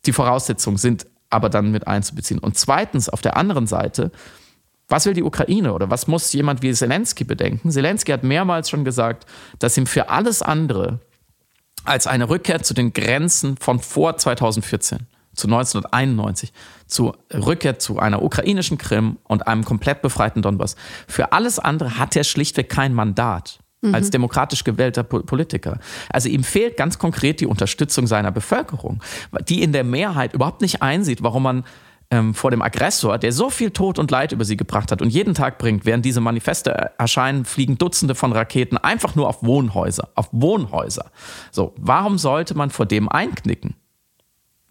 Die 0.05 0.11
Voraussetzungen 0.11 0.75
sind 0.75 1.07
aber 1.29 1.47
dann 1.47 1.71
mit 1.71 1.87
einzubeziehen. 1.87 2.39
Und 2.39 2.57
zweitens, 2.57 3.07
auf 3.07 3.21
der 3.21 3.37
anderen 3.37 3.65
Seite, 3.65 4.11
was 4.89 5.05
will 5.05 5.13
die 5.13 5.23
Ukraine 5.23 5.73
oder 5.73 5.89
was 5.89 6.07
muss 6.07 6.33
jemand 6.33 6.61
wie 6.61 6.73
Zelensky 6.73 7.23
bedenken? 7.23 7.71
Zelensky 7.71 8.11
hat 8.11 8.23
mehrmals 8.23 8.69
schon 8.69 8.83
gesagt, 8.83 9.25
dass 9.59 9.77
ihm 9.77 9.85
für 9.85 10.09
alles 10.09 10.41
andere 10.41 10.99
als 11.85 12.07
eine 12.07 12.27
Rückkehr 12.27 12.61
zu 12.61 12.73
den 12.73 12.91
Grenzen 12.91 13.55
von 13.55 13.79
vor 13.79 14.17
2014 14.17 15.07
zu 15.37 15.47
1991, 15.47 16.51
zu 16.87 17.13
Rückkehr 17.33 17.79
zu 17.79 17.99
einer 17.99 18.21
ukrainischen 18.21 18.77
Krim 18.77 19.17
und 19.23 19.47
einem 19.47 19.63
komplett 19.63 20.01
befreiten 20.01 20.41
Donbass. 20.41 20.75
Für 21.07 21.31
alles 21.31 21.59
andere 21.59 21.97
hat 21.97 22.15
er 22.15 22.23
schlichtweg 22.23 22.69
kein 22.69 22.93
Mandat 22.93 23.59
mhm. 23.81 23.95
als 23.95 24.09
demokratisch 24.09 24.63
gewählter 24.63 25.03
Politiker. 25.03 25.79
Also 26.09 26.29
ihm 26.29 26.43
fehlt 26.43 26.77
ganz 26.77 26.99
konkret 26.99 27.39
die 27.39 27.47
Unterstützung 27.47 28.07
seiner 28.07 28.31
Bevölkerung, 28.31 29.01
die 29.47 29.61
in 29.61 29.71
der 29.71 29.83
Mehrheit 29.83 30.33
überhaupt 30.33 30.61
nicht 30.61 30.81
einsieht, 30.81 31.23
warum 31.23 31.43
man 31.43 31.63
ähm, 32.09 32.33
vor 32.33 32.51
dem 32.51 32.61
Aggressor, 32.61 33.17
der 33.17 33.33
so 33.33 33.49
viel 33.49 33.71
Tod 33.71 33.99
und 33.99 34.09
Leid 34.11 34.31
über 34.31 34.45
sie 34.45 34.55
gebracht 34.55 34.91
hat 34.91 35.01
und 35.01 35.09
jeden 35.09 35.33
Tag 35.33 35.57
bringt, 35.57 35.85
während 35.85 36.05
diese 36.05 36.21
Manifeste 36.21 36.91
erscheinen, 36.97 37.43
fliegen 37.43 37.77
Dutzende 37.77 38.15
von 38.15 38.31
Raketen 38.31 38.77
einfach 38.77 39.15
nur 39.15 39.27
auf 39.27 39.43
Wohnhäuser, 39.43 40.09
auf 40.15 40.29
Wohnhäuser. 40.31 41.11
So, 41.51 41.73
warum 41.77 42.17
sollte 42.17 42.55
man 42.55 42.69
vor 42.69 42.85
dem 42.85 43.09
einknicken? 43.09 43.75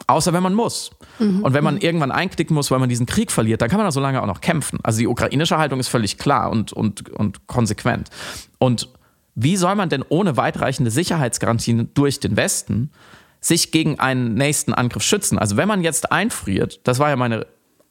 Außer 0.08 0.32
wenn 0.32 0.42
man 0.42 0.54
muss. 0.54 0.90
Mhm. 1.18 1.42
Und 1.42 1.52
wenn 1.52 1.64
man 1.64 1.78
irgendwann 1.78 2.12
einknicken 2.12 2.54
muss, 2.54 2.70
weil 2.70 2.78
man 2.78 2.88
diesen 2.88 3.06
Krieg 3.06 3.32
verliert, 3.32 3.60
dann 3.60 3.68
kann 3.68 3.78
man 3.78 3.86
da 3.86 3.92
so 3.92 4.00
lange 4.00 4.22
auch 4.22 4.26
noch 4.26 4.40
kämpfen. 4.40 4.78
Also 4.82 5.00
die 5.00 5.08
ukrainische 5.08 5.58
Haltung 5.58 5.80
ist 5.80 5.88
völlig 5.88 6.18
klar 6.18 6.50
und, 6.50 6.72
und, 6.72 7.10
und 7.10 7.46
konsequent. 7.46 8.10
Und 8.58 8.88
wie 9.34 9.56
soll 9.56 9.74
man 9.74 9.88
denn 9.88 10.04
ohne 10.08 10.36
weitreichende 10.36 10.90
Sicherheitsgarantien 10.90 11.90
durch 11.94 12.20
den 12.20 12.36
Westen 12.36 12.90
sich 13.40 13.70
gegen 13.72 13.98
einen 13.98 14.34
nächsten 14.34 14.72
Angriff 14.74 15.02
schützen? 15.02 15.38
Also 15.38 15.56
wenn 15.56 15.68
man 15.68 15.82
jetzt 15.82 16.12
einfriert, 16.12 16.80
das 16.84 16.98
war 16.98 17.10
ja 17.10 17.16
meine 17.16 17.46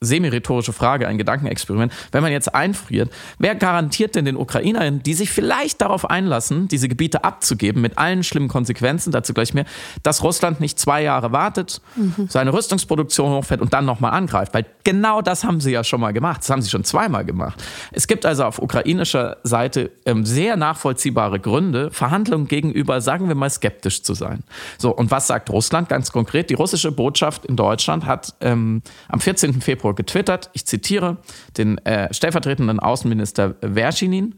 semi-rhetorische 0.06 0.74
Frage, 0.74 1.08
ein 1.08 1.18
Gedankenexperiment. 1.18 1.94
Wenn 2.12 2.22
man 2.22 2.32
jetzt 2.32 2.54
einfriert, 2.54 3.12
wer 3.40 3.56
garantiert 3.56 4.16
denn 4.16 4.26
den 4.26 4.38
Ukrainern, 4.38 5.02
die 5.04 5.14
sich 5.14 5.32
vielleicht 5.32 5.82
darauf 5.82 6.10
einlassen, 6.10 6.68
diese 6.68 6.88
Gebiete 6.88 7.24
abzugeben, 7.24 7.82
mit 7.82 7.98
allen 7.98 8.24
schlimmen 8.24 8.48
Konsequenzen, 8.48 9.12
dazu 9.12 9.34
gleich 9.34 9.54
mehr, 9.54 9.66
dass 10.04 10.24
Russland 10.24 10.60
nicht 10.60 10.80
zwei 10.80 11.04
Jahre 11.04 11.32
wartet, 11.32 11.82
mhm. 11.96 12.28
seine 12.30 12.54
Rüstungsproduktion 12.54 13.32
hochfährt 13.32 13.62
und 13.62 13.74
dann 13.74 13.86
nochmal 13.86 14.12
angreift? 14.12 14.54
Weil 14.54 14.66
genau 14.84 15.22
das 15.22 15.44
haben 15.44 15.60
sie 15.60 15.72
ja 15.72 15.84
schon 15.84 16.02
mal 16.02 16.14
gemacht. 16.14 16.42
Das 16.42 16.50
haben 16.50 16.62
sie 16.62 16.70
schon 16.70 16.84
zweimal 16.84 17.26
gemacht. 17.26 17.64
Es 17.92 18.08
gibt 18.08 18.26
also 18.26 18.46
auf 18.46 18.62
ukrainischer 18.62 19.38
Seite 19.44 19.92
ähm, 20.06 20.26
sehr 20.26 20.58
nachvollziehbare 20.58 21.40
Gründe, 21.40 21.92
Verhandlungen 21.92 22.48
gegenüber, 22.48 23.02
sagen 23.02 23.28
wir 23.28 23.36
mal, 23.36 23.50
skeptisch 23.50 24.04
zu 24.04 24.14
sein. 24.14 24.44
So, 24.78 24.96
und 24.96 25.12
was 25.12 25.28
sagt 25.28 25.50
Russland 25.50 25.90
ganz 25.90 26.12
konkret? 26.12 26.50
Die 26.50 26.54
russische 26.54 26.92
Botschaft 26.92 27.46
in 27.46 27.56
Deutschland 27.56 28.06
hat 28.06 28.36
ähm, 28.42 28.82
am 29.08 29.20
14. 29.20 29.62
Februar 29.62 29.95
getwittert, 29.96 30.50
ich 30.54 30.66
zitiere 30.66 31.18
den 31.58 31.78
äh, 31.80 32.14
stellvertretenden 32.14 32.80
Außenminister 32.80 33.56
Verschinin. 33.62 34.36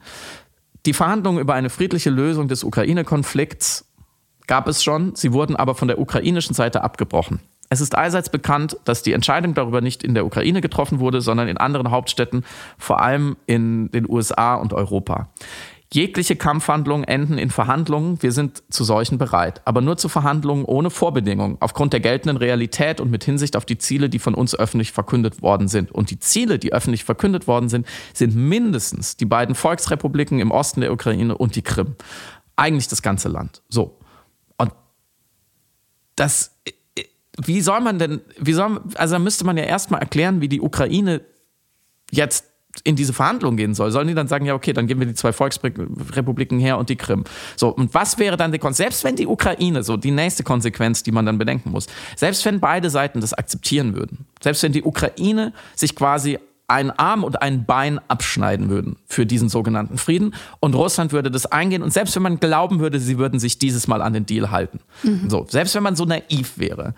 Die 0.85 0.93
Verhandlungen 0.93 1.39
über 1.39 1.53
eine 1.53 1.69
friedliche 1.69 2.09
Lösung 2.09 2.47
des 2.47 2.63
Ukraine-Konflikts 2.63 3.85
gab 4.47 4.67
es 4.67 4.83
schon, 4.83 5.15
sie 5.15 5.33
wurden 5.33 5.55
aber 5.55 5.75
von 5.75 5.87
der 5.87 5.99
ukrainischen 5.99 6.55
Seite 6.55 6.81
abgebrochen. 6.83 7.41
Es 7.69 7.81
ist 7.81 7.95
allseits 7.95 8.29
bekannt, 8.29 8.77
dass 8.85 9.03
die 9.03 9.11
Entscheidung 9.11 9.53
darüber 9.53 9.81
nicht 9.81 10.03
in 10.03 10.13
der 10.13 10.25
Ukraine 10.25 10.61
getroffen 10.61 10.99
wurde, 10.99 11.19
sondern 11.19 11.49
in 11.49 11.57
anderen 11.57 11.91
Hauptstädten, 11.91 12.45
vor 12.77 13.01
allem 13.01 13.35
in 13.45 13.91
den 13.91 14.09
USA 14.09 14.55
und 14.55 14.73
Europa. 14.73 15.29
Jegliche 15.93 16.35
Kampfhandlungen 16.35 17.05
enden 17.05 17.37
in 17.37 17.49
Verhandlungen. 17.49 18.21
Wir 18.21 18.33
sind 18.33 18.61
zu 18.69 18.83
solchen 18.83 19.17
bereit. 19.17 19.61
Aber 19.63 19.79
nur 19.79 19.95
zu 19.95 20.09
Verhandlungen 20.09 20.65
ohne 20.65 20.89
Vorbedingungen, 20.89 21.57
aufgrund 21.61 21.93
der 21.93 22.01
geltenden 22.01 22.35
Realität 22.35 22.99
und 22.99 23.09
mit 23.09 23.23
Hinsicht 23.23 23.55
auf 23.55 23.63
die 23.63 23.77
Ziele, 23.77 24.09
die 24.09 24.19
von 24.19 24.33
uns 24.33 24.53
öffentlich 24.53 24.91
verkündet 24.91 25.41
worden 25.41 25.69
sind. 25.69 25.91
Und 25.91 26.11
die 26.11 26.19
Ziele, 26.19 26.59
die 26.59 26.73
öffentlich 26.73 27.05
verkündet 27.05 27.47
worden 27.47 27.69
sind, 27.69 27.87
sind 28.13 28.35
mindestens 28.35 29.15
die 29.15 29.25
beiden 29.25 29.55
Volksrepubliken 29.55 30.39
im 30.39 30.51
Osten 30.51 30.81
der 30.81 30.91
Ukraine 30.91 31.37
und 31.37 31.55
die 31.55 31.61
Krim. 31.61 31.95
Eigentlich 32.57 32.89
das 32.89 33.01
ganze 33.01 33.29
Land. 33.29 33.61
So. 33.69 33.97
Und 34.57 34.73
das, 36.17 36.51
wie 37.37 37.61
soll 37.61 37.79
man 37.79 37.97
denn, 37.97 38.19
wie 38.37 38.53
soll, 38.53 38.81
also 38.95 39.15
da 39.15 39.19
müsste 39.19 39.45
man 39.45 39.55
ja 39.55 39.63
erstmal 39.63 40.01
erklären, 40.01 40.41
wie 40.41 40.49
die 40.49 40.59
Ukraine 40.59 41.21
jetzt 42.11 42.45
in 42.83 42.95
diese 42.95 43.13
Verhandlungen 43.13 43.57
gehen 43.57 43.73
soll, 43.73 43.91
sollen 43.91 44.07
die 44.07 44.13
dann 44.13 44.27
sagen, 44.27 44.45
ja, 44.45 44.53
okay, 44.53 44.73
dann 44.73 44.87
geben 44.87 45.01
wir 45.01 45.07
die 45.07 45.13
zwei 45.13 45.33
Volksrepubliken 45.33 46.59
her 46.59 46.77
und 46.77 46.89
die 46.89 46.95
Krim. 46.95 47.23
So, 47.55 47.69
und 47.69 47.93
was 47.93 48.17
wäre 48.19 48.37
dann 48.37 48.51
die 48.51 48.59
Konsequenz? 48.59 48.77
Selbst 48.77 49.03
wenn 49.03 49.15
die 49.15 49.27
Ukraine, 49.27 49.83
so 49.83 49.97
die 49.97 50.11
nächste 50.11 50.43
Konsequenz, 50.43 51.03
die 51.03 51.11
man 51.11 51.25
dann 51.25 51.37
bedenken 51.37 51.71
muss, 51.71 51.87
selbst 52.15 52.45
wenn 52.45 52.59
beide 52.59 52.89
Seiten 52.89 53.21
das 53.21 53.33
akzeptieren 53.33 53.95
würden, 53.95 54.25
selbst 54.41 54.63
wenn 54.63 54.71
die 54.71 54.83
Ukraine 54.83 55.53
sich 55.75 55.95
quasi 55.95 56.37
einen 56.67 56.91
Arm 56.91 57.23
und 57.23 57.41
ein 57.41 57.65
Bein 57.65 57.99
abschneiden 58.09 58.69
würden 58.69 58.97
für 59.07 59.25
diesen 59.25 59.47
sogenannten 59.47 59.97
Frieden 59.97 60.35
und 60.59 60.75
Russland 60.75 61.13
würde 61.13 61.31
das 61.31 61.45
eingehen 61.45 61.81
und 61.81 61.93
selbst 61.93 62.13
wenn 62.15 62.23
man 62.23 62.39
glauben 62.39 62.79
würde, 62.79 62.99
sie 62.99 63.17
würden 63.17 63.39
sich 63.39 63.57
dieses 63.57 63.87
Mal 63.87 64.01
an 64.01 64.13
den 64.13 64.25
Deal 64.25 64.51
halten. 64.51 64.79
Mhm. 65.03 65.29
So, 65.29 65.45
selbst 65.49 65.75
wenn 65.75 65.83
man 65.83 65.95
so 65.95 66.03
naiv 66.03 66.57
wäre, 66.57 66.93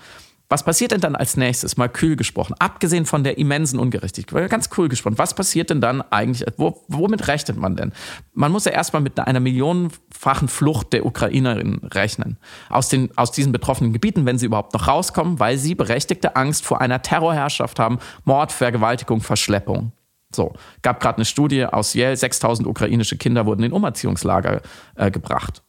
Was 0.50 0.64
passiert 0.64 0.92
denn 0.92 1.00
dann 1.00 1.16
als 1.16 1.38
nächstes? 1.38 1.78
Mal 1.78 1.90
kühl 1.90 2.16
gesprochen, 2.16 2.56
abgesehen 2.58 3.06
von 3.06 3.24
der 3.24 3.38
immensen 3.38 3.78
Ungerechtigkeit, 3.78 4.50
ganz 4.50 4.70
cool 4.78 4.90
gesprochen. 4.90 5.20
Was 5.20 5.36
passiert 5.36 5.70
denn 5.70 5.80
dann 5.80 6.02
eigentlich? 6.02 6.44
Wo, 6.58 6.84
womit 6.88 7.28
rechnet 7.28 7.58
man 7.58 7.76
denn? 7.76 7.94
Man 8.34 8.52
muss 8.52 8.66
ja 8.66 8.72
erstmal 8.72 9.04
mit 9.04 9.20
einer 9.20 9.40
millionenfachen 9.40 10.48
Flucht 10.48 10.92
der 10.94 11.06
Ukrainerinnen 11.06 11.82
rechnen. 11.94 12.38
Aus, 12.70 12.90
den, 12.90 13.16
aus 13.16 13.32
diesen 13.32 13.52
betroffenen 13.52 13.94
Gebieten, 13.94 14.26
wenn 14.26 14.40
sie 14.40 14.48
überhaupt 14.48 14.74
noch 14.74 14.88
rauskommen, 14.88 15.40
weil 15.40 15.60
sie 15.60 15.76
berechtigte 15.76 16.36
Angst 16.36 16.66
vor 16.66 16.82
einer 16.82 17.04
Terrorherrschaft 17.04 17.78
haben, 17.78 18.00
Mord, 18.26 18.52
Vergewaltigung, 18.52 19.22
Verschleppung. 19.22 19.92
So, 20.34 20.54
gab 20.82 21.00
gerade 21.00 21.18
eine 21.18 21.26
Studie 21.26 21.66
aus 21.66 21.94
Yale, 21.94 22.18
6000 22.18 22.68
ukrainische 22.68 23.18
Kinder 23.18 23.46
wurden 23.46 23.64
in 23.64 23.72
Umerziehungslager 23.72 24.62
äh, 24.96 25.12
gebracht. 25.12 25.64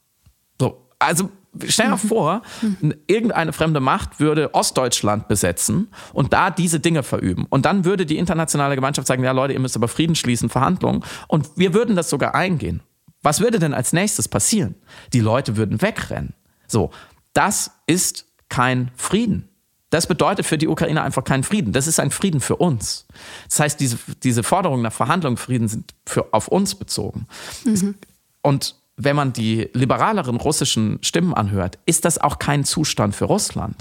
So, 0.59 0.89
also 0.99 1.31
Stell 1.67 1.87
dir 1.87 1.97
mhm. 1.97 1.99
vor, 1.99 2.43
irgendeine 3.07 3.53
fremde 3.53 3.81
Macht 3.81 4.21
würde 4.21 4.55
Ostdeutschland 4.55 5.27
besetzen 5.27 5.89
und 6.13 6.33
da 6.33 6.51
diese 6.51 6.79
Dinge 6.79 7.03
verüben. 7.03 7.47
Und 7.51 7.67
dann 7.67 7.85
würde 7.85 8.07
die 8.07 8.19
internationale 8.19 8.77
Gemeinschaft 8.77 9.09
sagen, 9.09 9.25
ja 9.25 9.33
Leute, 9.33 9.55
ihr 9.55 9.61
müsst 9.61 9.77
aber 9.77 9.89
Frieden 9.89 10.15
schließen, 10.15 10.49
Verhandlungen. 10.49 11.05
Und 11.27 11.51
wir 11.57 11.75
würden 11.75 11.97
das 11.97 12.09
sogar 12.09 12.35
eingehen. 12.35 12.83
Was 13.23 13.41
würde 13.41 13.59
denn 13.59 13.75
als 13.75 13.93
nächstes 13.93 14.29
passieren? 14.29 14.77
Die 15.13 15.21
Leute 15.21 15.57
würden 15.57 15.83
wegrennen. 15.83 16.35
So, 16.67 16.91
das 17.33 17.73
ist 17.87 18.27
kein 18.49 18.91
Frieden. 18.97 19.49
Das 19.91 20.07
bedeutet 20.07 20.47
für 20.47 20.57
die 20.57 20.69
Ukraine 20.69 21.03
einfach 21.03 21.25
keinen 21.25 21.43
Frieden. 21.43 21.73
Das 21.73 21.89
ist 21.89 21.99
ein 21.99 22.13
Frieden 22.13 22.41
für 22.41 22.57
uns. 22.57 23.07
Das 23.49 23.59
heißt, 23.59 23.81
diese, 23.81 23.99
diese 24.23 24.45
Forderungen 24.45 24.83
nach 24.83 24.93
Verhandlungen, 24.93 25.37
Frieden 25.37 25.67
sind 25.67 25.95
für, 26.07 26.33
auf 26.33 26.47
uns 26.47 26.77
bezogen. 26.77 27.27
Mhm. 27.65 27.97
Und 28.41 28.77
wenn 29.03 29.17
man 29.17 29.33
die 29.33 29.69
liberaleren 29.73 30.37
russischen 30.37 30.99
Stimmen 31.03 31.33
anhört, 31.33 31.79
ist 31.87 32.05
das 32.05 32.19
auch 32.19 32.39
kein 32.39 32.65
Zustand 32.65 33.15
für 33.15 33.25
Russland. 33.25 33.77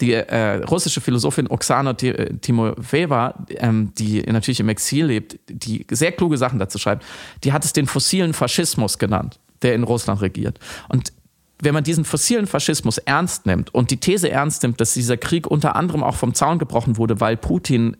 Die 0.00 0.12
äh, 0.12 0.64
russische 0.64 1.00
Philosophin 1.00 1.46
Oksana 1.46 1.94
Timofeva, 1.94 3.46
ähm, 3.50 3.92
die 3.96 4.22
natürlich 4.22 4.60
im 4.60 4.68
Exil 4.68 5.06
lebt, 5.06 5.38
die 5.48 5.86
sehr 5.90 6.12
kluge 6.12 6.36
Sachen 6.36 6.58
dazu 6.58 6.78
schreibt, 6.78 7.04
die 7.44 7.52
hat 7.52 7.64
es 7.64 7.72
den 7.72 7.86
fossilen 7.86 8.34
Faschismus 8.34 8.98
genannt, 8.98 9.38
der 9.62 9.74
in 9.74 9.84
Russland 9.84 10.20
regiert. 10.20 10.58
Und 10.88 11.12
wenn 11.60 11.72
man 11.72 11.84
diesen 11.84 12.04
fossilen 12.04 12.46
Faschismus 12.46 12.98
ernst 12.98 13.46
nimmt 13.46 13.72
und 13.72 13.90
die 13.90 13.98
These 13.98 14.28
ernst 14.28 14.62
nimmt, 14.62 14.80
dass 14.80 14.94
dieser 14.94 15.16
Krieg 15.16 15.46
unter 15.46 15.76
anderem 15.76 16.02
auch 16.02 16.16
vom 16.16 16.34
Zaun 16.34 16.58
gebrochen 16.58 16.96
wurde, 16.96 17.20
weil 17.20 17.36
Putin 17.36 17.96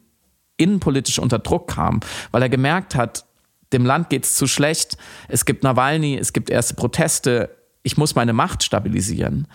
innenpolitisch 0.56 1.18
unter 1.18 1.38
Druck 1.38 1.68
kam, 1.68 2.00
weil 2.32 2.42
er 2.42 2.48
gemerkt 2.48 2.94
hat, 2.94 3.25
dem 3.72 3.84
Land 3.84 4.10
geht 4.10 4.24
es 4.24 4.34
zu 4.34 4.46
schlecht, 4.46 4.96
es 5.28 5.44
gibt 5.44 5.62
Nawalny, 5.62 6.16
es 6.16 6.32
gibt 6.32 6.50
erste 6.50 6.74
Proteste, 6.74 7.56
ich 7.82 7.96
muss 7.96 8.14
meine 8.14 8.32
Macht 8.32 8.62
stabilisieren, 8.62 9.48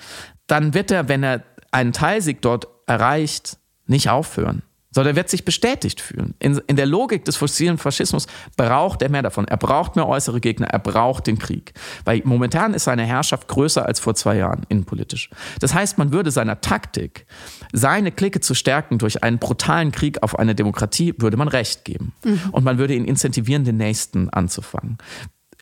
dann 0.47 0.73
wird 0.73 0.91
er, 0.91 1.07
wenn 1.07 1.23
er 1.23 1.43
einen 1.71 1.93
Teilsieg 1.93 2.41
dort 2.41 2.67
erreicht, 2.87 3.57
nicht 3.85 4.09
aufhören 4.09 4.63
sondern 4.91 5.13
er 5.13 5.15
wird 5.15 5.29
sich 5.29 5.45
bestätigt 5.45 6.01
fühlen. 6.01 6.35
In, 6.39 6.61
in, 6.67 6.75
der 6.75 6.85
Logik 6.85 7.25
des 7.25 7.37
fossilen 7.37 7.77
Faschismus 7.77 8.27
braucht 8.57 9.01
er 9.01 9.09
mehr 9.09 9.21
davon. 9.21 9.47
Er 9.47 9.57
braucht 9.57 9.95
mehr 9.95 10.07
äußere 10.07 10.41
Gegner, 10.41 10.67
er 10.67 10.79
braucht 10.79 11.27
den 11.27 11.39
Krieg. 11.39 11.73
Weil 12.03 12.21
momentan 12.25 12.73
ist 12.73 12.83
seine 12.83 13.03
Herrschaft 13.03 13.47
größer 13.47 13.85
als 13.85 13.99
vor 13.99 14.15
zwei 14.15 14.37
Jahren 14.37 14.63
innenpolitisch. 14.69 15.29
Das 15.59 15.73
heißt, 15.73 15.97
man 15.97 16.11
würde 16.11 16.29
seiner 16.31 16.61
Taktik, 16.61 17.25
seine 17.71 18.11
Clique 18.11 18.41
zu 18.41 18.53
stärken 18.53 18.97
durch 18.97 19.23
einen 19.23 19.39
brutalen 19.39 19.91
Krieg 19.91 20.21
auf 20.21 20.37
eine 20.37 20.55
Demokratie, 20.55 21.13
würde 21.17 21.37
man 21.37 21.47
Recht 21.47 21.85
geben. 21.85 22.13
Mhm. 22.23 22.41
Und 22.51 22.63
man 22.63 22.77
würde 22.77 22.93
ihn 22.93 23.05
incentivieren, 23.05 23.63
den 23.63 23.77
Nächsten 23.77 24.29
anzufangen. 24.29 24.97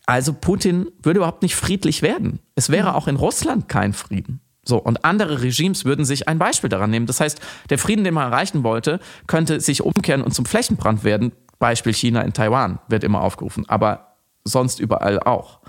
Also 0.05 0.34
Putin 0.34 0.88
würde 1.03 1.19
überhaupt 1.19 1.43
nicht 1.43 1.55
friedlich 1.55 2.01
werden. 2.01 2.39
Es 2.55 2.71
wäre 2.71 2.89
mhm. 2.89 2.95
auch 2.95 3.07
in 3.07 3.15
Russland 3.15 3.69
kein 3.69 3.93
Frieden. 3.93 4.41
So, 4.70 4.78
und 4.78 5.03
andere 5.03 5.41
Regimes 5.41 5.84
würden 5.84 6.05
sich 6.05 6.28
ein 6.28 6.39
Beispiel 6.39 6.70
daran 6.70 6.91
nehmen. 6.91 7.07
Das 7.07 7.20
heißt, 7.20 7.41
der 7.70 7.78
Frieden, 7.78 8.03
den 8.03 8.13
man 8.13 8.32
erreichen 8.32 8.63
wollte, 8.63 8.99
könnte 9.28 9.59
sich 9.59 9.82
umkehren 9.82 10.22
und 10.22 10.32
zum 10.34 10.45
Flächenbrand 10.45 11.03
werden. 11.03 11.34
Beispiel 11.57 11.93
China 11.93 12.22
in 12.22 12.32
Taiwan 12.32 12.80
wird 12.88 13.03
immer 13.03 13.22
aufgerufen, 13.22 13.67
aber 13.67 14.15
sonst 14.45 14.80
überall 14.80 15.20
auch. 15.20 15.59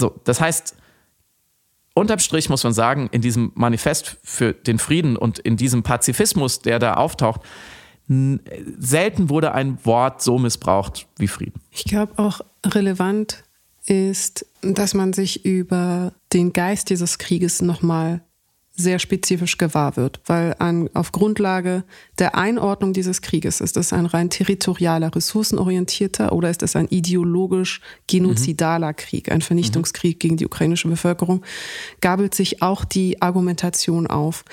So, 0.00 0.18
das 0.24 0.40
heißt, 0.40 0.74
unterm 1.94 2.18
Strich 2.18 2.48
muss 2.48 2.64
man 2.64 2.72
sagen, 2.72 3.08
in 3.12 3.20
diesem 3.20 3.52
Manifest 3.54 4.16
für 4.24 4.54
den 4.54 4.78
Frieden 4.78 5.16
und 5.16 5.38
in 5.38 5.56
diesem 5.56 5.82
Pazifismus, 5.82 6.60
der 6.60 6.78
da 6.78 6.94
auftaucht, 6.94 7.42
selten 8.08 9.28
wurde 9.28 9.52
ein 9.52 9.84
Wort 9.84 10.20
so 10.22 10.38
missbraucht 10.38 11.06
wie 11.16 11.28
Frieden. 11.28 11.60
Ich 11.70 11.84
glaube 11.84 12.18
auch 12.18 12.40
relevant 12.66 13.44
ist, 13.86 14.46
dass 14.62 14.94
man 14.94 15.12
sich 15.12 15.44
über 15.44 16.12
den 16.32 16.52
Geist 16.52 16.90
dieses 16.90 17.18
Krieges 17.18 17.62
nochmal 17.62 18.22
sehr 18.80 18.98
spezifisch 18.98 19.58
gewahr 19.58 19.96
wird, 19.96 20.20
weil 20.26 20.54
an, 20.58 20.88
auf 20.94 21.12
Grundlage 21.12 21.84
der 22.18 22.34
Einordnung 22.36 22.92
dieses 22.92 23.22
Krieges 23.22 23.60
ist 23.60 23.76
es 23.76 23.92
ein 23.92 24.06
rein 24.06 24.30
territorialer, 24.30 25.14
ressourcenorientierter 25.14 26.32
oder 26.32 26.50
ist 26.50 26.62
es 26.62 26.76
ein 26.76 26.86
ideologisch 26.88 27.80
genozidaler 28.06 28.88
mhm. 28.88 28.96
Krieg, 28.96 29.30
ein 29.30 29.42
Vernichtungskrieg 29.42 30.16
mhm. 30.16 30.18
gegen 30.18 30.36
die 30.38 30.46
ukrainische 30.46 30.88
Bevölkerung, 30.88 31.42
gabelt 32.00 32.34
sich 32.34 32.62
auch 32.62 32.84
die 32.84 33.20
Argumentation 33.22 34.06
auf. 34.06 34.44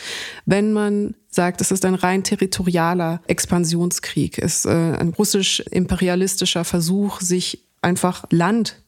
Wenn 0.45 0.73
man 0.73 1.15
sagt, 1.29 1.61
es 1.61 1.71
ist 1.71 1.85
ein 1.85 1.95
rein 1.95 2.23
territorialer 2.23 3.21
Expansionskrieg, 3.27 4.37
ist 4.37 4.65
äh, 4.65 4.69
ein 4.69 5.09
russisch-imperialistischer 5.09 6.65
Versuch, 6.65 7.21
sich 7.21 7.63
einfach 7.81 8.25
Land 8.31 8.81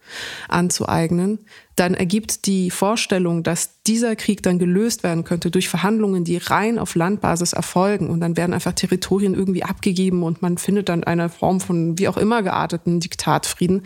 anzueignen, 0.48 1.40
dann 1.80 1.94
ergibt 1.94 2.46
die 2.46 2.72
Vorstellung, 2.72 3.42
dass 3.42 3.82
dieser 3.88 4.16
Krieg 4.18 4.44
dann 4.44 4.60
gelöst 4.60 5.02
werden 5.02 5.24
könnte 5.24 5.50
durch 5.50 5.70
Verhandlungen, 5.70 6.26
die 6.26 6.38
rein 6.38 6.78
auf 6.78 6.94
Landbasis 6.94 7.54
erfolgen 7.54 8.10
und 8.10 8.20
dann 8.20 8.36
werden 8.36 8.54
einfach 8.54 8.74
Territorien 8.74 9.34
irgendwie 9.34 9.64
abgegeben 9.64 10.24
und 10.24 10.42
man 10.42 10.58
findet 10.58 10.90
dann 10.90 11.06
eine 11.06 11.30
Form 11.30 11.62
von 11.62 11.98
wie 11.98 12.10
auch 12.10 12.18
immer 12.18 12.44
gearteten 12.44 13.00
Diktatfrieden, 13.00 13.84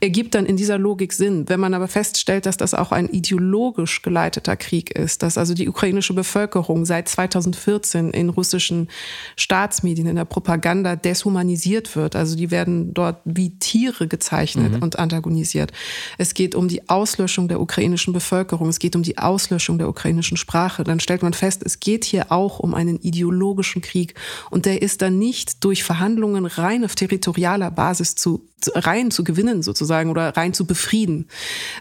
ergibt 0.00 0.34
dann 0.34 0.46
in 0.46 0.56
dieser 0.56 0.78
Logik 0.78 1.12
Sinn. 1.12 1.48
Wenn 1.48 1.60
man 1.60 1.74
aber 1.74 1.88
feststellt, 1.88 2.46
dass 2.46 2.56
das 2.56 2.72
auch 2.72 2.90
ein 2.90 3.08
ideologisch 3.08 4.00
geleiteter 4.00 4.56
Krieg 4.56 4.90
ist, 4.90 5.22
dass 5.22 5.36
also 5.36 5.52
die 5.52 5.68
ukrainische 5.68 6.14
Bevölkerung 6.14 6.86
seit 6.86 7.08
2014 7.08 8.10
in 8.10 8.30
russischen 8.30 8.88
Staatsmedien, 9.36 10.08
in 10.08 10.16
der 10.16 10.24
Propaganda 10.24 10.96
deshumanisiert 10.96 11.94
wird, 11.96 12.16
also 12.16 12.34
die 12.34 12.50
werden 12.50 12.94
dort 12.94 13.20
wie 13.26 13.58
Tiere 13.58 14.08
gezeichnet 14.08 14.72
mhm. 14.72 14.82
und 14.82 14.98
antagonisiert. 14.98 15.72
Es 16.16 16.32
geht 16.32 16.54
um 16.54 16.66
die 16.68 16.88
Auslöschung 16.88 17.25
Auslöschung 17.26 17.48
der 17.48 17.60
ukrainischen 17.60 18.12
Bevölkerung, 18.12 18.68
es 18.68 18.78
geht 18.78 18.94
um 18.94 19.02
die 19.02 19.18
Auslöschung 19.18 19.78
der 19.78 19.88
ukrainischen 19.88 20.36
Sprache, 20.36 20.84
dann 20.84 21.00
stellt 21.00 21.22
man 21.22 21.32
fest, 21.32 21.60
es 21.64 21.80
geht 21.80 22.04
hier 22.04 22.30
auch 22.30 22.60
um 22.60 22.72
einen 22.72 23.00
ideologischen 23.00 23.82
Krieg. 23.82 24.14
Und 24.48 24.64
der 24.64 24.80
ist 24.80 25.02
dann 25.02 25.18
nicht 25.18 25.64
durch 25.64 25.82
Verhandlungen 25.82 26.46
rein 26.46 26.84
auf 26.84 26.94
territorialer 26.94 27.72
Basis 27.72 28.14
zu 28.14 28.46
rein 28.74 29.10
zu 29.10 29.22
gewinnen 29.22 29.62
sozusagen 29.62 30.10
oder 30.10 30.34
rein 30.36 30.54
zu 30.54 30.64
befrieden. 30.64 31.28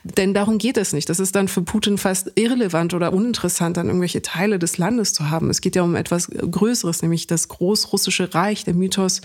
Denn 0.04 0.34
darum 0.34 0.58
geht 0.58 0.76
es 0.76 0.92
nicht. 0.92 1.10
Das 1.10 1.20
ist 1.20 1.34
dann 1.36 1.48
für 1.48 1.62
Putin 1.62 1.98
fast 1.98 2.34
irrelevant 2.36 2.94
oder 2.94 3.14
uninteressant, 3.14 3.78
dann 3.78 3.88
irgendwelche 3.88 4.22
Teile 4.22 4.60
des 4.60 4.78
Landes 4.78 5.14
zu 5.14 5.30
haben. 5.30 5.50
Es 5.50 5.62
geht 5.62 5.76
ja 5.78 5.84
um 5.84 5.96
etwas 5.96 6.28
Größeres, 6.30 7.02
nämlich 7.02 7.28
das 7.28 7.48
großrussische 7.48 8.34
Reich, 8.34 8.66
der 8.66 8.74
Mythos 8.74 9.22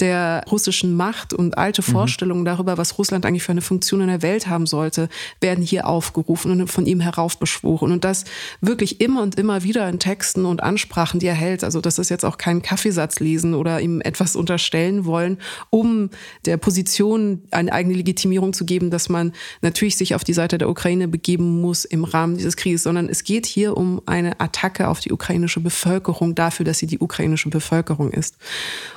der 0.00 0.44
russischen 0.50 0.96
Macht 0.96 1.32
und 1.32 1.56
alte 1.56 1.80
mhm. 1.82 1.92
Vorstellungen 1.92 2.44
darüber, 2.44 2.76
was 2.76 2.98
Russland 2.98 3.24
eigentlich 3.24 3.44
für 3.44 3.52
eine 3.52 3.62
Funktion 3.62 4.00
in 4.00 4.08
der 4.08 4.22
Welt 4.22 4.48
haben 4.48 4.66
sollte, 4.66 5.08
werden 5.40 5.64
hier 5.64 5.86
aufgerufen 5.86 6.60
und 6.60 6.68
von 6.68 6.86
ihm 6.86 7.00
heraufbeschworen. 7.00 7.92
Und 7.92 8.04
das 8.04 8.24
wirklich 8.60 9.00
immer 9.00 9.22
und 9.22 9.38
immer 9.38 9.62
wieder 9.62 9.88
in 9.88 10.00
Texten 10.00 10.44
und 10.44 10.60
Ansprachen, 10.60 11.20
die 11.20 11.26
er 11.26 11.34
hält. 11.34 11.62
Also 11.62 11.80
das 11.80 12.00
ist 12.00 12.08
jetzt 12.08 12.24
auch 12.24 12.36
kein 12.36 12.62
Kaffeesatz 12.62 13.20
lesen 13.20 13.54
oder 13.54 13.80
ihm 13.80 14.00
etwas 14.00 14.34
unterstellen 14.34 15.04
wollen, 15.04 15.38
um 15.70 16.10
der 16.46 16.56
Position 16.56 16.79
Position 16.80 17.42
eine 17.50 17.72
eigene 17.74 17.94
Legitimierung 17.94 18.54
zu 18.54 18.64
geben, 18.64 18.90
dass 18.90 19.10
man 19.10 19.32
natürlich 19.60 19.96
sich 19.96 20.14
auf 20.14 20.24
die 20.24 20.32
Seite 20.32 20.56
der 20.56 20.70
Ukraine 20.70 21.08
begeben 21.08 21.60
muss 21.60 21.84
im 21.84 22.04
Rahmen 22.04 22.38
dieses 22.38 22.56
Krieges, 22.56 22.84
sondern 22.84 23.10
es 23.10 23.22
geht 23.22 23.44
hier 23.44 23.76
um 23.76 24.00
eine 24.06 24.40
Attacke 24.40 24.88
auf 24.88 25.00
die 25.00 25.12
ukrainische 25.12 25.60
Bevölkerung 25.60 26.34
dafür, 26.34 26.64
dass 26.64 26.78
sie 26.78 26.86
die 26.86 26.98
ukrainische 26.98 27.50
Bevölkerung 27.50 28.10
ist. 28.10 28.38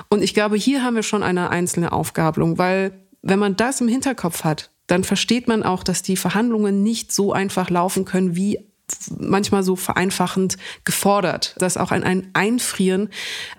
Und 0.08 0.22
ich 0.22 0.32
glaube, 0.32 0.56
hier 0.56 0.82
haben 0.82 0.96
wir 0.96 1.02
schon 1.02 1.22
eine 1.22 1.50
einzelne 1.50 1.92
Aufgabelung, 1.92 2.56
weil 2.56 2.92
wenn 3.20 3.38
man 3.38 3.54
das 3.54 3.82
im 3.82 3.88
Hinterkopf 3.88 4.44
hat, 4.44 4.70
dann 4.86 5.04
versteht 5.04 5.46
man 5.46 5.62
auch, 5.62 5.82
dass 5.82 6.00
die 6.00 6.16
Verhandlungen 6.16 6.82
nicht 6.82 7.12
so 7.12 7.34
einfach 7.34 7.68
laufen 7.68 8.06
können, 8.06 8.34
wie 8.34 8.60
manchmal 9.18 9.62
so 9.62 9.76
vereinfachend 9.76 10.56
gefordert, 10.84 11.54
dass 11.58 11.76
auch 11.76 11.90
ein, 11.90 12.04
ein 12.04 12.28
Einfrieren 12.34 13.08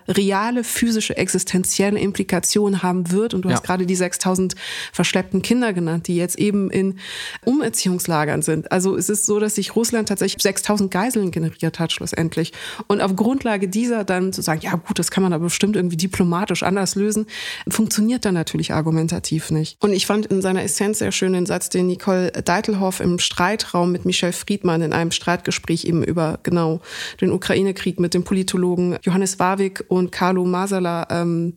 reale 0.06 0.62
physische 0.62 1.16
existenzielle 1.16 1.98
Implikationen 1.98 2.82
haben 2.82 3.10
wird. 3.10 3.34
Und 3.34 3.42
du 3.42 3.48
ja. 3.48 3.56
hast 3.56 3.64
gerade 3.64 3.86
die 3.86 3.96
6000 3.96 4.54
verschleppten 4.92 5.42
Kinder 5.42 5.72
genannt, 5.72 6.06
die 6.06 6.16
jetzt 6.16 6.38
eben 6.38 6.70
in 6.70 6.98
Umerziehungslagern 7.44 8.42
sind. 8.42 8.70
Also 8.70 8.96
es 8.96 9.08
ist 9.08 9.26
so, 9.26 9.40
dass 9.40 9.56
sich 9.56 9.74
Russland 9.74 10.08
tatsächlich 10.08 10.42
6000 10.42 10.90
Geiseln 10.90 11.32
generiert 11.32 11.80
hat 11.80 11.92
schlussendlich. 11.92 12.52
Und 12.86 13.00
auf 13.00 13.16
Grundlage 13.16 13.68
dieser 13.68 14.04
dann 14.04 14.32
zu 14.32 14.42
sagen, 14.42 14.60
ja 14.62 14.76
gut, 14.76 14.98
das 14.98 15.10
kann 15.10 15.24
man 15.24 15.32
aber 15.32 15.44
bestimmt 15.44 15.74
irgendwie 15.74 15.96
diplomatisch 15.96 16.62
anders 16.62 16.94
lösen, 16.94 17.26
funktioniert 17.68 18.24
dann 18.24 18.34
natürlich 18.34 18.72
argumentativ 18.72 19.50
nicht. 19.50 19.82
Und 19.82 19.92
ich 19.92 20.06
fand 20.06 20.26
in 20.26 20.40
seiner 20.40 20.62
Essenz 20.62 21.00
sehr 21.00 21.12
schön 21.12 21.32
den 21.32 21.46
Satz, 21.46 21.68
den 21.68 21.88
Nicole 21.88 22.30
Deitelhoff 22.30 23.00
im 23.00 23.18
Streitraum 23.18 23.90
mit 23.90 24.04
Michel 24.04 24.32
Friedmann 24.32 24.82
in 24.82 24.92
einem 24.92 25.10
Streitgespräch 25.16 25.84
eben 25.84 26.04
über 26.04 26.38
genau 26.42 26.80
den 27.20 27.32
Ukraine-Krieg 27.32 27.98
mit 27.98 28.14
dem 28.14 28.22
Politologen 28.24 28.96
Johannes 29.02 29.38
Warwick 29.38 29.84
und 29.88 30.12
Carlo 30.12 30.44
Masala 30.44 31.08
ähm, 31.10 31.54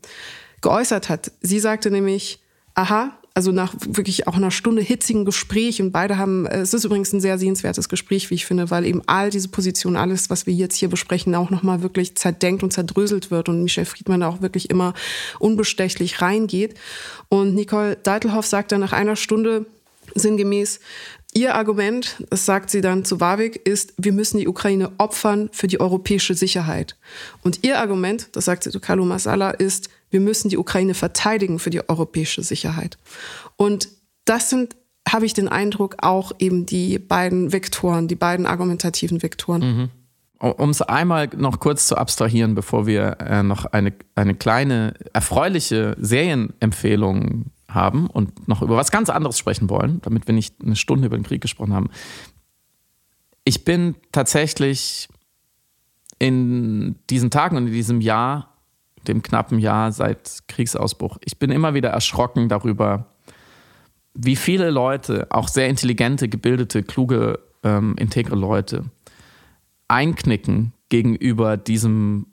geäußert 0.62 1.10
hat. 1.10 1.32
Sie 1.42 1.60
sagte 1.60 1.92
nämlich, 1.92 2.40
aha, 2.74 3.20
also 3.40 3.52
nach 3.52 3.74
wirklich 3.88 4.28
auch 4.28 4.36
einer 4.36 4.52
Stunde 4.52 4.82
hitzigen 4.82 5.24
Gespräch 5.24 5.82
und 5.82 5.92
beide 5.92 6.18
haben, 6.18 6.46
äh, 6.46 6.58
es 6.60 6.74
ist 6.74 6.84
übrigens 6.84 7.14
ein 7.14 7.22
sehr 7.22 7.38
sehenswertes 7.38 7.88
Gespräch, 7.88 8.30
wie 8.30 8.36
ich 8.36 8.46
finde, 8.46 8.70
weil 8.70 8.86
eben 8.86 9.02
all 9.06 9.30
diese 9.30 9.48
Positionen, 9.48 9.96
alles, 9.96 10.30
was 10.30 10.46
wir 10.46 10.54
jetzt 10.54 10.76
hier 10.76 10.90
besprechen, 10.90 11.36
auch 11.36 11.50
nochmal 11.50 11.82
wirklich 11.82 12.16
zerdenkt 12.16 12.64
und 12.64 12.74
zerdröselt 12.74 13.32
wird 13.32 13.48
und 13.48 13.64
Michel 13.64 13.86
Friedmann 13.86 14.22
da 14.22 14.28
auch 14.28 14.42
wirklich 14.42 14.70
immer 14.70 14.94
unbestechlich 15.40 16.22
reingeht. 16.22 16.76
Und 17.30 17.56
Nicole 17.56 17.96
Deitelhoff 17.96 18.46
sagt 18.46 18.72
dann 18.72 18.82
nach 18.82 18.94
einer 18.94 19.16
Stunde 19.16 19.66
sinngemäß, 20.16 20.80
Ihr 21.34 21.54
Argument, 21.54 22.24
das 22.32 22.46
sagt 22.46 22.72
sie 22.72 22.82
dann 22.82 23.06
zu 23.06 23.20
Warwick, 23.20 23.56
ist, 23.68 23.94
wir 23.98 24.14
müssen 24.14 24.40
die 24.40 24.48
Ukraine 24.48 24.92
opfern 24.98 25.50
für 25.52 25.68
die 25.68 25.80
europäische 25.80 26.34
Sicherheit. 26.34 26.96
Und 27.44 27.64
ihr 27.64 27.80
Argument, 27.80 28.30
das 28.32 28.46
sagt 28.46 28.64
sie 28.64 28.72
zu 28.72 28.80
Carlo 28.80 29.06
Masala, 29.06 29.52
ist, 29.52 29.90
wir 30.10 30.22
müssen 30.22 30.50
die 30.50 30.58
Ukraine 30.58 30.96
verteidigen 30.96 31.60
für 31.60 31.70
die 31.70 31.88
europäische 31.88 32.42
Sicherheit. 32.42 32.98
Und 33.58 33.90
das 34.26 34.50
sind, 34.50 34.76
habe 35.08 35.28
ich 35.28 35.34
den 35.36 35.48
Eindruck, 35.48 35.98
auch 36.00 36.32
eben 36.40 36.66
die 36.66 36.98
beiden 36.98 37.52
Vektoren, 37.52 38.08
die 38.08 38.16
beiden 38.16 38.48
argumentativen 38.48 39.22
Vektoren. 39.22 39.62
Mhm. 39.62 39.90
Um 40.40 40.70
es 40.70 40.82
einmal 40.82 41.30
noch 41.36 41.60
kurz 41.60 41.86
zu 41.86 41.98
abstrahieren, 41.98 42.56
bevor 42.56 42.88
wir 42.88 43.18
äh, 43.20 43.44
noch 43.44 43.66
eine, 43.66 43.94
eine 44.16 44.34
kleine, 44.36 44.94
erfreuliche 45.14 45.96
Serienempfehlung 46.00 47.52
haben 47.70 48.08
und 48.08 48.48
noch 48.48 48.62
über 48.62 48.76
was 48.76 48.92
ganz 48.92 49.10
anderes 49.10 49.38
sprechen 49.38 49.70
wollen, 49.70 50.02
damit 50.02 50.28
wir 50.28 50.34
nicht 50.34 50.56
eine 50.64 50.76
Stunde 50.76 51.08
über 51.08 51.18
den 51.18 51.24
Krieg 51.24 51.42
gesprochen 51.42 51.74
haben. 51.74 51.90
Ich 53.44 53.64
bin 53.64 53.96
tatsächlich 54.12 55.08
in 56.18 56.96
diesen 57.10 57.32
Tagen 57.32 57.58
und 57.58 57.68
in 57.68 57.74
diesem 57.74 58.02
Jahr, 58.02 58.58
dem 59.08 59.24
knappen 59.24 59.60
Jahr 59.60 59.92
seit 59.92 60.44
Kriegsausbruch, 60.48 61.18
ich 61.24 61.40
bin 61.40 61.52
immer 61.52 61.74
wieder 61.74 61.90
erschrocken 61.90 62.50
darüber, 62.50 63.08
wie 64.14 64.36
viele 64.36 64.70
Leute, 64.70 65.28
auch 65.30 65.48
sehr 65.48 65.70
intelligente, 65.70 66.28
gebildete, 66.28 66.84
kluge, 66.84 67.40
ähm, 67.64 67.96
integre 67.98 68.36
Leute, 68.36 68.86
einknicken 69.88 70.74
gegenüber 70.90 71.56
diesem 71.56 72.28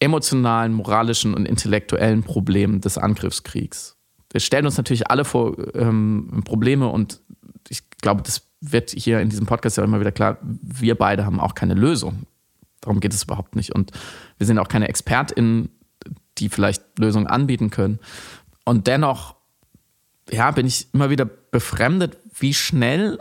emotionalen, 0.00 0.74
moralischen 0.74 1.34
und 1.34 1.46
intellektuellen 1.46 2.22
Problem 2.22 2.80
des 2.80 2.98
Angriffskriegs 2.98 3.99
wir 4.30 4.40
stellen 4.40 4.66
uns 4.66 4.76
natürlich 4.76 5.10
alle 5.10 5.24
vor 5.24 5.56
ähm, 5.74 6.42
Probleme 6.44 6.88
und 6.88 7.20
ich 7.68 7.88
glaube, 8.00 8.22
das 8.22 8.42
wird 8.60 8.90
hier 8.90 9.20
in 9.20 9.28
diesem 9.28 9.46
Podcast 9.46 9.76
ja 9.76 9.84
immer 9.84 10.00
wieder 10.00 10.12
klar, 10.12 10.38
wir 10.42 10.94
beide 10.94 11.24
haben 11.24 11.40
auch 11.40 11.54
keine 11.54 11.74
Lösung. 11.74 12.26
Darum 12.80 13.00
geht 13.00 13.12
es 13.12 13.24
überhaupt 13.24 13.56
nicht. 13.56 13.74
Und 13.74 13.92
wir 14.38 14.46
sind 14.46 14.58
auch 14.58 14.68
keine 14.68 14.88
ExpertInnen, 14.88 15.70
die 16.38 16.48
vielleicht 16.48 16.98
Lösungen 16.98 17.26
anbieten 17.26 17.70
können. 17.70 17.98
Und 18.64 18.86
dennoch, 18.86 19.36
ja, 20.30 20.50
bin 20.50 20.66
ich 20.66 20.92
immer 20.94 21.10
wieder 21.10 21.24
befremdet, 21.24 22.18
wie 22.38 22.54
schnell, 22.54 23.18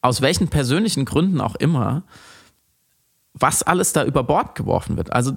aus 0.00 0.20
welchen 0.20 0.48
persönlichen 0.48 1.04
Gründen 1.04 1.40
auch 1.40 1.56
immer, 1.56 2.04
was 3.32 3.62
alles 3.62 3.92
da 3.92 4.04
über 4.04 4.22
Bord 4.22 4.54
geworfen 4.54 4.96
wird. 4.96 5.12
Also, 5.12 5.36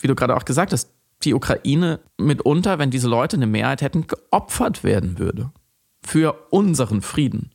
wie 0.00 0.06
du 0.06 0.14
gerade 0.14 0.36
auch 0.36 0.44
gesagt 0.44 0.72
hast, 0.72 0.90
die 1.24 1.34
Ukraine 1.34 2.00
mitunter, 2.16 2.78
wenn 2.78 2.90
diese 2.90 3.08
Leute 3.08 3.36
eine 3.36 3.46
Mehrheit 3.46 3.82
hätten, 3.82 4.06
geopfert 4.06 4.84
werden 4.84 5.18
würde. 5.18 5.50
Für 6.04 6.46
unseren 6.50 7.02
Frieden. 7.02 7.50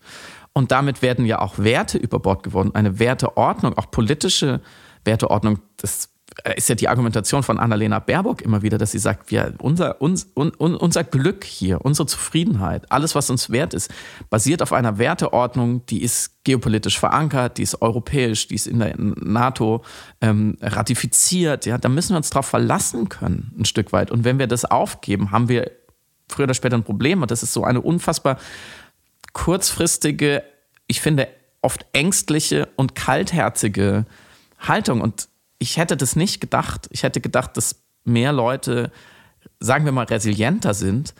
Und 0.53 0.71
damit 0.71 1.01
werden 1.01 1.25
ja 1.25 1.39
auch 1.39 1.57
Werte 1.57 1.97
über 1.97 2.19
Bord 2.19 2.43
geworden. 2.43 2.71
Eine 2.75 2.99
Werteordnung, 2.99 3.77
auch 3.77 3.89
politische 3.89 4.61
Werteordnung, 5.03 5.59
das 5.77 6.12
ist 6.55 6.67
ja 6.67 6.75
die 6.75 6.89
Argumentation 6.89 7.43
von 7.43 7.59
Annalena 7.59 7.99
Baerbock 7.99 8.41
immer 8.41 8.61
wieder, 8.61 8.77
dass 8.77 8.91
sie 8.91 8.99
sagt, 8.99 9.29
wir, 9.29 9.53
unser, 9.59 10.01
uns, 10.01 10.31
un, 10.35 10.51
unser 10.51 11.03
Glück 11.03 11.43
hier, 11.43 11.85
unsere 11.85 12.07
Zufriedenheit, 12.07 12.91
alles, 12.91 13.13
was 13.13 13.29
uns 13.29 13.49
wert 13.49 13.73
ist, 13.73 13.91
basiert 14.29 14.61
auf 14.61 14.73
einer 14.73 14.97
Werteordnung, 14.97 15.85
die 15.85 16.01
ist 16.01 16.43
geopolitisch 16.43 16.99
verankert, 16.99 17.57
die 17.57 17.63
ist 17.63 17.81
europäisch, 17.81 18.47
die 18.47 18.55
ist 18.55 18.67
in 18.67 18.79
der 18.79 18.95
NATO 18.97 19.83
ähm, 20.21 20.57
ratifiziert. 20.61 21.65
Ja, 21.65 21.77
da 21.77 21.87
müssen 21.87 22.13
wir 22.13 22.17
uns 22.17 22.31
darauf 22.31 22.47
verlassen 22.47 23.09
können, 23.09 23.53
ein 23.59 23.65
Stück 23.65 23.91
weit. 23.91 24.09
Und 24.09 24.23
wenn 24.23 24.39
wir 24.39 24.47
das 24.47 24.65
aufgeben, 24.65 25.31
haben 25.31 25.49
wir 25.49 25.71
früher 26.29 26.45
oder 26.45 26.53
später 26.55 26.75
ein 26.75 26.83
Problem. 26.83 27.21
Und 27.21 27.31
das 27.31 27.43
ist 27.43 27.53
so 27.53 27.63
eine 27.63 27.81
unfassbar 27.81 28.37
kurzfristige, 29.33 30.43
ich 30.87 30.99
finde, 30.99 31.27
oft 31.61 31.85
ängstliche 31.93 32.69
und 32.75 32.95
kaltherzige 32.95 34.05
Haltung. 34.59 35.01
Und 35.01 35.27
ich 35.63 35.77
hätte 35.77 35.97
das 35.97 36.15
nicht 36.15 36.41
gedacht. 36.41 36.87
Ich 36.91 37.03
hätte 37.03 37.21
gedacht, 37.21 37.57
dass 37.57 37.83
mehr 38.03 38.33
Leute, 38.33 38.91
sagen 39.59 39.85
wir 39.85 39.91
mal, 39.91 40.05
resilienter 40.05 40.73
sind. 40.73 41.13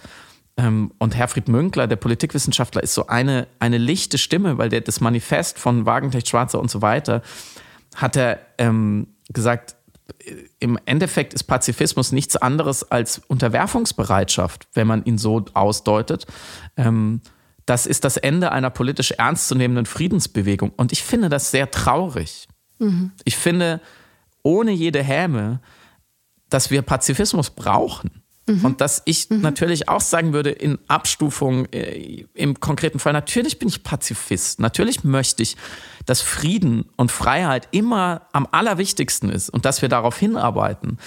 Ähm, 0.56 0.92
und 1.00 1.16
Herfried 1.16 1.48
Münkler, 1.48 1.88
der 1.88 1.96
Politikwissenschaftler, 1.96 2.84
ist 2.84 2.94
so 2.94 3.08
eine, 3.08 3.48
eine 3.60 3.78
lichte 3.80 4.18
Stimme, 4.18 4.58
weil 4.58 4.70
der 4.70 4.82
das 4.82 5.02
Manifest 5.02 5.58
von 5.58 5.86
Wagenknecht 5.86 6.28
Schwarzer 6.28 6.60
und 6.60 6.70
so 6.70 6.82
weiter 6.82 7.24
hat 7.96 8.16
er 8.16 8.40
ähm, 8.58 9.08
gesagt, 9.30 9.76
im 10.60 10.80
Endeffekt 10.86 11.34
ist 11.34 11.44
Pazifismus 11.44 12.12
nichts 12.12 12.36
anderes 12.36 12.92
als 12.92 13.22
Unterwerfungsbereitschaft, 13.28 14.68
wenn 14.74 14.88
man 14.88 15.06
ihn 15.06 15.18
so 15.18 15.46
ausdeutet. 15.54 16.26
Ähm, 16.76 17.22
das 17.66 17.86
ist 17.86 18.04
das 18.04 18.18
Ende 18.18 18.52
einer 18.52 18.70
politisch 18.70 19.12
ernstzunehmenden 19.12 19.86
Friedensbewegung. 19.86 20.72
Und 20.76 20.92
ich 20.92 21.04
finde 21.04 21.30
das 21.30 21.52
sehr 21.52 21.72
traurig. 21.72 22.48
Mhm. 22.80 23.12
Ich 23.24 23.38
finde, 23.38 23.80
ohne 24.44 24.72
jede 24.72 25.02
Häme, 25.02 25.60
dass 26.50 26.70
wir 26.70 26.82
Pazifismus 26.82 27.50
brauchen. 27.50 28.24
Mhm. 28.48 28.66
Und 28.66 28.82
dass 28.82 29.02
ich 29.06 29.30
mhm. 29.30 29.42
natürlich 29.42 29.88
auch 29.88 30.02
sagen 30.02 30.34
würde, 30.34 30.52
in 30.52 30.78
Abstufung 30.88 31.66
äh, 31.72 32.26
im 32.34 32.60
konkreten 32.60 33.00
Fall, 33.00 33.14
natürlich 33.14 33.58
bin 33.58 33.70
ich 33.70 33.84
Pazifist. 33.84 34.60
Natürlich 34.60 35.04
möchte 35.04 35.44
ich, 35.44 35.56
dass 36.06 36.22
Frieden 36.22 36.86
und 36.98 37.12
Freiheit 37.12 37.70
immer 37.72 38.24
am 38.34 38.48
allerwichtigsten 38.52 39.30
ist 39.30 39.50
und 39.50 39.64
dass 39.64 39.82
wir 39.82 39.90
darauf 39.90 40.18
hinarbeiten. 40.18 40.98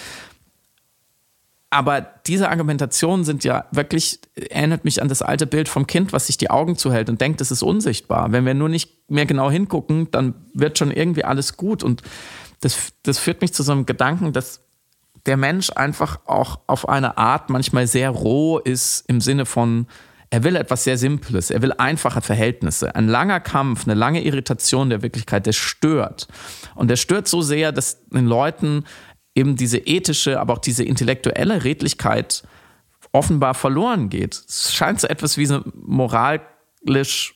Aber 1.69 2.01
diese 2.25 2.49
Argumentationen 2.49 3.25
sind 3.25 3.43
ja 3.43 3.65
wirklich, 3.71 4.19
erinnert 4.35 4.85
mich 4.85 5.01
an 5.01 5.09
das 5.09 5.21
alte 5.21 5.45
Bild 5.45 5.67
vom 5.67 5.85
Kind, 5.85 6.13
was 6.13 6.27
sich 6.27 6.37
die 6.37 6.49
Augen 6.49 6.77
zuhält 6.77 7.09
und 7.09 7.19
denkt, 7.19 7.41
es 7.41 7.51
ist 7.51 7.61
unsichtbar. 7.61 8.31
Wenn 8.31 8.45
wir 8.45 8.53
nur 8.53 8.69
nicht 8.69 9.11
mehr 9.11 9.25
genau 9.25 9.51
hingucken, 9.51 10.09
dann 10.11 10.33
wird 10.53 10.77
schon 10.77 10.91
irgendwie 10.91 11.25
alles 11.25 11.57
gut. 11.57 11.83
Und 11.83 12.01
das, 12.59 12.93
das 13.03 13.19
führt 13.19 13.41
mich 13.41 13.53
zu 13.53 13.63
so 13.63 13.71
einem 13.71 13.85
Gedanken, 13.85 14.33
dass 14.33 14.61
der 15.25 15.37
Mensch 15.37 15.69
einfach 15.71 16.19
auch 16.25 16.59
auf 16.67 16.87
eine 16.87 17.17
Art 17.17 17.49
manchmal 17.49 17.85
sehr 17.87 18.09
roh 18.09 18.59
ist 18.59 19.03
im 19.07 19.21
Sinne 19.21 19.45
von, 19.45 19.87
er 20.29 20.43
will 20.43 20.55
etwas 20.55 20.83
sehr 20.83 20.97
Simples, 20.97 21.51
er 21.51 21.61
will 21.61 21.73
einfache 21.73 22.21
Verhältnisse. 22.21 22.95
Ein 22.95 23.07
langer 23.07 23.39
Kampf, 23.39 23.85
eine 23.85 23.93
lange 23.93 24.23
Irritation 24.23 24.89
der 24.89 25.01
Wirklichkeit, 25.01 25.45
der 25.45 25.53
stört. 25.53 26.27
Und 26.75 26.89
der 26.89 26.97
stört 26.97 27.27
so 27.27 27.41
sehr, 27.41 27.71
dass 27.71 28.05
den 28.07 28.25
Leuten 28.25 28.83
eben 29.35 29.55
diese 29.55 29.77
ethische, 29.77 30.39
aber 30.39 30.53
auch 30.53 30.59
diese 30.59 30.83
intellektuelle 30.83 31.63
Redlichkeit 31.63 32.43
offenbar 33.11 33.53
verloren 33.53 34.09
geht. 34.09 34.43
Es 34.47 34.73
scheint 34.73 34.99
so 34.99 35.07
etwas 35.07 35.37
wie 35.37 35.45
so 35.45 35.61
moralisch, 35.73 37.35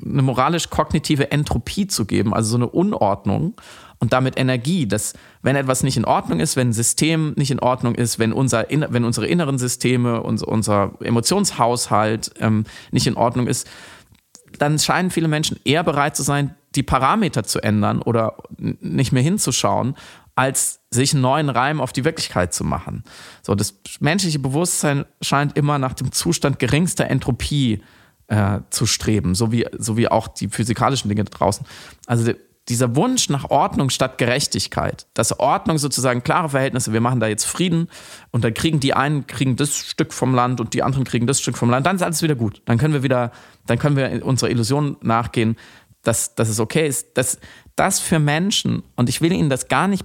eine 0.00 0.22
moralisch-kognitive 0.22 1.32
Entropie 1.32 1.88
zu 1.88 2.04
geben, 2.04 2.34
also 2.34 2.50
so 2.50 2.56
eine 2.56 2.68
Unordnung 2.68 3.56
und 4.00 4.12
damit 4.12 4.38
Energie, 4.38 4.86
dass 4.86 5.14
wenn 5.42 5.56
etwas 5.56 5.82
nicht 5.82 5.96
in 5.96 6.04
Ordnung 6.04 6.40
ist, 6.40 6.56
wenn 6.56 6.68
ein 6.68 6.72
System 6.72 7.32
nicht 7.36 7.50
in 7.50 7.58
Ordnung 7.58 7.94
ist, 7.94 8.18
wenn, 8.18 8.32
unser, 8.32 8.66
wenn 8.68 9.04
unsere 9.04 9.26
inneren 9.26 9.58
Systeme, 9.58 10.22
unser, 10.22 10.48
unser 10.48 10.92
Emotionshaushalt 11.00 12.32
ähm, 12.38 12.64
nicht 12.92 13.06
in 13.06 13.16
Ordnung 13.16 13.46
ist, 13.46 13.68
dann 14.58 14.78
scheinen 14.78 15.10
viele 15.10 15.28
Menschen 15.28 15.58
eher 15.64 15.84
bereit 15.84 16.16
zu 16.16 16.22
sein, 16.22 16.54
die 16.74 16.82
Parameter 16.82 17.44
zu 17.44 17.60
ändern 17.60 18.00
oder 18.00 18.36
nicht 18.58 19.12
mehr 19.12 19.22
hinzuschauen, 19.22 19.94
als 20.34 20.80
sich 20.90 21.12
einen 21.12 21.22
neuen 21.22 21.48
Reim 21.48 21.80
auf 21.80 21.92
die 21.92 22.04
Wirklichkeit 22.04 22.54
zu 22.54 22.62
machen. 22.62 23.02
So, 23.42 23.54
das 23.54 23.74
menschliche 23.98 24.38
Bewusstsein 24.38 25.04
scheint 25.20 25.56
immer 25.56 25.78
nach 25.78 25.94
dem 25.94 26.12
Zustand 26.12 26.58
geringster 26.60 27.10
Entropie 27.10 27.82
äh, 28.28 28.60
zu 28.70 28.86
streben, 28.86 29.34
so 29.34 29.50
wie, 29.50 29.66
so 29.76 29.96
wie 29.96 30.08
auch 30.08 30.28
die 30.28 30.48
physikalischen 30.48 31.08
Dinge 31.08 31.24
draußen. 31.24 31.66
Also 32.06 32.32
dieser 32.68 32.96
Wunsch 32.96 33.28
nach 33.30 33.50
Ordnung 33.50 33.90
statt 33.90 34.18
Gerechtigkeit, 34.18 35.06
dass 35.14 35.38
Ordnung 35.40 35.78
sozusagen 35.78 36.22
klare 36.22 36.50
Verhältnisse, 36.50 36.92
wir 36.92 37.00
machen 37.00 37.20
da 37.20 37.26
jetzt 37.26 37.44
Frieden 37.44 37.88
und 38.30 38.44
dann 38.44 38.52
kriegen 38.54 38.78
die 38.80 38.94
einen 38.94 39.26
kriegen 39.26 39.56
das 39.56 39.76
Stück 39.76 40.12
vom 40.12 40.34
Land 40.34 40.60
und 40.60 40.74
die 40.74 40.82
anderen 40.82 41.04
kriegen 41.04 41.26
das 41.26 41.40
Stück 41.40 41.56
vom 41.56 41.70
Land, 41.70 41.86
dann 41.86 41.96
ist 41.96 42.02
alles 42.02 42.22
wieder 42.22 42.34
gut. 42.34 42.62
Dann 42.66 42.78
können 42.78 42.94
wir 42.94 43.02
wieder, 43.02 43.32
dann 43.66 43.78
können 43.78 43.96
wir 43.96 44.24
unserer 44.24 44.50
Illusion 44.50 44.96
nachgehen, 45.00 45.56
dass, 46.02 46.34
dass 46.34 46.48
es 46.48 46.60
okay 46.60 46.86
ist, 46.86 47.16
dass 47.16 47.38
das 47.74 48.00
für 48.00 48.18
Menschen, 48.18 48.82
und 48.96 49.08
ich 49.08 49.20
will 49.20 49.32
Ihnen 49.32 49.50
das 49.50 49.68
gar 49.68 49.88
nicht 49.88 50.04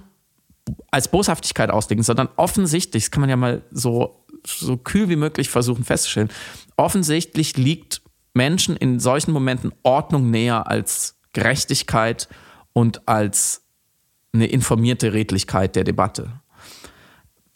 als 0.90 1.08
Boshaftigkeit 1.08 1.70
auslegen, 1.70 2.02
sondern 2.02 2.28
offensichtlich, 2.36 3.04
das 3.04 3.10
kann 3.10 3.20
man 3.20 3.30
ja 3.30 3.36
mal 3.36 3.62
so, 3.70 4.24
so 4.46 4.76
kühl 4.76 5.08
wie 5.08 5.16
möglich 5.16 5.50
versuchen 5.50 5.84
festzustellen, 5.84 6.30
offensichtlich 6.76 7.56
liegt 7.56 8.00
Menschen 8.32 8.76
in 8.76 9.00
solchen 9.00 9.32
Momenten 9.32 9.72
Ordnung 9.82 10.30
näher 10.30 10.66
als 10.66 11.16
Gerechtigkeit 11.32 12.28
und 12.74 13.08
als 13.08 13.62
eine 14.34 14.46
informierte 14.46 15.14
Redlichkeit 15.14 15.76
der 15.76 15.84
Debatte. 15.84 16.28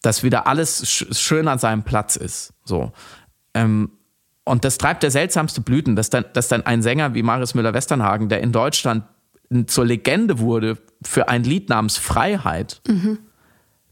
Dass 0.01 0.23
wieder 0.23 0.47
alles 0.47 0.87
schön 0.87 1.49
an 1.49 1.59
seinem 1.59 1.83
Platz 1.83 2.17
ist. 2.17 2.55
So. 2.65 2.93
Ähm, 3.53 3.91
und 4.45 4.65
das 4.65 4.79
treibt 4.79 5.03
der 5.03 5.11
seltsamste 5.11 5.61
Blüten, 5.61 5.97
dass 5.97 6.09
dann, 6.09 6.25
dass 6.33 6.49
dann 6.49 6.65
ein 6.65 6.81
Sänger 6.83 7.13
wie 7.15 7.23
Marius 7.23 7.55
Müller-Westernhagen, 7.55 8.31
der 8.31 8.41
in 8.41 8.53
Deutschland 8.53 9.05
zur 9.67 9.85
Legende 9.85 10.39
wurde 10.39 10.79
für 11.03 11.29
ein 11.29 11.45
Lied 11.45 11.69
namens 11.69 11.99
Freiheit, 11.99 12.81
mhm. 12.87 13.19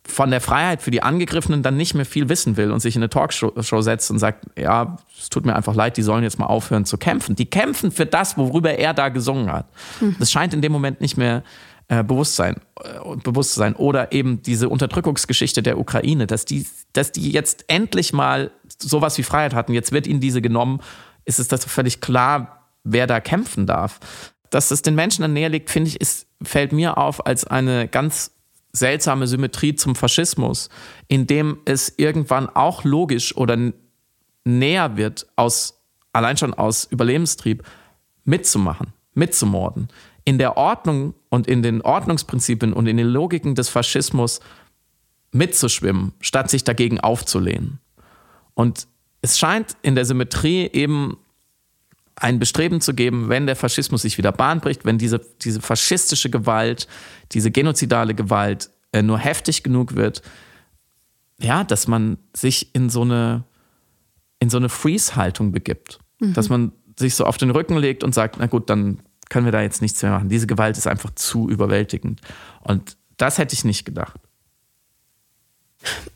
Von 0.08 0.30
der 0.30 0.40
Freiheit 0.40 0.82
für 0.82 0.90
die 0.90 1.02
Angegriffenen 1.02 1.62
dann 1.62 1.76
nicht 1.76 1.94
mehr 1.94 2.06
viel 2.06 2.28
wissen 2.28 2.56
will 2.56 2.70
und 2.70 2.80
sich 2.80 2.96
in 2.96 3.02
eine 3.02 3.10
Talkshow 3.10 3.80
setzt 3.80 4.10
und 4.10 4.18
sagt, 4.18 4.46
ja, 4.58 4.96
es 5.18 5.28
tut 5.30 5.44
mir 5.44 5.56
einfach 5.56 5.74
leid, 5.74 5.96
die 5.96 6.02
sollen 6.02 6.22
jetzt 6.22 6.38
mal 6.38 6.46
aufhören 6.46 6.84
zu 6.84 6.96
kämpfen. 6.96 7.36
Die 7.36 7.46
kämpfen 7.46 7.90
für 7.90 8.06
das, 8.06 8.36
worüber 8.36 8.74
er 8.78 8.94
da 8.94 9.08
gesungen 9.08 9.50
hat. 9.52 9.66
Mhm. 10.00 10.16
Das 10.18 10.30
scheint 10.30 10.54
in 10.54 10.62
dem 10.62 10.72
Moment 10.72 11.00
nicht 11.00 11.16
mehr 11.16 11.42
äh, 11.88 12.02
Bewusstsein, 12.02 12.56
äh, 12.82 13.16
bewusst 13.22 13.52
zu 13.52 13.58
sein. 13.58 13.74
Oder 13.74 14.12
eben 14.12 14.42
diese 14.42 14.68
Unterdrückungsgeschichte 14.68 15.62
der 15.62 15.78
Ukraine, 15.78 16.26
dass 16.26 16.44
die, 16.44 16.66
dass 16.92 17.12
die 17.12 17.30
jetzt 17.30 17.64
endlich 17.68 18.12
mal 18.12 18.50
sowas 18.78 19.16
wie 19.18 19.22
Freiheit 19.22 19.54
hatten. 19.54 19.72
Jetzt 19.72 19.92
wird 19.92 20.06
ihnen 20.06 20.20
diese 20.20 20.42
genommen. 20.42 20.80
Ist 21.24 21.38
es 21.38 21.48
das 21.48 21.64
völlig 21.64 22.00
klar, 22.00 22.70
wer 22.84 23.06
da 23.06 23.20
kämpfen 23.20 23.66
darf? 23.66 24.00
Dass 24.50 24.70
es 24.70 24.82
den 24.82 24.94
Menschen 24.94 25.22
dann 25.22 25.32
näher 25.32 25.48
liegt, 25.48 25.70
finde 25.70 25.88
ich, 25.88 26.00
ist, 26.00 26.26
fällt 26.42 26.72
mir 26.72 26.98
auf 26.98 27.26
als 27.26 27.44
eine 27.44 27.88
ganz 27.88 28.35
seltsame 28.76 29.26
Symmetrie 29.26 29.74
zum 29.74 29.94
Faschismus, 29.94 30.68
in 31.08 31.26
dem 31.26 31.58
es 31.64 31.94
irgendwann 31.96 32.48
auch 32.48 32.84
logisch 32.84 33.36
oder 33.36 33.72
näher 34.44 34.96
wird, 34.96 35.26
aus, 35.36 35.82
allein 36.12 36.36
schon 36.36 36.54
aus 36.54 36.84
Überlebenstrieb, 36.84 37.62
mitzumachen, 38.24 38.92
mitzumorden. 39.14 39.88
In 40.24 40.38
der 40.38 40.56
Ordnung 40.56 41.14
und 41.28 41.46
in 41.46 41.62
den 41.62 41.82
Ordnungsprinzipien 41.82 42.72
und 42.72 42.86
in 42.86 42.96
den 42.96 43.06
Logiken 43.06 43.54
des 43.54 43.68
Faschismus 43.68 44.40
mitzuschwimmen, 45.32 46.12
statt 46.20 46.50
sich 46.50 46.64
dagegen 46.64 47.00
aufzulehnen. 47.00 47.78
Und 48.54 48.88
es 49.22 49.38
scheint 49.38 49.76
in 49.82 49.94
der 49.94 50.04
Symmetrie 50.04 50.68
eben 50.72 51.18
ein 52.16 52.38
Bestreben 52.38 52.80
zu 52.80 52.94
geben, 52.94 53.28
wenn 53.28 53.46
der 53.46 53.56
Faschismus 53.56 54.02
sich 54.02 54.16
wieder 54.18 54.32
Bahn 54.32 54.60
bricht, 54.60 54.84
wenn 54.84 54.98
diese, 54.98 55.20
diese 55.42 55.60
faschistische 55.60 56.30
Gewalt, 56.30 56.88
diese 57.32 57.50
genozidale 57.50 58.14
Gewalt 58.14 58.70
äh, 58.92 59.02
nur 59.02 59.18
heftig 59.18 59.62
genug 59.62 59.94
wird, 59.94 60.22
ja, 61.38 61.64
dass 61.64 61.86
man 61.86 62.16
sich 62.34 62.74
in 62.74 62.88
so 62.88 63.02
eine, 63.02 63.44
in 64.38 64.48
so 64.48 64.56
eine 64.56 64.70
Freeze-Haltung 64.70 65.52
begibt. 65.52 65.98
Mhm. 66.18 66.32
Dass 66.32 66.48
man 66.48 66.72
sich 66.98 67.14
so 67.14 67.26
auf 67.26 67.36
den 67.36 67.50
Rücken 67.50 67.76
legt 67.76 68.02
und 68.02 68.14
sagt, 68.14 68.36
na 68.38 68.46
gut, 68.46 68.70
dann 68.70 69.02
können 69.28 69.44
wir 69.44 69.52
da 69.52 69.60
jetzt 69.60 69.82
nichts 69.82 70.02
mehr 70.02 70.12
machen. 70.12 70.30
Diese 70.30 70.46
Gewalt 70.46 70.78
ist 70.78 70.86
einfach 70.86 71.10
zu 71.14 71.50
überwältigend. 71.50 72.22
Und 72.62 72.96
das 73.18 73.36
hätte 73.36 73.54
ich 73.54 73.64
nicht 73.64 73.84
gedacht. 73.84 74.18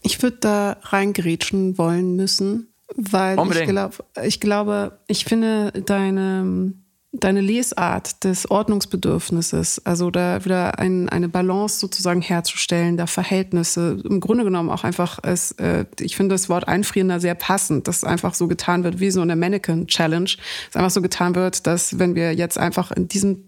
Ich 0.00 0.22
würde 0.22 0.38
da 0.38 0.76
reingrätschen 0.82 1.76
wollen 1.76 2.16
müssen, 2.16 2.69
weil 2.96 3.38
ich, 3.50 3.64
glaub, 3.68 4.04
ich 4.22 4.40
glaube, 4.40 4.98
ich 5.06 5.24
finde 5.24 5.72
deine 5.84 6.72
deine 7.12 7.40
Lesart 7.40 8.22
des 8.22 8.48
Ordnungsbedürfnisses, 8.48 9.84
also 9.84 10.12
da 10.12 10.44
wieder 10.44 10.78
ein, 10.78 11.08
eine 11.08 11.28
Balance 11.28 11.80
sozusagen 11.80 12.22
herzustellen, 12.22 12.96
da 12.96 13.08
Verhältnisse, 13.08 14.00
im 14.08 14.20
Grunde 14.20 14.44
genommen 14.44 14.70
auch 14.70 14.84
einfach, 14.84 15.18
es, 15.24 15.50
äh, 15.52 15.86
ich 15.98 16.16
finde 16.16 16.34
das 16.34 16.48
Wort 16.48 16.68
Einfrieren 16.68 17.08
da 17.08 17.18
sehr 17.18 17.34
passend, 17.34 17.88
dass 17.88 18.04
einfach 18.04 18.34
so 18.34 18.46
getan 18.46 18.84
wird 18.84 19.00
wie 19.00 19.10
so 19.10 19.22
eine 19.22 19.34
Mannequin 19.34 19.88
Challenge, 19.88 20.30
dass 20.66 20.76
einfach 20.76 20.90
so 20.90 21.02
getan 21.02 21.34
wird, 21.34 21.66
dass 21.66 21.98
wenn 21.98 22.14
wir 22.14 22.32
jetzt 22.32 22.58
einfach 22.58 22.92
in 22.92 23.08
diesem 23.08 23.42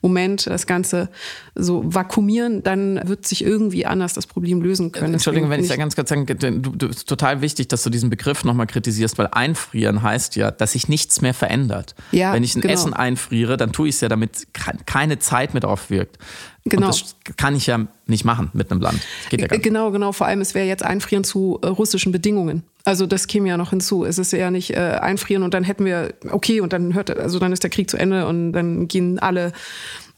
Moment 0.00 0.46
das 0.46 0.66
Ganze 0.66 1.10
so 1.54 1.82
vakuumieren, 1.84 2.62
dann 2.62 3.06
wird 3.06 3.26
sich 3.26 3.44
irgendwie 3.44 3.84
anders 3.84 4.14
das 4.14 4.26
Problem 4.26 4.62
lösen 4.62 4.90
können. 4.90 5.12
Entschuldigung, 5.12 5.50
wenn 5.50 5.60
ich 5.60 5.68
da 5.68 5.76
ganz 5.76 5.96
kurz 5.96 6.08
sagen, 6.08 6.24
du, 6.24 6.86
ist 6.86 7.06
total 7.06 7.42
wichtig, 7.42 7.68
dass 7.68 7.82
du 7.82 7.90
diesen 7.90 8.08
Begriff 8.08 8.42
nochmal 8.42 8.66
kritisierst, 8.66 9.18
weil 9.18 9.28
Einfrieren 9.32 10.02
heißt 10.02 10.34
ja, 10.36 10.50
dass 10.50 10.72
sich 10.72 10.88
nichts 10.88 11.20
mehr 11.20 11.34
verändert. 11.34 11.94
Ja, 12.10 12.32
wenn 12.32 12.42
ich 12.42 12.54
ein 12.54 12.62
genau. 12.62 12.72
Essen 12.72 12.94
einfriere, 13.02 13.56
dann 13.56 13.72
tue 13.72 13.88
ich 13.88 13.96
es 13.96 14.00
ja, 14.00 14.08
damit 14.08 14.48
keine 14.86 15.18
Zeit 15.18 15.54
mehr 15.54 15.60
drauf 15.60 15.90
wirkt. 15.90 16.18
Genau. 16.64 16.86
Und 16.86 16.94
das 16.94 17.16
kann 17.36 17.56
ich 17.56 17.66
ja 17.66 17.86
nicht 18.06 18.24
machen 18.24 18.50
mit 18.52 18.70
einem 18.70 18.80
Land. 18.80 19.00
Geht 19.30 19.40
ja 19.40 19.46
gar 19.48 19.56
nicht. 19.56 19.64
Genau, 19.64 19.90
genau. 19.90 20.12
Vor 20.12 20.26
allem, 20.26 20.40
es 20.40 20.54
wäre 20.54 20.66
jetzt 20.66 20.84
Einfrieren 20.84 21.24
zu 21.24 21.58
äh, 21.62 21.66
russischen 21.66 22.12
Bedingungen. 22.12 22.62
Also 22.84 23.06
das 23.06 23.26
käme 23.26 23.48
ja 23.48 23.56
noch 23.56 23.70
hinzu. 23.70 24.04
Es 24.04 24.18
ist 24.18 24.32
ja 24.32 24.50
nicht 24.50 24.70
äh, 24.70 24.98
Einfrieren 25.00 25.42
und 25.42 25.54
dann 25.54 25.64
hätten 25.64 25.84
wir, 25.84 26.14
okay, 26.30 26.60
und 26.60 26.72
dann 26.72 26.94
hört, 26.94 27.10
also 27.16 27.38
dann 27.38 27.52
ist 27.52 27.62
der 27.64 27.70
Krieg 27.70 27.90
zu 27.90 27.96
Ende 27.96 28.26
und 28.26 28.52
dann 28.52 28.86
gehen 28.86 29.18
alle 29.18 29.52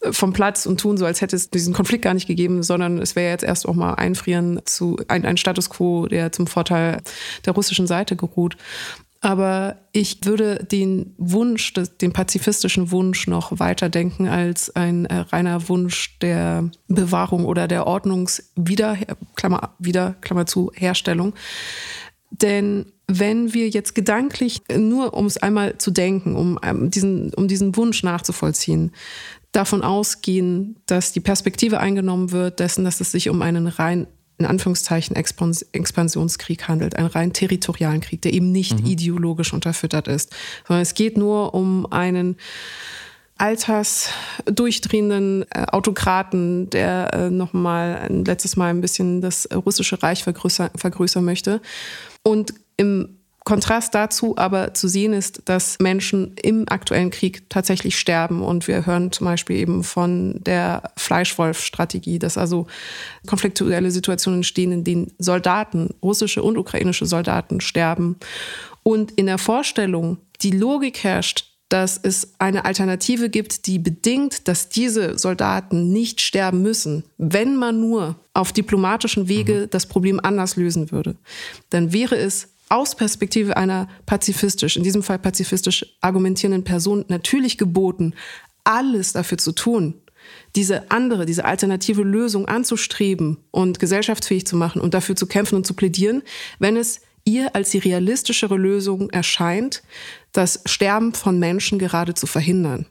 äh, 0.01 0.11
vom 0.13 0.33
Platz 0.33 0.67
und 0.67 0.79
tun 0.79 0.97
so, 0.97 1.05
als 1.05 1.21
hätte 1.21 1.35
es 1.35 1.49
diesen 1.49 1.73
Konflikt 1.73 2.03
gar 2.03 2.13
nicht 2.13 2.27
gegeben, 2.27 2.61
sondern 2.61 2.99
es 2.99 3.15
wäre 3.15 3.31
jetzt 3.31 3.43
erst 3.43 3.67
auch 3.67 3.75
mal 3.75 3.95
einfrieren 3.95 4.61
zu 4.65 4.97
ein, 5.07 5.25
ein 5.25 5.37
Status 5.37 5.69
quo, 5.71 6.07
der 6.07 6.31
zum 6.31 6.45
Vorteil 6.45 7.01
der 7.45 7.53
russischen 7.53 7.87
Seite 7.87 8.15
geruht. 8.15 8.55
Aber 9.25 9.77
ich 9.91 10.19
würde 10.23 10.63
den 10.71 11.15
Wunsch, 11.17 11.73
den 11.73 12.13
pazifistischen 12.13 12.91
Wunsch 12.91 13.25
noch 13.25 13.59
weiterdenken 13.59 14.27
als 14.27 14.75
ein 14.75 15.07
äh, 15.07 15.15
reiner 15.15 15.67
Wunsch 15.67 16.19
der 16.19 16.69
Bewahrung 16.87 17.45
oder 17.45 17.67
der 17.67 17.87
Ordnungswieder, 17.87 18.95
Klammer, 19.35 19.73
wieder, 19.79 20.15
Klammer 20.21 20.45
zu, 20.45 20.71
Herstellung. 20.75 21.33
Denn 22.29 22.85
wenn 23.07 23.55
wir 23.55 23.67
jetzt 23.67 23.95
gedanklich, 23.95 24.61
nur 24.77 25.15
um 25.15 25.25
es 25.25 25.37
einmal 25.37 25.79
zu 25.79 25.89
denken, 25.89 26.35
um, 26.35 26.59
ähm, 26.61 26.91
diesen, 26.91 27.33
um 27.33 27.47
diesen 27.47 27.75
Wunsch 27.75 28.03
nachzuvollziehen, 28.03 28.91
davon 29.51 29.81
ausgehen, 29.81 30.75
dass 30.85 31.13
die 31.13 31.19
Perspektive 31.19 31.79
eingenommen 31.79 32.31
wird, 32.31 32.59
dessen, 32.59 32.85
dass 32.85 33.01
es 33.01 33.11
sich 33.11 33.29
um 33.29 33.41
einen 33.41 33.65
rein 33.65 34.05
in 34.37 34.45
Anführungszeichen 34.45 35.15
Expansionskrieg 35.15 36.67
handelt, 36.67 36.97
einen 36.97 37.07
rein 37.07 37.33
territorialen 37.33 38.01
Krieg, 38.01 38.21
der 38.21 38.33
eben 38.33 38.51
nicht 38.51 38.81
mhm. 38.81 38.85
ideologisch 38.85 39.53
unterfüttert 39.53 40.07
ist, 40.07 40.35
sondern 40.67 40.81
es 40.81 40.93
geht 40.93 41.17
nur 41.17 41.53
um 41.53 41.91
einen 41.91 42.37
altersdurchdrehenden 43.37 45.45
äh, 45.49 45.65
Autokraten, 45.67 46.69
der 46.69 47.13
äh, 47.13 47.29
nochmal 47.29 47.97
ein 47.97 48.25
letztes 48.25 48.55
Mal 48.55 48.69
ein 48.69 48.81
bisschen 48.81 49.21
das 49.21 49.47
russische 49.53 50.01
Reich 50.01 50.23
vergrößern, 50.23 50.71
vergrößern 50.75 51.23
möchte. 51.23 51.61
Und 52.23 52.53
im 52.77 53.14
Kontrast 53.45 53.93
dazu 53.93 54.37
aber 54.37 54.73
zu 54.73 54.87
sehen 54.87 55.13
ist, 55.13 55.43
dass 55.45 55.77
Menschen 55.79 56.35
im 56.41 56.67
aktuellen 56.67 57.11
Krieg 57.11 57.47
tatsächlich 57.47 57.97
sterben. 57.97 58.41
Und 58.41 58.67
wir 58.67 58.87
hören 58.87 59.11
zum 59.11 59.25
Beispiel 59.25 59.57
eben 59.57 59.83
von 59.83 60.43
der 60.43 60.91
Fleischwolf-Strategie, 60.97 62.17
dass 62.17 62.39
also 62.39 62.65
konfliktuelle 63.27 63.91
Situationen 63.91 64.39
entstehen, 64.39 64.71
in 64.71 64.83
denen 64.83 65.13
Soldaten, 65.19 65.91
russische 66.01 66.41
und 66.41 66.57
ukrainische 66.57 67.05
Soldaten 67.05 67.61
sterben. 67.61 68.17
Und 68.81 69.11
in 69.11 69.27
der 69.27 69.37
Vorstellung, 69.37 70.17
die 70.41 70.51
Logik 70.51 71.03
herrscht, 71.03 71.51
dass 71.69 71.99
es 72.01 72.33
eine 72.39 72.65
Alternative 72.65 73.29
gibt, 73.29 73.67
die 73.67 73.79
bedingt, 73.79 74.47
dass 74.47 74.69
diese 74.69 75.17
Soldaten 75.17 75.91
nicht 75.91 76.21
sterben 76.21 76.61
müssen, 76.61 77.03
wenn 77.17 77.55
man 77.55 77.79
nur 77.79 78.15
auf 78.33 78.53
diplomatischen 78.53 79.27
Wege 79.27 79.61
mhm. 79.61 79.69
das 79.69 79.85
Problem 79.85 80.19
anders 80.21 80.55
lösen 80.55 80.91
würde, 80.91 81.15
dann 81.69 81.93
wäre 81.93 82.17
es 82.17 82.54
aus 82.69 82.95
Perspektive 82.95 83.57
einer 83.57 83.87
pazifistisch, 84.05 84.77
in 84.77 84.83
diesem 84.83 85.03
Fall 85.03 85.19
pazifistisch 85.19 85.85
argumentierenden 86.01 86.63
Person 86.63 87.05
natürlich 87.07 87.57
geboten, 87.57 88.13
alles 88.63 89.13
dafür 89.13 89.37
zu 89.37 89.51
tun, 89.51 90.01
diese 90.55 90.89
andere, 90.89 91.25
diese 91.25 91.45
alternative 91.45 92.01
Lösung 92.01 92.47
anzustreben 92.47 93.37
und 93.51 93.79
gesellschaftsfähig 93.79 94.47
zu 94.47 94.55
machen 94.55 94.81
und 94.81 94.93
dafür 94.93 95.15
zu 95.15 95.27
kämpfen 95.27 95.55
und 95.55 95.67
zu 95.67 95.75
plädieren, 95.75 96.23
wenn 96.59 96.77
es 96.77 97.01
ihr 97.25 97.55
als 97.55 97.71
die 97.71 97.79
realistischere 97.79 98.55
Lösung 98.55 99.09
erscheint, 99.09 99.83
das 100.31 100.61
Sterben 100.65 101.13
von 101.13 101.39
Menschen 101.39 101.79
gerade 101.79 102.13
zu 102.13 102.27
verhindern. 102.27 102.85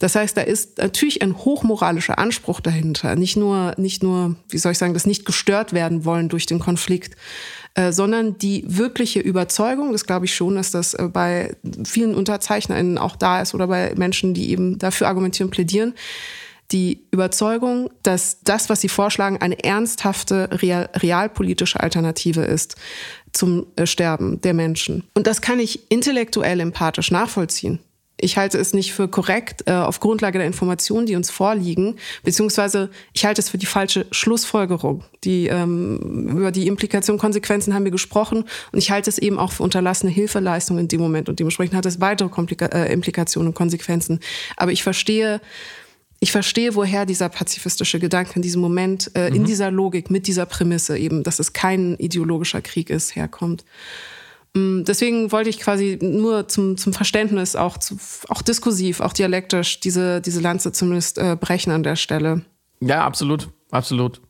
Das 0.00 0.14
heißt, 0.14 0.36
da 0.36 0.40
ist 0.40 0.78
natürlich 0.78 1.20
ein 1.20 1.36
hochmoralischer 1.36 2.18
Anspruch 2.18 2.60
dahinter. 2.60 3.16
Nicht 3.16 3.36
nur, 3.36 3.74
nicht 3.76 4.02
nur, 4.02 4.34
wie 4.48 4.56
soll 4.56 4.72
ich 4.72 4.78
sagen, 4.78 4.94
das 4.94 5.06
nicht 5.06 5.26
gestört 5.26 5.74
werden 5.74 6.06
wollen 6.06 6.30
durch 6.30 6.46
den 6.46 6.58
Konflikt, 6.58 7.16
äh, 7.74 7.92
sondern 7.92 8.36
die 8.38 8.64
wirkliche 8.66 9.20
Überzeugung, 9.20 9.92
das 9.92 10.04
glaube 10.04 10.24
ich 10.24 10.34
schon, 10.34 10.56
dass 10.56 10.70
das 10.70 10.94
äh, 10.94 11.08
bei 11.12 11.56
vielen 11.84 12.14
UnterzeichnerInnen 12.14 12.98
auch 12.98 13.16
da 13.16 13.40
ist 13.40 13.54
oder 13.54 13.68
bei 13.68 13.94
Menschen, 13.96 14.34
die 14.34 14.50
eben 14.50 14.78
dafür 14.78 15.08
argumentieren, 15.08 15.50
plädieren, 15.50 15.94
die 16.72 17.04
Überzeugung, 17.10 17.90
dass 18.02 18.42
das, 18.42 18.70
was 18.70 18.80
sie 18.80 18.88
vorschlagen, 18.88 19.38
eine 19.38 19.62
ernsthafte 19.62 20.48
real, 20.62 20.88
realpolitische 20.94 21.80
Alternative 21.80 22.42
ist 22.42 22.76
zum 23.32 23.66
äh, 23.76 23.86
Sterben 23.86 24.40
der 24.40 24.54
Menschen. 24.54 25.04
Und 25.14 25.26
das 25.26 25.40
kann 25.40 25.58
ich 25.58 25.90
intellektuell 25.90 26.60
empathisch 26.60 27.10
nachvollziehen. 27.10 27.80
Ich 28.20 28.36
halte 28.36 28.58
es 28.58 28.72
nicht 28.74 28.92
für 28.92 29.08
korrekt 29.08 29.64
äh, 29.66 29.72
auf 29.72 30.00
Grundlage 30.00 30.38
der 30.38 30.46
Informationen, 30.46 31.06
die 31.06 31.16
uns 31.16 31.30
vorliegen, 31.30 31.96
beziehungsweise 32.22 32.90
ich 33.12 33.24
halte 33.24 33.40
es 33.40 33.48
für 33.48 33.58
die 33.58 33.66
falsche 33.66 34.06
Schlussfolgerung. 34.10 35.04
Die, 35.24 35.46
ähm, 35.46 36.28
über 36.30 36.50
die 36.50 36.66
Implikationen, 36.66 37.18
Konsequenzen 37.18 37.74
haben 37.74 37.84
wir 37.84 37.90
gesprochen 37.90 38.44
und 38.72 38.78
ich 38.78 38.90
halte 38.90 39.10
es 39.10 39.18
eben 39.18 39.38
auch 39.38 39.52
für 39.52 39.62
unterlassene 39.62 40.12
Hilfeleistung 40.12 40.78
in 40.78 40.88
dem 40.88 41.00
Moment 41.00 41.28
und 41.28 41.38
dementsprechend 41.38 41.74
hat 41.74 41.86
es 41.86 42.00
weitere 42.00 42.28
Komplika 42.28 42.66
äh, 42.66 42.92
Implikationen 42.92 43.48
und 43.48 43.54
Konsequenzen. 43.54 44.20
Aber 44.56 44.72
ich 44.72 44.82
verstehe 44.82 45.40
ich 46.22 46.32
verstehe, 46.32 46.74
woher 46.74 47.06
dieser 47.06 47.30
pazifistische 47.30 47.98
Gedanke 47.98 48.32
in 48.36 48.42
diesem 48.42 48.60
Moment, 48.60 49.10
äh, 49.14 49.30
mhm. 49.30 49.36
in 49.36 49.44
dieser 49.44 49.70
Logik, 49.70 50.10
mit 50.10 50.26
dieser 50.26 50.44
Prämisse 50.44 50.98
eben, 50.98 51.22
dass 51.22 51.38
es 51.38 51.54
kein 51.54 51.96
ideologischer 51.96 52.60
Krieg 52.60 52.90
ist, 52.90 53.16
herkommt. 53.16 53.64
Mm, 54.54 54.84
deswegen 54.84 55.32
wollte 55.32 55.50
ich 55.50 55.60
quasi 55.60 55.98
nur 56.00 56.48
zum, 56.48 56.76
zum 56.76 56.92
Verständnis, 56.92 57.56
auch, 57.56 57.78
zu, 57.78 57.98
auch 58.28 58.42
diskursiv, 58.42 59.00
auch 59.00 59.12
dialektisch, 59.12 59.80
diese, 59.80 60.20
diese 60.20 60.40
Lanze 60.40 60.72
zumindest 60.72 61.18
äh, 61.18 61.36
brechen 61.40 61.72
an 61.72 61.82
der 61.82 61.96
Stelle. 61.96 62.44
Ja, 62.80 63.04
absolut, 63.04 63.48
absolut. 63.70 64.20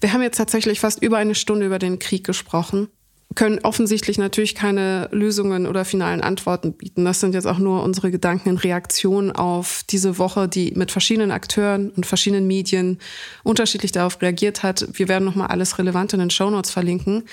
Wir 0.00 0.12
haben 0.12 0.22
jetzt 0.22 0.36
tatsächlich 0.36 0.80
fast 0.80 1.02
über 1.02 1.16
eine 1.16 1.34
Stunde 1.34 1.66
über 1.66 1.78
den 1.78 1.98
Krieg 1.98 2.24
gesprochen 2.24 2.88
können 3.36 3.60
offensichtlich 3.62 4.18
natürlich 4.18 4.54
keine 4.54 5.08
Lösungen 5.12 5.66
oder 5.66 5.84
finalen 5.84 6.22
Antworten 6.22 6.72
bieten. 6.72 7.04
Das 7.04 7.20
sind 7.20 7.34
jetzt 7.34 7.46
auch 7.46 7.58
nur 7.58 7.82
unsere 7.82 8.10
Gedanken 8.10 8.48
in 8.48 8.56
Reaktion 8.56 9.30
auf 9.30 9.82
diese 9.90 10.18
Woche, 10.18 10.48
die 10.48 10.72
mit 10.74 10.90
verschiedenen 10.90 11.30
Akteuren 11.30 11.90
und 11.90 12.06
verschiedenen 12.06 12.46
Medien 12.46 12.98
unterschiedlich 13.42 13.92
darauf 13.92 14.20
reagiert 14.22 14.62
hat. 14.62 14.86
Wir 14.92 15.08
werden 15.08 15.24
nochmal 15.24 15.48
alles 15.48 15.78
relevant 15.78 16.14
in 16.14 16.20
den 16.20 16.30
Shownotes 16.30 16.70
verlinken. 16.70 17.24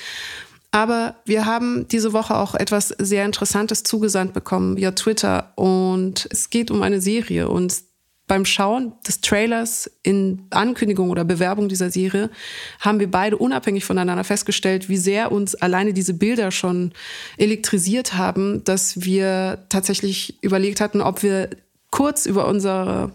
Aber 0.74 1.18
wir 1.26 1.46
haben 1.46 1.88
diese 1.88 2.14
Woche 2.14 2.36
auch 2.36 2.56
etwas 2.56 2.88
sehr 2.88 3.26
Interessantes 3.26 3.84
zugesandt 3.84 4.34
bekommen 4.34 4.76
via 4.76 4.92
Twitter. 4.92 5.54
Und 5.56 6.28
es 6.32 6.50
geht 6.50 6.72
um 6.72 6.82
eine 6.82 7.00
Serie. 7.00 7.48
Und 7.48 7.84
beim 8.26 8.44
Schauen 8.44 8.94
des 9.08 9.22
Trailers 9.22 9.92
in 10.02 10.48
Ankündigung 10.50 11.12
oder 11.12 11.26
Bewerbung 11.26 11.70
dieser 11.70 11.92
Serie 11.92 12.32
haben 12.80 13.00
wir 13.00 13.12
beide 13.12 13.38
unabhängig 13.38 13.86
voneinander 13.86 14.24
festgestellt, 14.24 14.90
wie 14.90 14.98
sehr 14.98 15.32
uns 15.32 15.54
alleine 15.54 15.94
diese 15.94 16.16
Bilder 16.16 16.50
schon 16.50 16.94
elektrisiert 17.38 18.16
haben, 18.16 18.64
dass 18.64 19.04
wir 19.04 19.66
tatsächlich 19.70 20.42
überlegt 20.42 20.82
hatten, 20.82 21.02
ob 21.02 21.22
wir 21.22 21.52
kurz 21.92 22.26
über 22.26 22.48
unsere 22.48 23.12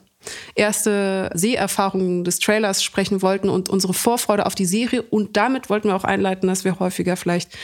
erste 0.55 1.31
Seherfahrung 1.35 2.25
des 2.25 2.39
Trailers 2.39 2.83
sprechen 2.83 3.23
wollten 3.23 3.49
und 3.49 3.69
unsere 3.69 3.95
Vorfreude 3.95 4.47
auf 4.47 4.55
die 4.55 4.67
Serie. 4.67 5.03
Und 5.03 5.37
damit 5.37 5.71
wollten 5.71 5.89
wir 5.89 5.97
auch 5.97 6.05
einleiten, 6.05 6.49
dass 6.49 6.65
wir 6.65 6.79
häufiger 6.79 7.17
vielleicht 7.17 7.57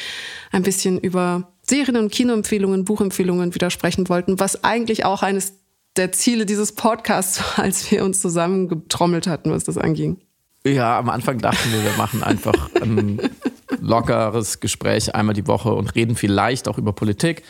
ein 0.52 0.62
bisschen 0.62 0.98
über 0.98 1.52
Serien- 1.62 1.96
und 1.96 2.12
Kinoempfehlungen, 2.12 2.84
Buchempfehlungen 2.84 3.54
widersprechen 3.54 4.08
wollten, 4.08 4.38
was 4.38 4.64
eigentlich 4.64 5.04
auch 5.04 5.22
eines 5.22 5.54
der 5.96 6.12
Ziele 6.12 6.46
dieses 6.46 6.72
Podcasts 6.72 7.40
war, 7.40 7.64
als 7.64 7.90
wir 7.90 8.04
uns 8.04 8.20
zusammengetrommelt 8.20 9.26
hatten, 9.26 9.50
was 9.50 9.64
das 9.64 9.78
anging. 9.78 10.18
Ja, 10.66 10.98
am 10.98 11.10
Anfang 11.10 11.38
dachten 11.38 11.72
wir, 11.72 11.84
wir 11.84 11.92
machen 11.92 12.22
einfach 12.22 12.70
ein 12.80 13.20
lockeres 13.80 14.60
Gespräch 14.60 15.14
einmal 15.14 15.34
die 15.34 15.46
Woche 15.46 15.72
und 15.74 15.94
reden 15.94 16.16
vielleicht 16.16 16.68
auch 16.68 16.78
über 16.78 16.92
Politik 16.92 17.42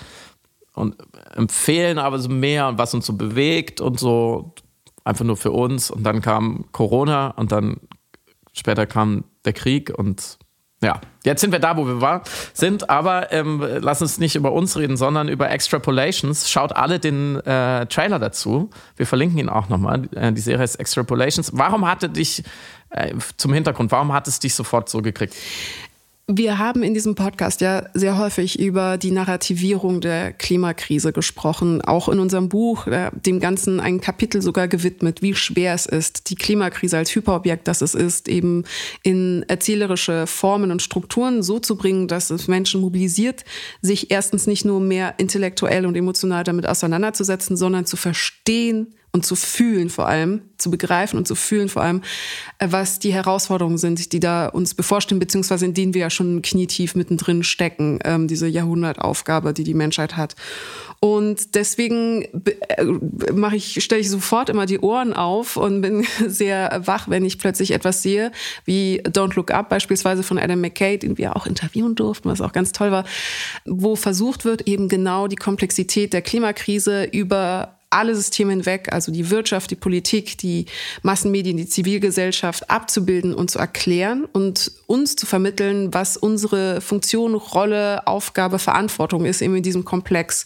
und 0.75 0.97
empfehlen 1.35 1.99
aber 1.99 2.19
so 2.19 2.29
mehr, 2.29 2.77
was 2.77 2.93
uns 2.95 3.07
so 3.07 3.13
bewegt 3.13 3.81
und 3.81 4.01
so 4.01 4.55
einfach 5.05 5.25
nur 5.25 5.37
für 5.37 5.53
uns. 5.53 5.91
Und 5.91 6.03
dann 6.05 6.21
kam 6.21 6.67
Corona 6.73 7.29
und 7.29 7.53
dann 7.53 7.77
später 8.53 8.87
kam 8.87 9.25
der 9.45 9.53
Krieg 9.53 9.91
und 9.97 10.39
ja, 10.83 11.01
jetzt 11.25 11.41
sind 11.41 11.51
wir 11.51 11.61
da, 11.61 11.79
wo 11.79 11.87
wir 11.87 12.03
war, 12.03 12.23
sind, 12.53 12.91
aber 12.91 13.33
ähm, 13.33 13.65
lass 13.81 14.03
uns 14.03 14.19
nicht 14.19 14.37
über 14.37 14.53
uns 14.53 14.77
reden, 14.77 14.99
sondern 14.99 15.29
über 15.29 15.51
Extrapolations. 15.51 16.51
Schaut 16.51 16.77
alle 16.77 16.99
den 16.99 17.37
äh, 17.37 17.87
Trailer 17.87 18.19
dazu. 18.19 18.69
Wir 18.97 19.07
verlinken 19.07 19.39
ihn 19.39 19.49
auch 19.49 19.71
nochmal. 19.71 20.07
Äh, 20.15 20.33
die 20.35 20.43
Serie 20.43 20.63
ist 20.65 20.75
Extrapolations. 20.75 21.53
Warum 21.55 21.89
hatte 21.89 22.11
dich, 22.11 22.45
äh, 22.91 23.15
zum 23.39 23.55
Hintergrund, 23.55 23.93
warum 23.93 24.13
hat 24.13 24.29
es 24.29 24.41
dich 24.41 24.55
sofort 24.55 24.91
so 24.91 25.01
gekriegt? 25.01 25.35
Wir 26.27 26.59
haben 26.59 26.83
in 26.83 26.95
diesem 26.95 27.15
Podcast 27.15 27.61
ja 27.61 27.87
sehr 27.93 28.17
häufig 28.17 28.59
über 28.59 28.97
die 28.97 29.11
Narrativierung 29.11 30.01
der 30.01 30.33
Klimakrise 30.33 31.13
gesprochen, 31.13 31.83
auch 31.83 32.09
in 32.09 32.19
unserem 32.19 32.49
Buch, 32.49 32.87
äh, 32.87 33.11
dem 33.13 33.41
Ganzen 33.41 33.79
ein 33.79 34.01
Kapitel 34.01 34.41
sogar 34.41 34.67
gewidmet, 34.67 35.21
wie 35.21 35.35
schwer 35.35 35.75
es 35.75 35.85
ist, 35.85 36.31
die 36.31 36.35
Klimakrise 36.35 36.97
als 36.97 37.15
Hyperobjekt, 37.15 37.69
das 37.69 37.83
es 37.83 37.95
ist, 37.95 38.29
eben 38.29 38.65
in 39.03 39.45
erzählerische 39.49 40.27
Formen 40.27 40.71
und 40.71 40.81
Strukturen 40.81 41.43
so 41.43 41.59
zu 41.59 41.77
bringen, 41.77 42.09
dass 42.09 42.31
es 42.31 42.49
Menschen 42.49 42.81
mobilisiert, 42.81 43.45
sich 43.83 44.11
erstens 44.11 44.47
nicht 44.47 44.65
nur 44.65 44.81
mehr 44.81 45.17
intellektuell 45.19 45.85
und 45.85 45.95
emotional 45.95 46.43
damit 46.43 46.67
auseinanderzusetzen, 46.67 47.59
sondern 47.59 47.85
zu 47.85 47.99
verstehen, 47.99 48.95
und 49.15 49.25
zu 49.25 49.37
fühlen 49.37 49.91
vor 49.91 50.09
allem, 50.09 50.43
zu 50.59 50.73
begreifen 50.73 51.17
und 51.17 51.29
zu 51.29 51.37
fühlen 51.37 51.69
vor 51.69 51.83
allem, 51.83 52.03
äh, 52.59 52.67
was 52.71 52.99
die 52.99 53.15
Herausforderungen 53.15 53.79
sind, 53.79 54.13
die 54.13 54.19
da 54.19 54.49
uns 54.49 54.75
bevorstehen, 54.75 55.21
beziehungsweise 55.21 55.65
in 55.65 55.73
denen 55.73 55.95
wir 55.95 56.01
ja 56.01 56.11
schon 56.11 56.43
knietief 56.43 56.97
mittendrin 56.97 57.45
stecken, 57.45 58.01
ähm, 58.05 58.27
diese 58.27 58.49
Jahrhundertaufgabe, 58.49 59.55
die 59.55 59.63
die 59.63 59.73
Menschheit 59.73 60.17
hat. 60.17 60.35
Und 60.99 61.55
deswegen 61.55 62.23
äh, 62.25 62.85
mache 63.33 63.55
ich, 63.55 63.85
stelle 63.85 64.01
ich 64.01 64.11
sofort 64.11 64.49
immer 64.49 64.67
die 64.67 64.81
Ohren 64.81 65.13
auf 65.13 65.57
und 65.57 65.81
bin 65.81 66.05
sehr 66.27 66.83
wach, 66.85 67.09
wenn 67.09 67.25
ich 67.25 67.39
plötzlich 67.39 67.71
etwas 67.71 68.03
sehe, 68.03 68.33
wie 68.65 69.01
Don't 69.03 69.37
Look 69.37 69.53
Up 69.53 69.69
beispielsweise 69.69 70.25
von 70.25 70.39
Adam 70.39 70.61
McKay, 70.61 70.99
den 70.99 71.19
wir 71.19 71.37
auch 71.37 71.47
interviewen 71.47 71.95
durften, 71.95 72.29
was 72.29 72.41
auch 72.41 72.53
ganz 72.53 72.73
toll 72.73 72.91
war, 72.91 73.05
wo 73.65 73.95
versucht 73.95 74.45
wird, 74.45 74.67
eben 74.67 74.89
genau 74.89 75.29
die 75.29 75.37
Komplexität 75.37 76.13
der 76.13 76.23
Klimakrise 76.23 77.05
über 77.05 77.79
alle 77.95 78.15
Systeme 78.15 78.53
hinweg, 78.53 78.93
also 78.93 79.13
die 79.13 79.31
Wirtschaft, 79.31 79.71
die 79.71 79.77
Politik, 79.77 80.37
die 80.39 80.67
Massenmedien, 81.03 81.57
die 81.57 81.67
Zivilgesellschaft 81.67 82.71
abzubilden 82.71 83.35
und 83.35 83.51
zu 83.51 83.59
erklären 83.59 84.27
und 84.33 84.73
uns 84.87 85.17
zu 85.17 85.27
vermitteln, 85.27 85.95
was 85.95 86.17
unsere 86.17 86.81
Funktion, 86.81 87.35
Rolle, 87.35 88.07
Aufgabe, 88.07 88.59
Verantwortung 88.59 89.25
ist 89.25 89.41
eben 89.41 89.57
in 89.57 89.63
diesem 89.63 89.85
Komplex 89.85 90.45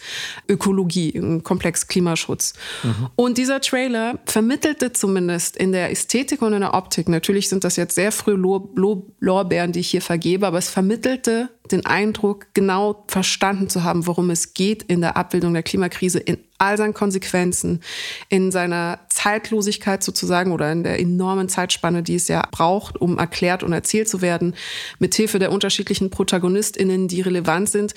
Ökologie, 0.49 1.11
im 1.11 1.43
Komplex 1.43 1.89
Klimaschutz. 1.89 2.55
Mhm. 2.83 3.09
Und 3.17 3.39
dieser 3.39 3.61
Trailer 3.61 4.19
vermittelte 4.27 4.93
zumindest 4.93 5.57
in 5.57 5.73
der 5.73 5.91
Ästhetik 5.91 6.43
und 6.43 6.53
in 6.53 6.61
der 6.61 6.75
Optik, 6.75 7.09
natürlich 7.09 7.49
sind 7.49 7.65
das 7.65 7.77
jetzt 7.77 7.95
sehr 7.95 8.13
früh 8.13 8.35
Lorbeeren, 8.35 9.73
die 9.73 9.81
ich 9.81 9.91
hier 9.91 10.03
vergebe, 10.03 10.47
aber 10.47 10.59
es 10.59 10.69
vermittelte 10.69 11.49
den 11.71 11.85
Eindruck, 11.87 12.47
genau 12.55 13.05
verstanden 13.09 13.69
zu 13.69 13.85
haben, 13.85 14.07
worum 14.07 14.31
es 14.31 14.55
geht 14.55 14.83
in 14.85 15.01
der 15.01 15.17
Abbildung 15.17 15.53
der 15.53 15.63
Klimakrise 15.63 16.19
in 16.19 16.39
all 16.59 16.77
seinen 16.77 16.95
Konsequenzen, 16.95 17.81
in 18.29 18.51
seiner 18.51 19.01
Zeitlosigkeit 19.09 20.03
sozusagen 20.03 20.53
oder 20.53 20.71
in 20.71 20.83
der 20.83 21.01
enormen 21.01 21.49
Zeitspanne, 21.49 22.03
die 22.03 22.17
es 22.17 22.29
ja 22.29 22.47
braucht, 22.51 23.01
um 23.01 23.19
erklärt 23.19 23.63
und 23.63 23.73
erzählt 23.73 24.09
zu 24.09 24.21
werden, 24.21 24.55
mithilfe 24.99 25.39
der 25.39 25.53
unterschiedlichen 25.53 26.11
ProtagonistInnen, 26.11 27.09
die 27.09 27.21
relevant 27.21 27.71
sind. 27.71 27.95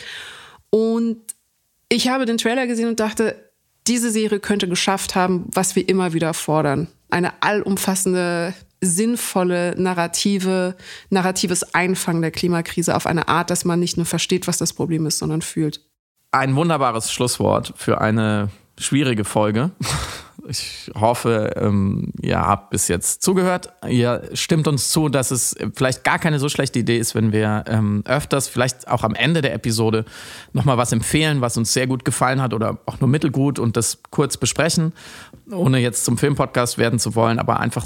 Und 0.69 1.17
ich 1.89 2.07
habe 2.07 2.25
den 2.25 2.37
Trailer 2.37 2.67
gesehen 2.67 2.87
und 2.87 2.99
dachte, 2.99 3.51
diese 3.87 4.11
Serie 4.11 4.39
könnte 4.39 4.67
geschafft 4.67 5.15
haben, 5.15 5.45
was 5.51 5.75
wir 5.75 5.89
immer 5.89 6.13
wieder 6.13 6.33
fordern. 6.33 6.87
Eine 7.09 7.41
allumfassende 7.41 8.53
sinnvolle 8.79 9.75
narrative, 9.77 10.75
narratives 11.09 11.75
Einfangen 11.75 12.21
der 12.21 12.31
Klimakrise 12.31 12.95
auf 12.95 13.05
eine 13.05 13.27
Art, 13.27 13.49
dass 13.49 13.65
man 13.65 13.79
nicht 13.79 13.97
nur 13.97 14.05
versteht, 14.05 14.47
was 14.47 14.57
das 14.57 14.73
Problem 14.73 15.05
ist, 15.05 15.19
sondern 15.19 15.41
fühlt. 15.41 15.81
Ein 16.33 16.55
wunderbares 16.55 17.11
Schlusswort 17.11 17.73
für 17.75 17.99
eine 17.99 18.49
schwierige 18.77 19.25
Folge. 19.25 19.71
Ich 20.47 20.89
hoffe, 20.99 21.53
ähm, 21.55 22.13
ihr 22.19 22.39
habt 22.39 22.71
bis 22.71 22.87
jetzt 22.87 23.21
zugehört. 23.21 23.73
Ihr 23.87 24.27
stimmt 24.33 24.67
uns 24.67 24.89
zu, 24.89 25.07
dass 25.07 25.29
es 25.29 25.55
vielleicht 25.75 26.03
gar 26.03 26.17
keine 26.17 26.39
so 26.39 26.49
schlechte 26.49 26.79
Idee 26.79 26.97
ist, 26.97 27.13
wenn 27.13 27.31
wir 27.31 27.65
ähm, 27.67 28.01
öfters, 28.05 28.47
vielleicht 28.47 28.87
auch 28.87 29.03
am 29.03 29.13
Ende 29.13 29.41
der 29.41 29.53
Episode, 29.53 30.03
nochmal 30.51 30.77
was 30.77 30.93
empfehlen, 30.93 31.41
was 31.41 31.57
uns 31.57 31.73
sehr 31.73 31.85
gut 31.85 32.05
gefallen 32.05 32.41
hat 32.41 32.55
oder 32.55 32.79
auch 32.87 32.99
nur 32.99 33.07
mittelgut 33.07 33.59
und 33.59 33.77
das 33.77 33.99
kurz 34.09 34.37
besprechen, 34.37 34.93
ohne 35.51 35.77
jetzt 35.77 36.05
zum 36.05 36.17
Filmpodcast 36.17 36.79
werden 36.79 36.97
zu 36.97 37.13
wollen, 37.13 37.37
aber 37.37 37.59
einfach 37.59 37.85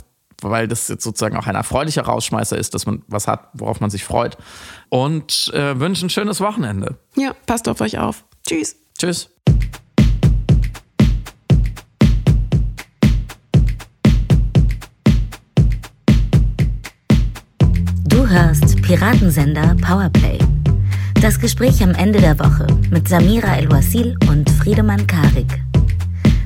weil 0.49 0.67
das 0.67 0.87
jetzt 0.87 1.03
sozusagen 1.03 1.37
auch 1.37 1.47
ein 1.47 1.55
erfreulicher 1.55 2.03
Rausschmeißer 2.03 2.57
ist, 2.57 2.73
dass 2.73 2.85
man 2.85 3.03
was 3.07 3.27
hat, 3.27 3.49
worauf 3.53 3.79
man 3.79 3.89
sich 3.89 4.03
freut. 4.03 4.37
Und 4.89 5.51
äh, 5.53 5.79
wünsche 5.79 6.05
ein 6.05 6.09
schönes 6.09 6.41
Wochenende. 6.41 6.97
Ja, 7.15 7.33
passt 7.45 7.67
auf 7.67 7.81
euch 7.81 7.97
auf. 7.99 8.25
Tschüss. 8.47 8.75
Tschüss. 8.97 9.29
Du 18.07 18.27
hörst 18.27 18.81
Piratensender 18.81 19.75
Powerplay. 19.81 20.39
Das 21.21 21.39
Gespräch 21.39 21.81
am 21.81 21.91
Ende 21.91 22.19
der 22.19 22.37
Woche 22.39 22.67
mit 22.91 23.07
Samira 23.07 23.57
El-Wasil 23.57 24.17
und 24.29 24.49
Friedemann 24.49 25.07
Karik. 25.07 25.59